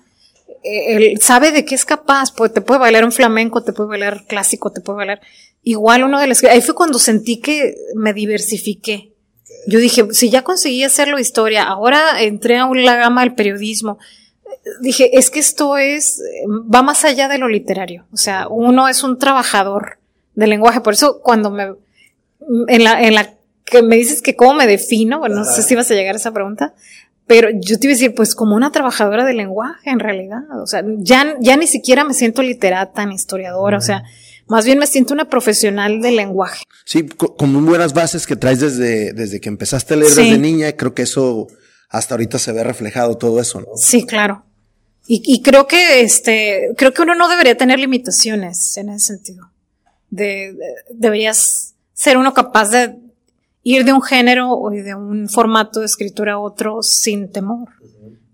eh, 0.64 0.96
él 0.96 1.22
sabe 1.22 1.52
de 1.52 1.66
qué 1.66 1.76
es 1.76 1.86
capaz, 1.86 2.34
pues, 2.34 2.54
te 2.54 2.62
puede 2.62 2.80
bailar 2.80 3.06
un 3.06 3.12
flamenco, 3.12 3.64
te 3.64 3.74
puede 3.74 3.90
bailar 3.90 4.26
clásico, 4.28 4.72
te 4.72 4.82
puede 4.82 4.98
bailar. 4.98 5.22
Igual 5.64 6.04
uno 6.04 6.20
de 6.20 6.28
las, 6.28 6.44
ahí 6.44 6.62
fue 6.62 6.76
cuando 6.76 7.00
sentí 7.00 7.40
que 7.40 7.76
me 7.96 8.14
diversifiqué. 8.14 9.14
Yo 9.68 9.80
dije, 9.80 10.08
si 10.12 10.30
ya 10.30 10.44
conseguí 10.44 10.84
hacerlo 10.84 11.20
historia, 11.20 11.64
ahora 11.64 12.22
entré 12.22 12.58
a 12.58 12.68
la 12.68 12.96
gama 12.96 13.22
del 13.22 13.36
periodismo, 13.36 14.00
dije, 14.82 15.18
es 15.18 15.30
que 15.30 15.40
esto 15.40 15.78
es, 15.78 16.22
va 16.50 16.82
más 16.82 17.06
allá 17.06 17.28
de 17.28 17.38
lo 17.38 17.48
literario. 17.48 18.06
O 18.12 18.18
sea, 18.18 18.48
uno 18.50 18.88
es 18.88 19.04
un 19.04 19.18
trabajador 19.18 20.00
del 20.36 20.50
lenguaje. 20.50 20.82
Por 20.82 20.94
eso 20.94 21.22
cuando 21.22 21.52
me, 21.52 21.74
en 22.68 22.84
la, 22.84 23.02
en 23.02 23.16
la 23.16 23.34
que 23.66 23.82
me 23.82 23.96
dices 23.96 24.22
que 24.22 24.36
cómo 24.36 24.54
me 24.54 24.68
defino, 24.68 25.20
bueno, 25.20 25.36
no 25.36 25.46
sé 25.46 25.64
si 25.64 25.76
vas 25.76 25.90
a 25.92 25.94
llegar 25.94 26.16
a 26.16 26.18
esa 26.18 26.32
pregunta, 26.32 26.74
pero 27.28 27.50
yo 27.50 27.80
te 27.80 27.88
iba 27.88 27.94
a 27.94 27.96
decir, 27.96 28.14
pues 28.14 28.36
como 28.36 28.56
una 28.56 28.72
trabajadora 28.72 29.24
del 29.24 29.38
lenguaje, 29.38 29.90
en 29.90 30.00
realidad. 30.00 30.40
O 30.62 30.68
sea, 30.68 30.84
ya, 30.98 31.36
ya 31.40 31.56
ni 31.56 31.68
siquiera 31.68 32.04
me 32.04 32.14
siento 32.14 32.42
literata 32.42 33.06
ni 33.06 33.16
historiadora, 33.16 33.78
o 33.78 33.82
sea, 33.82 34.04
más 34.48 34.66
bien 34.66 34.80
me 34.80 34.88
siento 34.88 35.14
una 35.14 35.30
profesional 35.30 36.02
del 36.02 36.18
lenguaje. 36.18 36.66
Sí, 36.84 37.08
con 37.08 37.54
muy 37.54 37.62
buenas 37.62 37.94
bases 37.94 38.28
que 38.28 38.36
traes 38.36 38.60
desde, 38.60 39.14
desde 39.14 39.40
que 39.40 39.48
empezaste 39.48 39.94
a 39.94 39.98
leer 39.98 40.12
desde 40.12 40.38
niña, 40.38 40.74
creo 40.74 40.94
que 40.94 41.04
eso 41.04 41.48
hasta 41.88 42.16
ahorita 42.16 42.38
se 42.38 42.52
ve 42.52 42.64
reflejado 42.64 43.18
todo 43.18 43.40
eso, 43.40 43.62
¿no? 43.62 43.68
Sí, 43.78 44.06
claro. 44.06 44.46
Y, 45.08 45.42
creo 45.42 45.68
que 45.68 46.02
este, 46.02 46.70
creo 46.78 46.94
que 46.94 47.02
uno 47.02 47.16
no 47.16 47.28
debería 47.28 47.58
tener 47.58 47.80
limitaciones 47.80 48.78
en 48.78 48.90
ese 48.90 49.08
sentido. 49.08 49.52
De, 50.10 50.56
deberías 50.90 51.74
ser 51.94 52.18
uno 52.18 52.34
capaz 52.34 52.70
de 52.70 52.96
ir 53.64 53.86
de 53.86 53.94
un 53.94 54.02
género 54.02 54.52
o 54.52 54.70
de 54.70 54.96
un 54.96 55.30
formato 55.30 55.80
de 55.80 55.86
escritura 55.86 56.34
a 56.34 56.40
otro 56.40 56.82
sin 56.82 57.32
temor. 57.32 57.70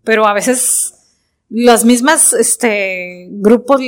Pero 0.04 0.26
a 0.26 0.34
veces 0.34 0.94
las 1.50 1.86
mismas, 1.86 2.34
este, 2.34 3.28
grupos 3.30 3.82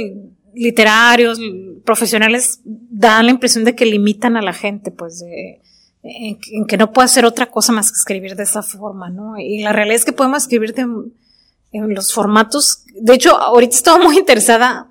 literarios, 0.54 1.40
profesionales, 1.86 2.62
dan 2.64 3.26
la 3.26 3.32
impresión 3.32 3.64
de 3.64 3.76
que 3.76 3.86
limitan 3.86 4.38
a 4.38 4.42
la 4.42 4.54
gente, 4.54 4.92
pues, 4.92 5.20
de, 5.20 5.62
en, 6.04 6.66
que 6.68 6.78
no 6.78 6.92
puede 6.92 7.06
hacer 7.06 7.26
otra 7.26 7.52
cosa 7.52 7.72
más 7.72 7.92
que 7.92 7.98
escribir 7.98 8.36
de 8.36 8.44
esa 8.44 8.64
forma, 8.64 9.10
¿no? 9.10 9.38
Y 9.38 9.62
la 9.62 9.74
realidad 9.74 9.98
es 9.98 10.06
que 10.06 10.14
podemos 10.14 10.44
escribir 10.44 10.74
de, 10.74 10.88
en 11.72 11.94
los 11.94 12.14
formatos. 12.14 12.84
De 12.96 13.14
hecho, 13.14 13.36
ahorita 13.36 13.76
estaba 13.76 14.04
muy 14.04 14.18
interesada, 14.18 14.90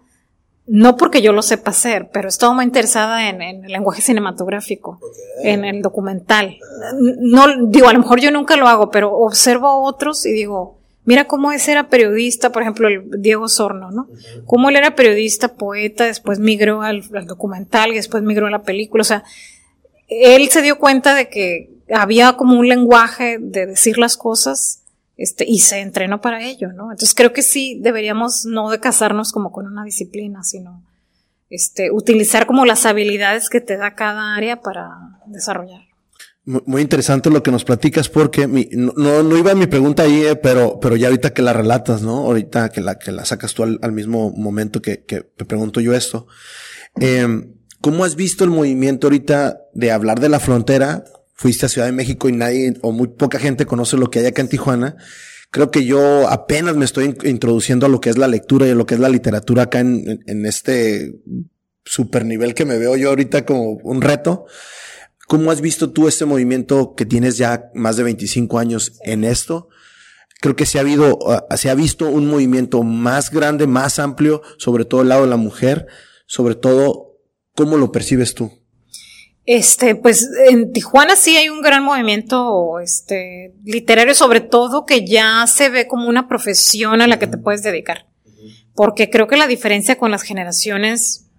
no 0.68 0.96
porque 0.96 1.22
yo 1.22 1.32
lo 1.32 1.42
sepa 1.42 1.70
hacer, 1.70 2.10
pero 2.12 2.28
estaba 2.28 2.52
muy 2.52 2.64
interesada 2.64 3.30
en, 3.30 3.40
el 3.40 3.62
lenguaje 3.72 4.02
cinematográfico, 4.02 5.00
en 5.42 5.64
el 5.64 5.80
documental. 5.80 6.58
No, 7.18 7.46
digo, 7.68 7.88
a 7.88 7.92
lo 7.94 8.00
mejor 8.00 8.20
yo 8.20 8.30
nunca 8.30 8.56
lo 8.56 8.68
hago, 8.68 8.90
pero 8.90 9.12
observo 9.12 9.66
a 9.68 9.76
otros 9.76 10.26
y 10.26 10.32
digo, 10.32 10.78
mira 11.04 11.24
cómo 11.24 11.52
ese 11.52 11.72
era 11.72 11.88
periodista, 11.88 12.52
por 12.52 12.62
ejemplo, 12.62 12.88
el 12.88 13.22
Diego 13.22 13.48
Sorno, 13.48 13.90
¿no? 13.90 14.08
Cómo 14.44 14.68
él 14.68 14.76
era 14.76 14.94
periodista, 14.94 15.54
poeta, 15.54 16.04
después 16.04 16.38
migró 16.38 16.82
al, 16.82 17.02
al 17.14 17.26
documental 17.26 17.92
y 17.92 17.96
después 17.96 18.22
migró 18.22 18.46
a 18.46 18.50
la 18.50 18.62
película. 18.62 19.00
O 19.00 19.04
sea, 19.04 19.24
él 20.08 20.48
se 20.50 20.60
dio 20.60 20.78
cuenta 20.78 21.14
de 21.14 21.30
que 21.30 21.70
había 21.90 22.34
como 22.34 22.58
un 22.58 22.68
lenguaje 22.68 23.38
de 23.40 23.64
decir 23.64 23.96
las 23.96 24.18
cosas 24.18 24.82
este, 25.18 25.44
y 25.46 25.58
se 25.58 25.80
entrenó 25.80 26.20
para 26.20 26.44
ello, 26.44 26.72
¿no? 26.72 26.92
Entonces 26.92 27.12
creo 27.12 27.32
que 27.32 27.42
sí 27.42 27.78
deberíamos 27.82 28.46
no 28.46 28.70
de 28.70 28.78
casarnos 28.78 29.32
como 29.32 29.50
con 29.50 29.66
una 29.66 29.82
disciplina, 29.84 30.44
sino 30.44 30.84
este, 31.50 31.90
utilizar 31.90 32.46
como 32.46 32.64
las 32.64 32.86
habilidades 32.86 33.50
que 33.50 33.60
te 33.60 33.76
da 33.76 33.96
cada 33.96 34.36
área 34.36 34.60
para 34.60 34.90
desarrollar. 35.26 35.80
Muy 36.44 36.80
interesante 36.80 37.28
lo 37.28 37.42
que 37.42 37.50
nos 37.50 37.64
platicas 37.64 38.08
porque 38.08 38.46
mi, 38.46 38.70
no, 38.72 38.92
no 38.94 39.36
iba 39.36 39.54
mi 39.54 39.66
pregunta 39.66 40.04
ahí, 40.04 40.24
eh, 40.24 40.36
pero, 40.36 40.78
pero 40.80 40.96
ya 40.96 41.08
ahorita 41.08 41.34
que 41.34 41.42
la 41.42 41.52
relatas, 41.52 42.00
¿no? 42.00 42.18
Ahorita 42.18 42.70
que 42.70 42.80
la, 42.80 42.98
que 42.98 43.10
la 43.10 43.24
sacas 43.24 43.52
tú 43.52 43.64
al, 43.64 43.92
mismo 43.92 44.30
momento 44.30 44.80
que, 44.80 44.96
te 44.96 45.44
pregunto 45.44 45.80
yo 45.80 45.94
esto. 45.94 46.26
Eh, 47.00 47.26
¿Cómo 47.80 48.04
has 48.04 48.14
visto 48.14 48.44
el 48.44 48.50
movimiento 48.50 49.08
ahorita 49.08 49.60
de 49.74 49.90
hablar 49.90 50.20
de 50.20 50.28
la 50.28 50.40
frontera 50.40 51.04
fuiste 51.38 51.66
a 51.66 51.68
Ciudad 51.68 51.86
de 51.86 51.92
México 51.92 52.28
y 52.28 52.32
nadie 52.32 52.74
o 52.82 52.90
muy 52.90 53.06
poca 53.06 53.38
gente 53.38 53.64
conoce 53.64 53.96
lo 53.96 54.10
que 54.10 54.18
hay 54.18 54.26
acá 54.26 54.42
en 54.42 54.48
Tijuana. 54.48 54.96
Creo 55.50 55.70
que 55.70 55.84
yo 55.84 56.28
apenas 56.28 56.76
me 56.76 56.84
estoy 56.84 57.16
introduciendo 57.24 57.86
a 57.86 57.88
lo 57.88 58.00
que 58.00 58.10
es 58.10 58.18
la 58.18 58.26
lectura 58.26 58.66
y 58.66 58.70
a 58.70 58.74
lo 58.74 58.84
que 58.84 58.94
es 58.94 59.00
la 59.00 59.08
literatura 59.08 59.62
acá 59.62 59.78
en, 59.78 60.46
este 60.46 61.14
super 61.84 62.26
nivel 62.26 62.54
que 62.54 62.66
me 62.66 62.76
veo 62.76 62.96
yo 62.96 63.10
ahorita 63.10 63.46
como 63.46 63.78
un 63.84 64.02
reto. 64.02 64.46
¿Cómo 65.28 65.52
has 65.52 65.60
visto 65.60 65.90
tú 65.90 66.08
este 66.08 66.24
movimiento 66.24 66.94
que 66.96 67.06
tienes 67.06 67.38
ya 67.38 67.70
más 67.72 67.96
de 67.96 68.02
25 68.02 68.58
años 68.58 68.98
en 69.04 69.22
esto? 69.22 69.68
Creo 70.40 70.56
que 70.56 70.66
se 70.66 70.78
ha 70.78 70.80
habido, 70.80 71.18
uh, 71.18 71.56
se 71.56 71.70
ha 71.70 71.74
visto 71.74 72.08
un 72.08 72.26
movimiento 72.26 72.82
más 72.82 73.30
grande, 73.30 73.66
más 73.66 73.98
amplio, 74.00 74.42
sobre 74.58 74.84
todo 74.84 75.02
el 75.02 75.08
lado 75.08 75.22
de 75.22 75.30
la 75.30 75.36
mujer, 75.36 75.86
sobre 76.26 76.56
todo, 76.56 77.16
¿cómo 77.54 77.76
lo 77.76 77.92
percibes 77.92 78.34
tú? 78.34 78.57
Este, 79.50 79.94
pues 79.94 80.28
en 80.50 80.74
Tijuana 80.74 81.16
sí 81.16 81.34
hay 81.38 81.48
un 81.48 81.62
gran 81.62 81.82
movimiento 81.82 82.80
este, 82.80 83.54
literario, 83.64 84.14
sobre 84.14 84.42
todo 84.42 84.84
que 84.84 85.06
ya 85.06 85.46
se 85.46 85.70
ve 85.70 85.86
como 85.86 86.06
una 86.06 86.28
profesión 86.28 87.00
a 87.00 87.06
la 87.06 87.18
que 87.18 87.28
te 87.28 87.38
puedes 87.38 87.62
dedicar. 87.62 88.06
Porque 88.74 89.08
creo 89.08 89.26
que 89.26 89.38
la 89.38 89.46
diferencia 89.46 89.96
con 89.96 90.10
las 90.10 90.20
generaciones, 90.20 91.30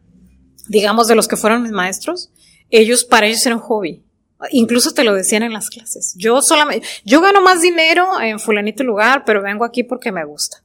digamos, 0.67 1.07
de 1.07 1.13
los 1.13 1.27
que 1.27 1.35
fueron 1.35 1.61
mis 1.61 1.71
maestros, 1.71 2.31
ellos, 2.71 3.05
para 3.05 3.27
ellos 3.27 3.45
era 3.45 3.55
un 3.55 3.61
hobby. 3.61 4.03
Incluso 4.49 4.91
te 4.95 5.03
lo 5.03 5.13
decían 5.13 5.43
en 5.43 5.53
las 5.53 5.69
clases. 5.69 6.15
Yo 6.17 6.41
solamente, 6.41 6.87
yo 7.05 7.21
gano 7.21 7.41
más 7.41 7.61
dinero 7.61 8.19
en 8.19 8.39
fulanito 8.39 8.83
lugar, 8.83 9.21
pero 9.23 9.43
vengo 9.43 9.65
aquí 9.65 9.83
porque 9.83 10.11
me 10.11 10.25
gusta. 10.25 10.63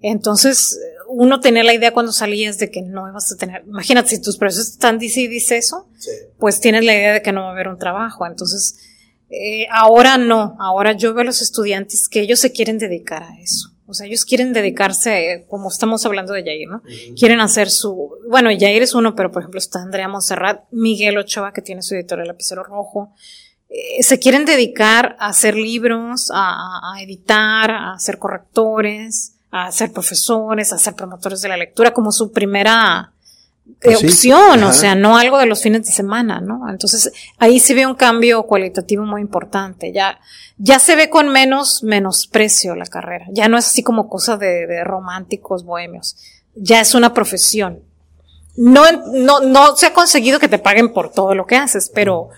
Entonces, 0.00 0.78
uno 1.08 1.40
tenía 1.40 1.64
la 1.64 1.74
idea 1.74 1.92
cuando 1.92 2.12
salías 2.12 2.58
de 2.58 2.70
que 2.70 2.82
no 2.82 3.08
ibas 3.08 3.32
a 3.32 3.36
tener, 3.36 3.62
imagínate, 3.66 4.10
si 4.10 4.20
tus 4.20 4.36
profesores 4.36 4.72
están 4.72 4.98
dice 4.98 5.20
y 5.20 5.28
dice 5.28 5.56
eso, 5.56 5.88
pues 6.38 6.60
tienes 6.60 6.84
la 6.84 6.94
idea 6.94 7.12
de 7.14 7.22
que 7.22 7.32
no 7.32 7.42
va 7.42 7.48
a 7.48 7.52
haber 7.52 7.68
un 7.68 7.78
trabajo. 7.78 8.26
Entonces, 8.26 8.78
eh, 9.30 9.66
ahora 9.72 10.18
no, 10.18 10.56
ahora 10.60 10.92
yo 10.92 11.14
veo 11.14 11.22
a 11.22 11.24
los 11.24 11.42
estudiantes 11.42 12.08
que 12.08 12.20
ellos 12.20 12.40
se 12.40 12.52
quieren 12.52 12.78
dedicar 12.78 13.22
a 13.22 13.38
eso. 13.40 13.72
O 13.88 13.94
sea, 13.94 14.06
ellos 14.06 14.24
quieren 14.24 14.52
dedicarse, 14.52 15.46
como 15.48 15.68
estamos 15.68 16.04
hablando 16.06 16.32
de 16.32 16.44
Yair, 16.44 16.68
¿no? 16.68 16.82
Quieren 17.16 17.40
hacer 17.40 17.70
su, 17.70 18.10
bueno, 18.28 18.50
Yair 18.50 18.82
es 18.82 18.94
uno, 18.94 19.14
pero 19.14 19.30
por 19.30 19.42
ejemplo 19.42 19.58
está 19.58 19.80
Andrea 19.80 20.08
Monserrat, 20.08 20.64
Miguel 20.72 21.18
Ochoa, 21.18 21.52
que 21.52 21.62
tiene 21.62 21.82
su 21.82 21.94
editorial 21.94 22.26
Lapicero 22.26 22.64
Rojo. 22.64 23.14
Eh, 23.68 24.02
se 24.02 24.18
quieren 24.18 24.44
dedicar 24.44 25.16
a 25.20 25.28
hacer 25.28 25.54
libros, 25.54 26.32
a, 26.34 26.94
a, 26.94 27.00
editar, 27.00 27.70
a 27.70 27.98
ser 28.00 28.18
correctores, 28.18 29.35
a 29.56 29.72
ser 29.72 29.92
profesores, 29.92 30.72
a 30.72 30.78
ser 30.78 30.94
promotores 30.94 31.40
de 31.40 31.48
la 31.48 31.56
lectura, 31.56 31.92
como 31.92 32.12
su 32.12 32.32
primera 32.32 33.12
pues 33.82 34.02
opción, 34.02 34.62
o 34.62 34.72
sea, 34.72 34.94
no 34.94 35.16
algo 35.16 35.38
de 35.38 35.46
los 35.46 35.60
fines 35.60 35.84
de 35.84 35.92
semana, 35.92 36.40
¿no? 36.40 36.70
Entonces, 36.70 37.12
ahí 37.38 37.58
se 37.58 37.74
ve 37.74 37.86
un 37.86 37.94
cambio 37.94 38.44
cualitativo 38.44 39.04
muy 39.04 39.20
importante. 39.20 39.92
Ya, 39.92 40.18
ya 40.56 40.78
se 40.78 40.94
ve 40.94 41.10
con 41.10 41.30
menos 41.30 41.82
menosprecio 41.82 42.76
la 42.76 42.86
carrera. 42.86 43.26
Ya 43.32 43.48
no 43.48 43.58
es 43.58 43.66
así 43.66 43.82
como 43.82 44.08
cosa 44.08 44.36
de, 44.36 44.66
de 44.66 44.84
románticos 44.84 45.64
bohemios. 45.64 46.16
Ya 46.54 46.80
es 46.80 46.94
una 46.94 47.12
profesión. 47.12 47.82
No, 48.56 48.84
no, 49.12 49.40
no 49.40 49.76
se 49.76 49.86
ha 49.86 49.92
conseguido 49.92 50.38
que 50.38 50.48
te 50.48 50.58
paguen 50.58 50.92
por 50.92 51.10
todo 51.12 51.34
lo 51.34 51.46
que 51.46 51.56
haces, 51.56 51.90
pero 51.92 52.30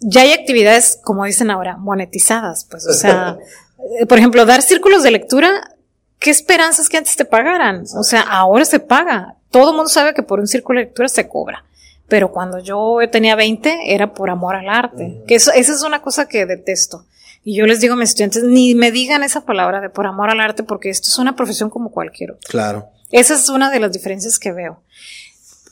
ya 0.00 0.20
hay 0.20 0.32
actividades, 0.32 0.98
como 1.02 1.24
dicen 1.24 1.50
ahora, 1.50 1.76
monetizadas, 1.78 2.66
pues, 2.70 2.86
o 2.86 2.92
sea, 2.92 3.38
por 4.08 4.18
ejemplo, 4.18 4.44
dar 4.46 4.62
círculos 4.62 5.02
de 5.02 5.10
lectura, 5.10 5.75
¿qué 6.18 6.30
esperanzas 6.30 6.88
que 6.88 6.96
antes 6.96 7.16
te 7.16 7.24
pagaran? 7.24 7.84
O 7.96 8.02
sea, 8.02 8.22
ahora 8.22 8.64
se 8.64 8.80
paga 8.80 9.36
todo 9.56 9.70
el 9.70 9.76
mundo 9.76 9.88
sabe 9.88 10.12
que 10.12 10.22
por 10.22 10.38
un 10.38 10.46
círculo 10.46 10.80
de 10.80 10.84
lectura 10.84 11.08
se 11.08 11.28
cobra. 11.28 11.64
Pero 12.08 12.30
cuando 12.30 12.58
yo 12.58 12.98
tenía 13.10 13.34
20 13.36 13.94
era 13.94 14.12
por 14.12 14.28
amor 14.28 14.54
al 14.54 14.68
arte. 14.68 15.22
Que 15.26 15.36
eso, 15.36 15.50
esa 15.52 15.72
es 15.72 15.82
una 15.82 16.02
cosa 16.02 16.28
que 16.28 16.44
detesto. 16.44 17.06
Y 17.42 17.56
yo 17.56 17.64
les 17.64 17.80
digo 17.80 17.94
a 17.94 17.96
mis 17.96 18.10
estudiantes, 18.10 18.42
ni 18.44 18.74
me 18.74 18.92
digan 18.92 19.22
esa 19.22 19.46
palabra 19.46 19.80
de 19.80 19.88
por 19.88 20.06
amor 20.06 20.28
al 20.28 20.40
arte 20.40 20.62
porque 20.62 20.90
esto 20.90 21.08
es 21.08 21.18
una 21.18 21.36
profesión 21.36 21.70
como 21.70 21.90
cualquier 21.90 22.32
otra. 22.32 22.50
Claro. 22.50 22.88
Esa 23.10 23.34
es 23.34 23.48
una 23.48 23.70
de 23.70 23.80
las 23.80 23.92
diferencias 23.92 24.38
que 24.38 24.52
veo. 24.52 24.82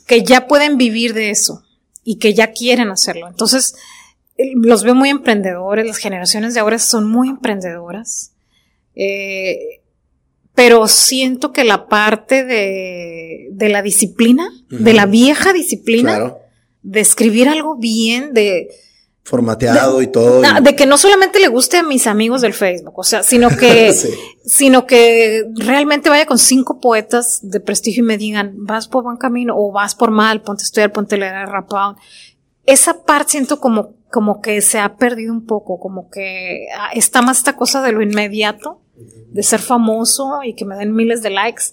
Que 0.07 0.23
ya 0.23 0.47
pueden 0.47 0.77
vivir 0.77 1.13
de 1.13 1.29
eso 1.29 1.63
y 2.03 2.17
que 2.17 2.33
ya 2.33 2.53
quieren 2.53 2.89
hacerlo. 2.89 3.27
Entonces, 3.27 3.75
los 4.55 4.83
veo 4.83 4.95
muy 4.95 5.09
emprendedores, 5.09 5.85
las 5.85 5.97
generaciones 5.97 6.55
de 6.55 6.59
ahora 6.59 6.79
son 6.79 7.07
muy 7.07 7.29
emprendedoras. 7.29 8.31
Eh, 8.95 9.81
pero 10.55 10.87
siento 10.87 11.51
que 11.51 11.65
la 11.65 11.87
parte 11.87 12.45
de, 12.45 13.49
de 13.51 13.69
la 13.69 13.81
disciplina, 13.81 14.49
de 14.69 14.93
la 14.93 15.05
vieja 15.05 15.51
disciplina, 15.51 16.33
de 16.81 16.99
escribir 17.01 17.49
algo 17.49 17.75
bien, 17.75 18.33
de... 18.33 18.69
Formateado 19.23 20.01
y 20.01 20.07
todo. 20.07 20.41
De 20.61 20.75
que 20.75 20.85
no 20.85 20.97
solamente 20.97 21.39
le 21.39 21.49
guste 21.49 21.77
a 21.77 21.83
mis 21.83 22.07
amigos 22.07 22.41
del 22.41 22.53
Facebook, 22.53 22.97
o 22.97 23.03
sea, 23.03 23.23
sino 23.23 23.49
que, 23.49 23.93
sino 24.45 24.85
que 24.85 25.43
realmente 25.55 26.09
vaya 26.09 26.25
con 26.25 26.37
cinco 26.37 26.79
poetas 26.79 27.39
de 27.41 27.59
prestigio 27.59 28.03
y 28.03 28.07
me 28.07 28.17
digan, 28.17 28.53
vas 28.55 28.87
por 28.87 29.03
buen 29.03 29.17
camino 29.17 29.55
o 29.57 29.71
vas 29.73 29.93
por 29.93 30.11
mal, 30.11 30.41
ponte 30.41 30.61
a 30.61 30.65
estudiar, 30.65 30.93
ponte 30.93 31.15
a 31.15 31.17
leer 31.17 31.33
a 31.33 31.95
Esa 32.65 33.03
parte 33.03 33.31
siento 33.31 33.59
como, 33.59 33.95
como 34.09 34.41
que 34.41 34.61
se 34.61 34.79
ha 34.79 34.95
perdido 34.95 35.33
un 35.33 35.45
poco, 35.45 35.79
como 35.79 36.09
que 36.09 36.67
ah, 36.77 36.91
está 36.93 37.21
más 37.21 37.39
esta 37.39 37.57
cosa 37.57 37.81
de 37.81 37.91
lo 37.91 38.01
inmediato 38.01 38.84
de 38.95 39.43
ser 39.43 39.59
famoso 39.59 40.41
y 40.43 40.53
que 40.53 40.65
me 40.65 40.75
den 40.75 40.95
miles 40.95 41.21
de 41.21 41.29
likes. 41.29 41.63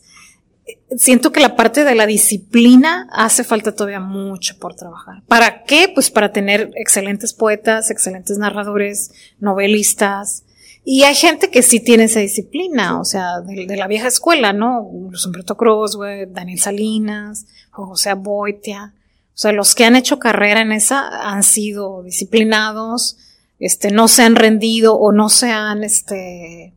Siento 0.97 1.33
que 1.33 1.41
la 1.41 1.57
parte 1.57 1.85
de 1.85 1.95
la 1.95 2.07
disciplina 2.07 3.09
hace 3.13 3.45
falta 3.45 3.75
todavía 3.75 4.01
mucho 4.01 4.59
por 4.59 4.75
trabajar. 4.75 5.23
¿Para 5.27 5.65
qué? 5.65 5.91
Pues 5.93 6.11
para 6.11 6.33
tener 6.33 6.71
excelentes 6.77 7.33
poetas, 7.33 7.91
excelentes 7.91 8.39
narradores, 8.39 9.13
novelistas. 9.41 10.45
Y 10.85 11.05
hay 11.05 11.15
gente 11.15 11.51
que 11.51 11.63
sí 11.63 11.81
tiene 11.81 12.05
esa 12.05 12.21
disciplina, 12.21 13.01
o 13.01 13.05
sea, 13.05 13.41
de, 13.41 13.77
la 13.77 13.87
vieja 13.87 14.09
escuela, 14.09 14.53
¿no? 14.53 14.91
Los 15.11 15.25
Humberto 15.25 15.57
Croswell, 15.57 16.33
Daniel 16.33 16.59
Salinas, 16.59 17.47
José 17.71 18.15
Boitia. 18.15 18.95
O 19.35 19.39
sea, 19.39 19.53
los 19.53 19.75
que 19.75 19.85
han 19.85 19.97
hecho 19.97 20.19
carrera 20.19 20.61
en 20.61 20.73
esa 20.73 21.31
han 21.31 21.45
sido 21.45 22.03
disciplinados, 22.03 23.17
este, 23.61 23.93
no 23.93 24.09
se 24.09 24.23
han 24.25 24.35
rendido 24.35 24.97
o 24.97 25.13
no 25.13 25.29
se 25.29 25.51
han, 25.51 25.85
este, 25.85 26.75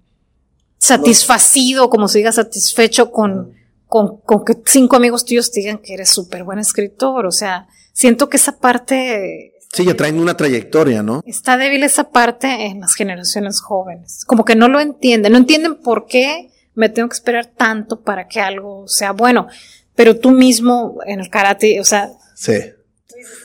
satisfacido, 0.85 1.89
como 1.89 2.07
se 2.07 2.19
diga, 2.19 2.31
satisfecho 2.31 3.11
con, 3.11 3.53
con, 3.87 4.17
con 4.17 4.45
que 4.45 4.53
cinco 4.65 4.95
amigos 4.95 5.25
tuyos 5.25 5.51
te 5.51 5.61
digan 5.61 5.79
que 5.79 5.93
eres 5.93 6.09
súper 6.09 6.43
buen 6.43 6.59
escritor. 6.59 7.25
O 7.25 7.31
sea, 7.31 7.67
siento 7.93 8.29
que 8.29 8.37
esa 8.37 8.57
parte... 8.59 9.53
Sí, 9.73 9.83
ya 9.85 9.95
traen 9.95 10.19
una 10.19 10.37
trayectoria, 10.37 11.03
¿no? 11.03 11.21
Está 11.25 11.57
débil 11.57 11.83
esa 11.83 12.09
parte 12.09 12.67
en 12.67 12.79
las 12.79 12.95
generaciones 12.95 13.59
jóvenes. 13.59 14.23
Como 14.25 14.45
que 14.45 14.55
no 14.55 14.69
lo 14.69 14.79
entienden, 14.79 15.33
no 15.33 15.37
entienden 15.37 15.75
por 15.75 16.05
qué 16.05 16.49
me 16.75 16.89
tengo 16.89 17.09
que 17.09 17.15
esperar 17.15 17.47
tanto 17.47 18.01
para 18.01 18.27
que 18.27 18.39
algo 18.39 18.87
sea 18.87 19.11
bueno. 19.11 19.47
Pero 19.95 20.17
tú 20.17 20.31
mismo 20.31 20.99
en 21.05 21.19
el 21.19 21.29
karate, 21.29 21.79
o 21.79 21.83
sea... 21.83 22.11
Sí. 22.35 22.53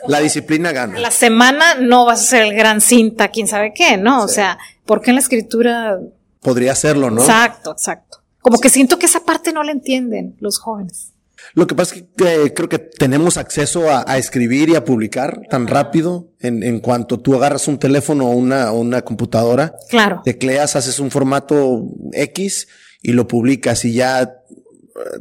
La 0.06 0.20
disciplina 0.20 0.72
gana. 0.72 0.98
La 0.98 1.10
semana 1.10 1.74
no 1.76 2.04
vas 2.04 2.20
a 2.20 2.24
ser 2.24 2.42
el 2.42 2.54
gran 2.54 2.80
cinta, 2.80 3.28
quién 3.28 3.48
sabe 3.48 3.72
qué, 3.74 3.96
¿no? 3.96 4.22
O 4.22 4.28
sea, 4.28 4.58
¿por 4.84 5.00
qué 5.00 5.10
en 5.10 5.16
la 5.16 5.22
escritura 5.22 5.98
podría 6.40 6.72
hacerlo, 6.72 7.10
¿no? 7.10 7.20
Exacto, 7.20 7.72
exacto. 7.72 8.18
Como 8.40 8.58
que 8.58 8.70
siento 8.70 8.98
que 8.98 9.06
esa 9.06 9.20
parte 9.20 9.52
no 9.52 9.62
la 9.62 9.72
entienden 9.72 10.36
los 10.40 10.58
jóvenes. 10.58 11.12
Lo 11.54 11.66
que 11.66 11.74
pasa 11.74 11.96
es 11.96 12.02
que 12.02 12.54
creo 12.54 12.68
que 12.68 12.78
tenemos 12.78 13.36
acceso 13.36 13.86
a, 13.90 14.18
escribir 14.18 14.68
y 14.68 14.76
a 14.76 14.84
publicar 14.84 15.42
tan 15.50 15.66
rápido 15.66 16.28
en, 16.38 16.62
en 16.62 16.80
cuanto 16.80 17.18
tú 17.18 17.34
agarras 17.34 17.66
un 17.66 17.78
teléfono 17.78 18.28
o 18.28 18.32
una, 18.32 18.72
una 18.72 19.02
computadora. 19.02 19.74
Claro. 19.88 20.22
Tecleas, 20.24 20.76
haces 20.76 20.98
un 20.98 21.10
formato 21.10 21.82
X 22.12 22.68
y 23.02 23.12
lo 23.12 23.26
publicas 23.26 23.84
y 23.84 23.94
ya 23.94 24.22
eh, 24.22 24.30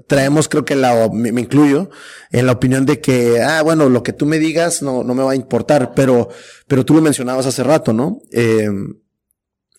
traemos, 0.07 0.49
creo 0.49 0.65
que 0.65 0.75
la, 0.75 1.09
me, 1.11 1.29
incluyo, 1.29 1.89
en 2.31 2.45
la 2.45 2.51
opinión 2.51 2.85
de 2.85 2.99
que, 2.99 3.41
ah, 3.41 3.61
bueno, 3.63 3.89
lo 3.89 4.03
que 4.03 4.13
tú 4.13 4.25
me 4.25 4.39
digas 4.39 4.81
no, 4.81 5.03
no 5.03 5.15
me 5.15 5.23
va 5.23 5.31
a 5.31 5.35
importar, 5.35 5.93
pero, 5.95 6.29
pero 6.67 6.85
tú 6.85 6.93
lo 6.93 7.01
mencionabas 7.01 7.45
hace 7.45 7.63
rato, 7.63 7.93
¿no? 7.93 8.21
Eh, 8.31 8.69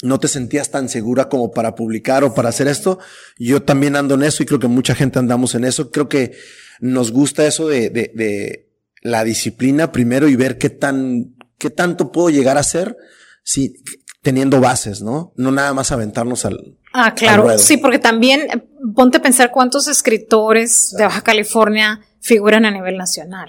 no 0.02 0.18
te 0.18 0.28
sentías 0.28 0.70
tan 0.70 0.88
segura 0.88 1.28
como 1.28 1.50
para 1.50 1.74
publicar 1.74 2.24
o 2.24 2.34
para 2.34 2.48
hacer 2.48 2.68
esto. 2.68 2.98
Yo 3.38 3.62
también 3.62 3.96
ando 3.96 4.14
en 4.14 4.22
eso 4.22 4.42
y 4.42 4.46
creo 4.46 4.58
que 4.58 4.68
mucha 4.68 4.94
gente 4.94 5.18
andamos 5.18 5.54
en 5.54 5.64
eso. 5.64 5.90
Creo 5.90 6.08
que 6.08 6.32
nos 6.80 7.12
gusta 7.12 7.46
eso 7.46 7.68
de, 7.68 7.90
de, 7.90 8.10
de 8.14 8.70
la 9.02 9.24
disciplina 9.24 9.92
primero 9.92 10.28
y 10.28 10.36
ver 10.36 10.58
qué 10.58 10.70
tan, 10.70 11.34
qué 11.58 11.70
tanto 11.70 12.12
puedo 12.12 12.30
llegar 12.30 12.56
a 12.56 12.60
hacer 12.60 12.96
si 13.42 13.74
teniendo 14.22 14.60
bases, 14.60 15.02
¿no? 15.02 15.32
No 15.36 15.50
nada 15.50 15.72
más 15.72 15.92
aventarnos 15.92 16.44
al. 16.44 16.76
Ah, 16.92 17.14
claro. 17.14 17.58
sí, 17.58 17.76
porque 17.76 17.98
también 17.98 18.40
eh, 18.42 18.62
ponte 18.94 19.18
a 19.18 19.22
pensar 19.22 19.50
cuántos 19.50 19.88
escritores 19.88 20.94
de 20.96 21.04
Baja 21.04 21.22
California 21.22 22.00
figuran 22.20 22.64
a 22.64 22.70
nivel 22.70 22.96
nacional. 22.96 23.48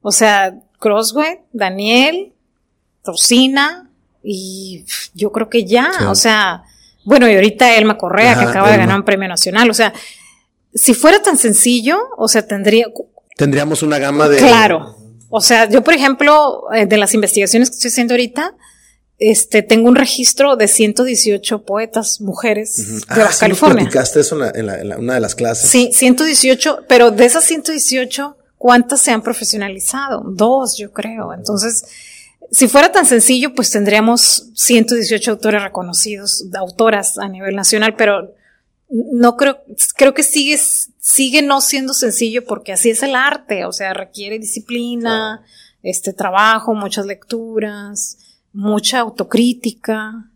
O 0.00 0.12
sea, 0.12 0.58
Crossway, 0.78 1.40
Daniel, 1.52 2.34
Rosina, 3.04 3.90
y 4.24 4.84
yo 5.12 5.30
creo 5.30 5.48
que 5.48 5.64
ya, 5.64 5.90
o 6.08 6.14
sea, 6.14 6.64
bueno, 7.04 7.28
y 7.28 7.34
ahorita 7.34 7.76
Elma 7.76 7.98
Correa, 7.98 8.38
que 8.38 8.46
acaba 8.46 8.70
de 8.70 8.78
ganar 8.78 8.96
un 8.96 9.04
premio 9.04 9.28
nacional, 9.28 9.68
o 9.70 9.74
sea, 9.74 9.92
si 10.74 10.94
fuera 10.94 11.22
tan 11.22 11.36
sencillo, 11.38 11.98
o 12.16 12.26
sea, 12.26 12.46
tendría... 12.46 12.86
Tendríamos 13.36 13.82
una 13.82 13.98
gama 13.98 14.28
de... 14.28 14.38
Claro. 14.38 14.96
O 15.28 15.40
sea, 15.40 15.68
yo, 15.68 15.84
por 15.84 15.94
ejemplo, 15.94 16.64
eh, 16.74 16.86
de 16.86 16.96
las 16.96 17.12
investigaciones 17.14 17.68
que 17.68 17.74
estoy 17.74 17.90
haciendo 17.90 18.14
ahorita, 18.14 18.54
este, 19.18 19.62
tengo 19.62 19.88
un 19.88 19.96
registro 19.96 20.56
de 20.56 20.68
118 20.68 21.62
poetas 21.64 22.20
mujeres 22.20 22.76
de 22.76 23.04
ah, 23.08 23.18
Baja 23.18 23.38
California. 23.38 23.88
eso 23.92 24.44
en, 24.54 24.92
una 24.98 25.14
de 25.14 25.20
las 25.20 25.34
clases. 25.34 25.68
Sí, 25.70 25.90
118, 25.92 26.84
pero 26.88 27.10
de 27.10 27.24
esas 27.24 27.44
118, 27.44 28.36
¿cuántas 28.56 29.00
se 29.00 29.12
han 29.12 29.22
profesionalizado? 29.22 30.22
Dos, 30.26 30.76
yo 30.76 30.92
creo. 30.92 31.32
Entonces, 31.32 31.84
si 32.50 32.68
fuera 32.68 32.92
tan 32.92 33.06
sencillo, 33.06 33.54
pues 33.54 33.70
tendríamos 33.70 34.50
118 34.54 35.30
autores 35.30 35.62
reconocidos, 35.62 36.44
autoras 36.56 37.18
a 37.18 37.28
nivel 37.28 37.56
nacional, 37.56 37.96
pero 37.96 38.34
no 38.88 39.36
creo, 39.36 39.58
creo 39.96 40.14
que 40.14 40.22
sigue, 40.22 40.58
sigue 40.58 41.42
no 41.42 41.60
siendo 41.60 41.94
sencillo 41.94 42.44
porque 42.44 42.72
así 42.72 42.90
es 42.90 43.02
el 43.02 43.14
arte, 43.14 43.64
o 43.64 43.72
sea, 43.72 43.94
requiere 43.94 44.38
disciplina, 44.38 45.44
este 45.82 46.12
trabajo, 46.12 46.74
muchas 46.74 47.06
lecturas, 47.06 48.18
mucha 48.52 49.00
autocrítica. 49.00 50.30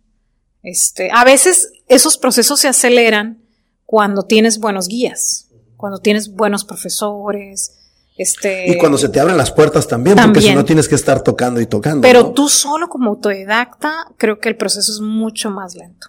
Este, 0.62 1.10
a 1.12 1.24
veces 1.24 1.72
esos 1.88 2.18
procesos 2.18 2.60
se 2.60 2.68
aceleran 2.68 3.42
cuando 3.86 4.24
tienes 4.24 4.58
buenos 4.58 4.88
guías, 4.88 5.48
cuando 5.76 5.98
tienes 5.98 6.32
buenos 6.34 6.64
profesores, 6.64 7.74
este, 8.18 8.68
y 8.68 8.76
cuando 8.78 8.98
se 8.98 9.08
te 9.08 9.20
abren 9.20 9.36
las 9.36 9.52
puertas 9.52 9.86
también, 9.86 10.16
porque 10.16 10.42
si 10.42 10.52
no 10.52 10.64
tienes 10.64 10.88
que 10.88 10.96
estar 10.96 11.22
tocando 11.22 11.60
y 11.60 11.66
tocando. 11.66 12.02
Pero 12.02 12.32
tú 12.32 12.48
solo 12.48 12.88
como 12.88 13.10
autodidacta, 13.10 14.08
creo 14.16 14.40
que 14.40 14.48
el 14.48 14.56
proceso 14.56 14.90
es 14.92 15.00
mucho 15.00 15.50
más 15.50 15.76
lento. 15.76 16.08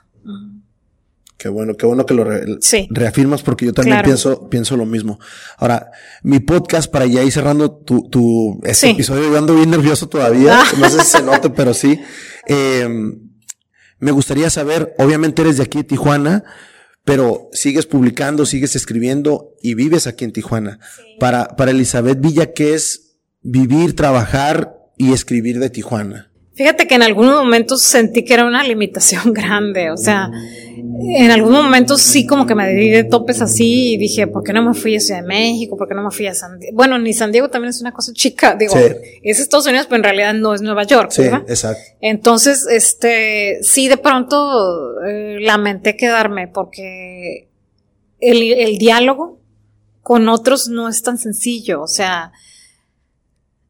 Qué 1.37 1.47
bueno, 1.47 1.75
qué 1.75 1.85
bueno 1.85 2.05
que 2.05 2.13
lo 2.15 2.25
reafirmas 2.89 3.43
porque 3.43 3.65
yo 3.67 3.73
también 3.73 4.01
pienso, 4.03 4.49
pienso 4.49 4.75
lo 4.75 4.85
mismo. 4.85 5.19
Ahora, 5.57 5.91
mi 6.23 6.39
podcast 6.39 6.91
para 6.91 7.05
ya 7.05 7.23
ir 7.23 7.31
cerrando 7.31 7.71
tu, 7.71 8.09
tu 8.09 8.59
este 8.63 8.89
episodio, 8.89 9.31
yo 9.31 9.37
ando 9.37 9.55
bien 9.55 9.69
nervioso 9.69 10.09
todavía, 10.09 10.59
ah. 10.59 10.65
no 10.77 10.89
sé 10.89 10.99
si 10.99 11.11
se 11.11 11.21
note, 11.21 11.49
pero 11.55 11.73
sí. 11.73 12.01
Em, 12.45 13.29
me 13.99 14.11
gustaría 14.11 14.49
saber, 14.49 14.95
obviamente 14.97 15.43
eres 15.43 15.57
de 15.57 15.63
aquí 15.63 15.77
de 15.77 15.83
Tijuana, 15.85 16.43
pero 17.03 17.49
sigues 17.53 17.85
publicando, 17.85 18.45
sigues 18.45 18.75
escribiendo 18.75 19.55
y 19.61 19.73
vives 19.73 20.07
aquí 20.07 20.25
en 20.25 20.31
Tijuana. 20.31 20.79
Para, 21.19 21.55
para 21.55 21.71
Elizabeth 21.71 22.19
Villa, 22.19 22.53
¿qué 22.53 22.73
es 22.73 23.17
vivir, 23.41 23.95
trabajar 23.95 24.75
y 24.97 25.13
escribir 25.13 25.59
de 25.59 25.69
Tijuana? 25.69 26.28
Fíjate 26.59 26.87
que 26.87 26.95
en 26.95 27.03
algunos 27.03 27.35
momentos 27.35 27.81
sentí 27.81 28.25
que 28.25 28.33
era 28.33 28.43
una 28.43 28.61
limitación 28.63 29.31
grande, 29.33 29.91
o 29.91 29.95
sea, 29.95 30.29
en 30.75 31.31
algunos 31.31 31.63
momentos 31.63 32.01
sí 32.01 32.25
como 32.25 32.45
que 32.45 32.53
me 32.53 32.67
di 32.73 32.89
de 32.89 33.05
topes 33.05 33.41
así 33.41 33.93
y 33.93 33.97
dije, 33.97 34.27
¿por 34.27 34.43
qué 34.43 34.51
no 34.51 34.61
me 34.61 34.73
fui 34.73 34.93
a 34.97 34.99
Ciudad 34.99 35.21
de 35.21 35.25
México? 35.25 35.77
¿Por 35.77 35.87
qué 35.87 35.95
no 35.95 36.03
me 36.03 36.11
fui 36.11 36.27
a 36.27 36.33
San 36.33 36.59
Diego? 36.59 36.75
Bueno, 36.75 36.99
ni 36.99 37.13
San 37.13 37.31
Diego 37.31 37.49
también 37.49 37.69
es 37.69 37.79
una 37.79 37.93
cosa 37.93 38.11
chica, 38.11 38.57
digo, 38.59 38.75
es 38.75 39.39
Estados 39.39 39.67
Unidos, 39.67 39.85
pero 39.85 39.99
en 39.99 40.03
realidad 40.03 40.33
no 40.33 40.53
es 40.53 40.61
Nueva 40.61 40.83
York, 40.83 41.11
sí, 41.11 41.21
exacto. 41.21 41.81
Entonces, 42.01 42.67
este, 42.69 43.59
sí 43.61 43.87
de 43.87 43.95
pronto 43.95 45.01
eh, 45.07 45.37
lamenté 45.39 45.95
quedarme 45.95 46.49
porque 46.49 47.47
el, 48.19 48.51
el 48.51 48.77
diálogo 48.77 49.39
con 50.01 50.27
otros 50.27 50.67
no 50.67 50.89
es 50.89 51.03
tan 51.03 51.17
sencillo, 51.17 51.81
o 51.81 51.87
sea, 51.87 52.33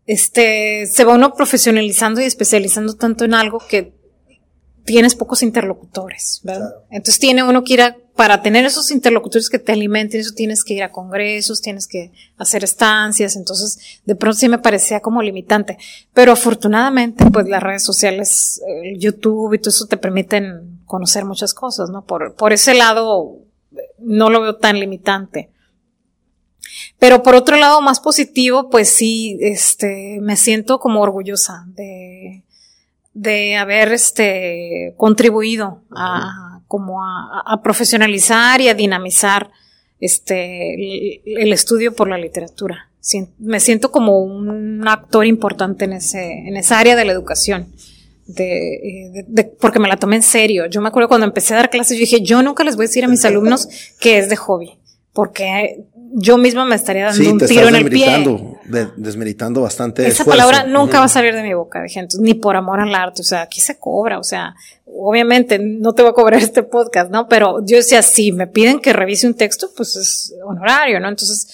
este, 0.09 0.87
se 0.87 1.03
va 1.03 1.13
uno 1.13 1.35
profesionalizando 1.35 2.19
y 2.19 2.23
especializando 2.23 2.95
tanto 2.95 3.25
en 3.25 3.35
algo 3.35 3.59
que 3.59 3.93
tienes 4.83 5.13
pocos 5.13 5.43
interlocutores, 5.43 6.41
¿verdad? 6.43 6.73
Entonces 6.89 7.19
tiene 7.19 7.43
uno 7.43 7.63
que 7.63 7.73
ir 7.73 7.81
a, 7.83 7.95
para 8.15 8.41
tener 8.41 8.65
esos 8.65 8.89
interlocutores 8.89 9.51
que 9.51 9.59
te 9.59 9.71
alimenten, 9.71 10.19
eso 10.19 10.33
tienes 10.33 10.63
que 10.63 10.73
ir 10.73 10.81
a 10.81 10.91
congresos, 10.91 11.61
tienes 11.61 11.85
que 11.85 12.11
hacer 12.39 12.63
estancias, 12.63 13.35
entonces 13.35 13.99
de 14.03 14.15
pronto 14.15 14.39
sí 14.39 14.49
me 14.49 14.57
parecía 14.57 14.99
como 14.99 15.21
limitante, 15.21 15.77
pero 16.11 16.31
afortunadamente 16.31 17.25
pues 17.31 17.47
las 17.47 17.61
redes 17.61 17.83
sociales, 17.83 18.59
el 18.83 18.97
YouTube 18.97 19.53
y 19.53 19.59
todo 19.59 19.69
eso 19.69 19.85
te 19.85 19.97
permiten 19.97 20.79
conocer 20.85 21.23
muchas 21.23 21.53
cosas, 21.53 21.91
¿no? 21.91 22.03
Por, 22.03 22.33
por 22.33 22.51
ese 22.51 22.73
lado 22.73 23.37
no 23.99 24.31
lo 24.31 24.41
veo 24.41 24.55
tan 24.55 24.79
limitante. 24.79 25.51
Pero 26.99 27.23
por 27.23 27.33
otro 27.33 27.55
lado, 27.55 27.81
más 27.81 28.01
positivo, 28.01 28.69
pues 28.69 28.89
sí, 28.89 29.37
este, 29.39 30.19
me 30.21 30.35
siento 30.35 30.79
como 30.79 31.01
orgullosa 31.01 31.65
de, 31.67 32.43
de 33.13 33.55
haber, 33.55 33.93
este, 33.93 34.93
contribuido 34.97 35.81
a, 35.95 36.59
como 36.67 37.01
a, 37.01 37.61
profesionalizar 37.63 38.59
y 38.59 38.67
a 38.67 38.73
dinamizar, 38.73 39.49
este, 40.01 41.21
el, 41.25 41.53
estudio 41.53 41.93
por 41.93 42.09
la 42.09 42.17
literatura. 42.17 42.89
me 43.39 43.61
siento 43.61 43.91
como 43.91 44.19
un 44.19 44.85
actor 44.85 45.25
importante 45.25 45.85
en 45.85 45.93
ese, 45.93 46.47
en 46.47 46.57
esa 46.57 46.79
área 46.79 46.97
de 46.97 47.05
la 47.05 47.13
educación. 47.13 47.73
De, 48.27 49.25
de, 49.27 49.43
porque 49.45 49.79
me 49.79 49.87
la 49.87 49.97
tomé 49.97 50.17
en 50.17 50.23
serio. 50.23 50.67
Yo 50.67 50.81
me 50.81 50.89
acuerdo 50.89 51.07
cuando 51.07 51.25
empecé 51.25 51.53
a 51.53 51.57
dar 51.57 51.69
clases, 51.69 51.97
yo 51.97 52.01
dije, 52.01 52.21
yo 52.21 52.43
nunca 52.43 52.63
les 52.63 52.75
voy 52.75 52.85
a 52.85 52.87
decir 52.87 53.05
a 53.05 53.07
mis 53.07 53.25
alumnos 53.25 53.67
que 53.99 54.19
es 54.19 54.29
de 54.29 54.35
hobby, 54.35 54.77
porque 55.13 55.85
yo 56.11 56.37
misma 56.37 56.65
me 56.65 56.75
estaría 56.75 57.05
dando 57.05 57.31
un 57.31 57.39
tiro 57.39 57.67
en 57.67 57.75
el 57.75 57.89
pie. 57.89 58.25
desmeritando 58.95 59.61
bastante. 59.61 60.07
Esa 60.07 60.25
palabra 60.25 60.63
nunca 60.63 60.99
va 60.99 61.05
a 61.05 61.09
salir 61.09 61.33
de 61.33 61.43
mi 61.43 61.53
boca, 61.53 61.81
de 61.81 61.89
gente, 61.89 62.17
ni 62.19 62.33
por 62.33 62.55
amor 62.55 62.79
al 62.79 62.93
arte. 62.93 63.21
O 63.21 63.25
sea, 63.25 63.41
aquí 63.43 63.61
se 63.61 63.77
cobra. 63.77 64.19
O 64.19 64.23
sea, 64.23 64.55
obviamente 64.85 65.59
no 65.59 65.93
te 65.93 66.01
voy 66.01 66.11
a 66.11 66.13
cobrar 66.13 66.39
este 66.41 66.63
podcast, 66.63 67.11
¿no? 67.11 67.27
Pero 67.27 67.65
yo 67.65 67.77
decía, 67.77 68.01
si 68.01 68.31
me 68.31 68.47
piden 68.47 68.79
que 68.79 68.93
revise 68.93 69.27
un 69.27 69.35
texto, 69.35 69.69
pues 69.75 69.95
es 69.95 70.33
honorario, 70.43 70.99
¿no? 70.99 71.09
Entonces, 71.09 71.47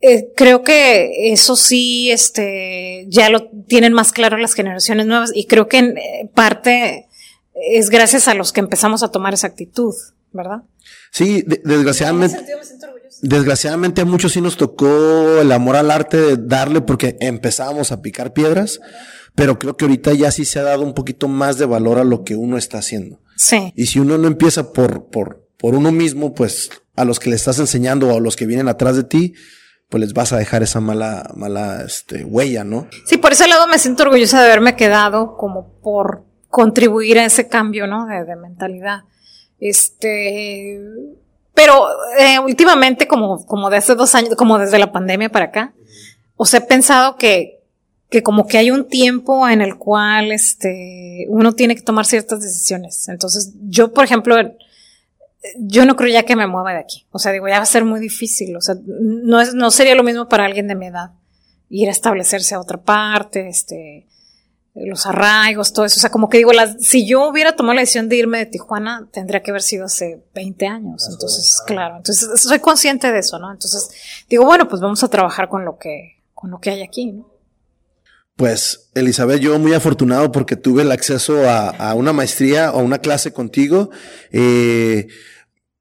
eh, 0.00 0.32
creo 0.34 0.62
que 0.62 1.32
eso 1.32 1.54
sí, 1.54 2.10
este, 2.10 3.06
ya 3.08 3.30
lo 3.30 3.48
tienen 3.68 3.92
más 3.92 4.12
claro 4.12 4.36
las 4.36 4.54
generaciones 4.54 5.06
nuevas 5.06 5.30
y 5.32 5.46
creo 5.46 5.68
que 5.68 5.78
en 5.78 5.96
eh, 5.96 6.28
parte 6.34 7.06
es 7.54 7.90
gracias 7.90 8.26
a 8.26 8.34
los 8.34 8.52
que 8.52 8.60
empezamos 8.60 9.04
a 9.04 9.12
tomar 9.12 9.34
esa 9.34 9.46
actitud, 9.46 9.94
¿verdad? 10.32 10.62
Sí, 11.12 11.44
desgraciadamente. 11.46 12.36
Desgraciadamente 13.22 14.00
a 14.00 14.04
muchos 14.04 14.32
sí 14.32 14.40
nos 14.40 14.56
tocó 14.56 15.40
el 15.40 15.52
amor 15.52 15.76
al 15.76 15.92
arte 15.92 16.16
de 16.16 16.36
darle 16.36 16.80
porque 16.80 17.16
empezábamos 17.20 17.92
a 17.92 18.02
picar 18.02 18.32
piedras, 18.32 18.80
pero 19.36 19.60
creo 19.60 19.76
que 19.76 19.84
ahorita 19.84 20.12
ya 20.12 20.32
sí 20.32 20.44
se 20.44 20.58
ha 20.58 20.64
dado 20.64 20.82
un 20.82 20.92
poquito 20.92 21.28
más 21.28 21.56
de 21.56 21.64
valor 21.64 21.98
a 21.98 22.04
lo 22.04 22.24
que 22.24 22.34
uno 22.34 22.58
está 22.58 22.78
haciendo. 22.78 23.20
Sí. 23.36 23.72
Y 23.76 23.86
si 23.86 24.00
uno 24.00 24.18
no 24.18 24.26
empieza 24.26 24.72
por, 24.72 25.08
por, 25.08 25.46
por 25.56 25.76
uno 25.76 25.92
mismo, 25.92 26.34
pues 26.34 26.70
a 26.96 27.04
los 27.04 27.20
que 27.20 27.30
le 27.30 27.36
estás 27.36 27.60
enseñando 27.60 28.08
o 28.08 28.16
a 28.16 28.20
los 28.20 28.34
que 28.34 28.44
vienen 28.44 28.66
atrás 28.66 28.96
de 28.96 29.04
ti, 29.04 29.34
pues 29.88 30.00
les 30.00 30.14
vas 30.14 30.32
a 30.32 30.38
dejar 30.38 30.64
esa 30.64 30.80
mala, 30.80 31.30
mala, 31.36 31.84
este, 31.86 32.24
huella, 32.24 32.64
¿no? 32.64 32.88
Sí, 33.06 33.18
por 33.18 33.32
ese 33.32 33.46
lado 33.46 33.68
me 33.68 33.78
siento 33.78 34.02
orgullosa 34.02 34.40
de 34.40 34.46
haberme 34.46 34.74
quedado 34.74 35.36
como 35.36 35.78
por 35.80 36.24
contribuir 36.48 37.20
a 37.20 37.24
ese 37.24 37.46
cambio, 37.46 37.86
¿no? 37.86 38.06
De, 38.06 38.24
de 38.24 38.34
mentalidad. 38.34 39.02
Este, 39.60 40.80
pero 41.62 41.86
eh, 42.18 42.40
últimamente, 42.40 43.06
como, 43.06 43.46
como 43.46 43.70
de 43.70 43.76
hace 43.76 43.94
dos 43.94 44.16
años, 44.16 44.34
como 44.34 44.58
desde 44.58 44.80
la 44.80 44.90
pandemia 44.90 45.28
para 45.30 45.44
acá, 45.44 45.72
os 46.34 46.52
he 46.54 46.60
pensado 46.60 47.14
que, 47.14 47.60
que 48.10 48.24
como 48.24 48.48
que 48.48 48.58
hay 48.58 48.72
un 48.72 48.88
tiempo 48.88 49.48
en 49.48 49.60
el 49.60 49.76
cual 49.76 50.32
este, 50.32 51.24
uno 51.28 51.52
tiene 51.52 51.76
que 51.76 51.82
tomar 51.82 52.04
ciertas 52.04 52.40
decisiones. 52.40 53.06
Entonces, 53.06 53.52
yo, 53.68 53.92
por 53.92 54.04
ejemplo, 54.04 54.34
yo 55.56 55.86
no 55.86 55.94
creo 55.94 56.12
ya 56.12 56.24
que 56.24 56.34
me 56.34 56.48
mueva 56.48 56.72
de 56.72 56.80
aquí. 56.80 57.06
O 57.12 57.20
sea, 57.20 57.30
digo, 57.30 57.46
ya 57.46 57.58
va 57.58 57.62
a 57.62 57.66
ser 57.66 57.84
muy 57.84 58.00
difícil. 58.00 58.56
O 58.56 58.60
sea, 58.60 58.74
no, 58.84 59.40
es, 59.40 59.54
no 59.54 59.70
sería 59.70 59.94
lo 59.94 60.02
mismo 60.02 60.28
para 60.28 60.46
alguien 60.46 60.66
de 60.66 60.74
mi 60.74 60.88
edad 60.88 61.12
ir 61.70 61.86
a 61.86 61.92
establecerse 61.92 62.56
a 62.56 62.60
otra 62.60 62.82
parte, 62.82 63.48
este, 63.48 64.08
los 64.74 65.06
arraigos, 65.06 65.72
todo 65.72 65.84
eso. 65.84 65.98
O 65.98 66.00
sea, 66.00 66.10
como 66.10 66.28
que 66.28 66.38
digo, 66.38 66.52
las, 66.52 66.76
si 66.80 67.06
yo 67.06 67.28
hubiera 67.28 67.54
tomado 67.54 67.74
la 67.74 67.82
decisión 67.82 68.08
de 68.08 68.16
irme 68.16 68.38
de 68.38 68.46
Tijuana, 68.46 69.08
tendría 69.12 69.42
que 69.42 69.50
haber 69.50 69.62
sido 69.62 69.84
hace 69.84 70.22
20 70.34 70.66
años. 70.66 71.08
Entonces, 71.10 71.60
claro, 71.66 71.96
entonces 71.98 72.40
soy 72.40 72.58
consciente 72.58 73.12
de 73.12 73.18
eso, 73.18 73.38
¿no? 73.38 73.52
Entonces, 73.52 73.90
digo, 74.28 74.44
bueno, 74.44 74.68
pues 74.68 74.80
vamos 74.80 75.02
a 75.02 75.08
trabajar 75.08 75.48
con 75.48 75.64
lo 75.64 75.78
que, 75.78 76.22
con 76.34 76.50
lo 76.50 76.58
que 76.58 76.70
hay 76.70 76.82
aquí, 76.82 77.12
¿no? 77.12 77.30
Pues, 78.34 78.90
Elizabeth, 78.94 79.40
yo 79.40 79.58
muy 79.58 79.74
afortunado 79.74 80.32
porque 80.32 80.56
tuve 80.56 80.82
el 80.82 80.90
acceso 80.90 81.48
a, 81.48 81.68
a 81.68 81.94
una 81.94 82.14
maestría 82.14 82.72
o 82.72 82.80
una 82.80 82.98
clase 82.98 83.32
contigo. 83.32 83.90
Eh, 84.30 85.06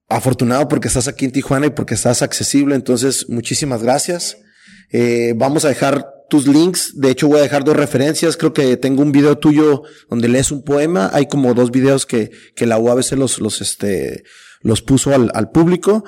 afortunado 0.09 0.67
porque 0.67 0.89
estás 0.89 1.07
aquí 1.07 1.25
en 1.25 1.31
Tijuana 1.31 1.67
y 1.67 1.69
porque 1.69 1.93
estás 1.93 2.21
accesible. 2.21 2.75
Entonces, 2.75 3.29
muchísimas 3.29 3.81
gracias. 3.81 4.37
Eh, 4.91 5.33
vamos 5.37 5.63
a 5.63 5.69
dejar 5.69 6.05
tus 6.31 6.47
links. 6.47 6.93
De 6.95 7.11
hecho, 7.11 7.27
voy 7.27 7.39
a 7.39 7.43
dejar 7.43 7.65
dos 7.65 7.75
referencias. 7.75 8.37
Creo 8.37 8.53
que 8.53 8.77
tengo 8.77 9.01
un 9.01 9.11
video 9.11 9.37
tuyo 9.37 9.83
donde 10.09 10.29
lees 10.29 10.49
un 10.49 10.63
poema. 10.63 11.09
Hay 11.11 11.27
como 11.27 11.53
dos 11.53 11.71
videos 11.71 12.05
que, 12.05 12.31
que 12.55 12.65
la 12.65 12.79
UABC 12.79 13.11
los, 13.17 13.39
los, 13.39 13.59
este, 13.59 14.23
los 14.61 14.81
puso 14.81 15.13
al, 15.13 15.29
al 15.33 15.51
público. 15.51 16.05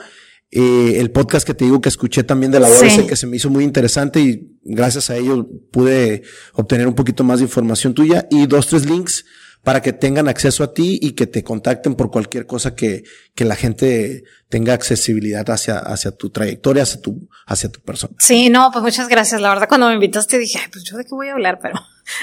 Eh, 0.49 0.99
el 1.01 1.11
podcast 1.11 1.45
que 1.45 1.53
te 1.53 1.65
digo 1.65 1.81
que 1.81 1.89
escuché 1.89 2.23
también 2.23 2.53
de 2.53 2.61
la 2.61 2.69
UABC 2.69 3.05
que 3.05 3.17
se 3.17 3.27
me 3.27 3.35
hizo 3.35 3.49
muy 3.49 3.65
interesante 3.65 4.21
y 4.21 4.55
gracias 4.63 5.09
a 5.09 5.17
ello 5.17 5.45
pude 5.71 6.23
obtener 6.53 6.87
un 6.87 6.95
poquito 6.95 7.25
más 7.25 7.39
de 7.39 7.45
información 7.45 7.93
tuya 7.93 8.25
y 8.31 8.45
dos, 8.47 8.67
tres 8.67 8.85
links 8.85 9.25
para 9.63 9.81
que 9.81 9.93
tengan 9.93 10.27
acceso 10.27 10.63
a 10.63 10.73
ti 10.73 10.99
y 11.01 11.11
que 11.13 11.25
te 11.25 11.43
contacten 11.43 11.95
por 11.95 12.11
cualquier 12.11 12.45
cosa 12.45 12.75
que, 12.75 13.03
que 13.33 13.45
la 13.45 13.55
gente 13.55 14.23
tenga 14.49 14.73
accesibilidad 14.73 15.49
hacia, 15.49 15.79
hacia 15.79 16.11
tu 16.11 16.29
trayectoria, 16.29 16.83
hacia 16.83 17.01
tu, 17.01 17.29
hacia 17.45 17.69
tu 17.69 17.79
persona. 17.81 18.13
Sí, 18.19 18.49
no, 18.49 18.69
pues 18.71 18.83
muchas 18.83 19.07
gracias. 19.07 19.39
La 19.39 19.49
verdad, 19.49 19.69
cuando 19.69 19.87
me 19.87 19.93
invitaste 19.93 20.37
dije, 20.37 20.59
ay, 20.61 20.69
pues 20.71 20.83
yo 20.83 20.97
de 20.97 21.05
qué 21.05 21.11
voy 21.11 21.29
a 21.29 21.33
hablar, 21.33 21.59
pero 21.61 21.75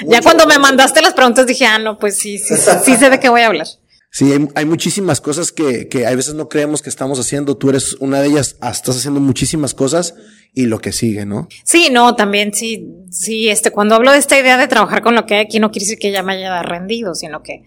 ya 0.05 0.21
cuando 0.21 0.45
me 0.45 0.59
mandaste 0.59 1.01
las 1.01 1.13
preguntas 1.13 1.47
dije, 1.47 1.65
ah, 1.65 1.79
no, 1.79 1.97
pues 1.97 2.17
sí, 2.17 2.37
sí, 2.37 2.53
sí 2.85 2.95
sé 2.95 3.09
de 3.09 3.19
qué 3.19 3.29
voy 3.29 3.41
a 3.41 3.47
hablar. 3.47 3.67
Sí, 4.11 4.31
hay, 4.33 4.47
hay, 4.55 4.65
muchísimas 4.65 5.21
cosas 5.21 5.53
que, 5.53 5.87
que 5.87 6.05
a 6.05 6.13
veces 6.13 6.33
no 6.33 6.49
creemos 6.49 6.81
que 6.81 6.89
estamos 6.89 7.17
haciendo. 7.17 7.55
Tú 7.55 7.69
eres 7.69 7.93
una 8.01 8.21
de 8.21 8.27
ellas, 8.27 8.57
ah, 8.59 8.71
estás 8.71 8.97
haciendo 8.97 9.21
muchísimas 9.21 9.73
cosas 9.73 10.15
y 10.53 10.65
lo 10.65 10.79
que 10.79 10.91
sigue, 10.91 11.25
¿no? 11.25 11.47
Sí, 11.63 11.87
no, 11.91 12.13
también 12.15 12.53
sí, 12.53 12.89
sí, 13.09 13.49
este, 13.49 13.71
cuando 13.71 13.95
hablo 13.95 14.11
de 14.11 14.17
esta 14.17 14.37
idea 14.37 14.57
de 14.57 14.67
trabajar 14.67 15.01
con 15.01 15.15
lo 15.15 15.25
que 15.25 15.35
hay 15.35 15.45
aquí, 15.45 15.59
no 15.59 15.71
quiere 15.71 15.85
decir 15.85 15.97
que 15.97 16.11
ya 16.11 16.23
me 16.23 16.33
haya 16.33 16.61
rendido, 16.61 17.15
sino 17.15 17.41
que, 17.41 17.63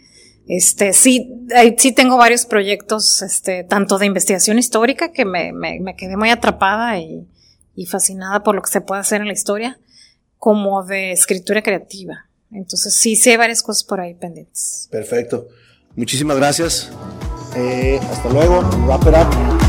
este, 0.47 0.93
sí, 0.93 1.33
sí 1.79 1.93
tengo 1.93 2.19
varios 2.19 2.45
proyectos, 2.45 3.23
este, 3.23 3.65
tanto 3.65 3.97
de 3.97 4.05
investigación 4.05 4.59
histórica, 4.59 5.12
que 5.12 5.25
me, 5.25 5.53
me, 5.55 5.81
me 5.81 5.97
quedé 5.97 6.19
muy 6.19 6.29
atrapada 6.29 6.99
y, 6.99 7.27
y 7.75 7.87
fascinada 7.87 8.43
por 8.43 8.55
lo 8.55 8.61
que 8.61 8.71
se 8.71 8.83
puede 8.83 9.01
hacer 9.01 9.23
en 9.23 9.29
la 9.29 9.33
historia, 9.33 9.81
como 10.37 10.85
de 10.85 11.12
escritura 11.12 11.62
creativa. 11.62 12.29
Entonces 12.51 12.95
sí, 12.95 13.16
sé 13.16 13.39
varias 13.39 13.62
cosas 13.62 13.85
por 13.85 14.01
ahí 14.01 14.15
pendientes. 14.15 14.89
Perfecto. 14.91 15.49
Muchísimas 15.97 16.37
gracias. 16.37 16.91
Eh, 17.57 18.01
hasta 18.11 18.29
luego. 18.31 18.62
Wrap. 18.87 19.64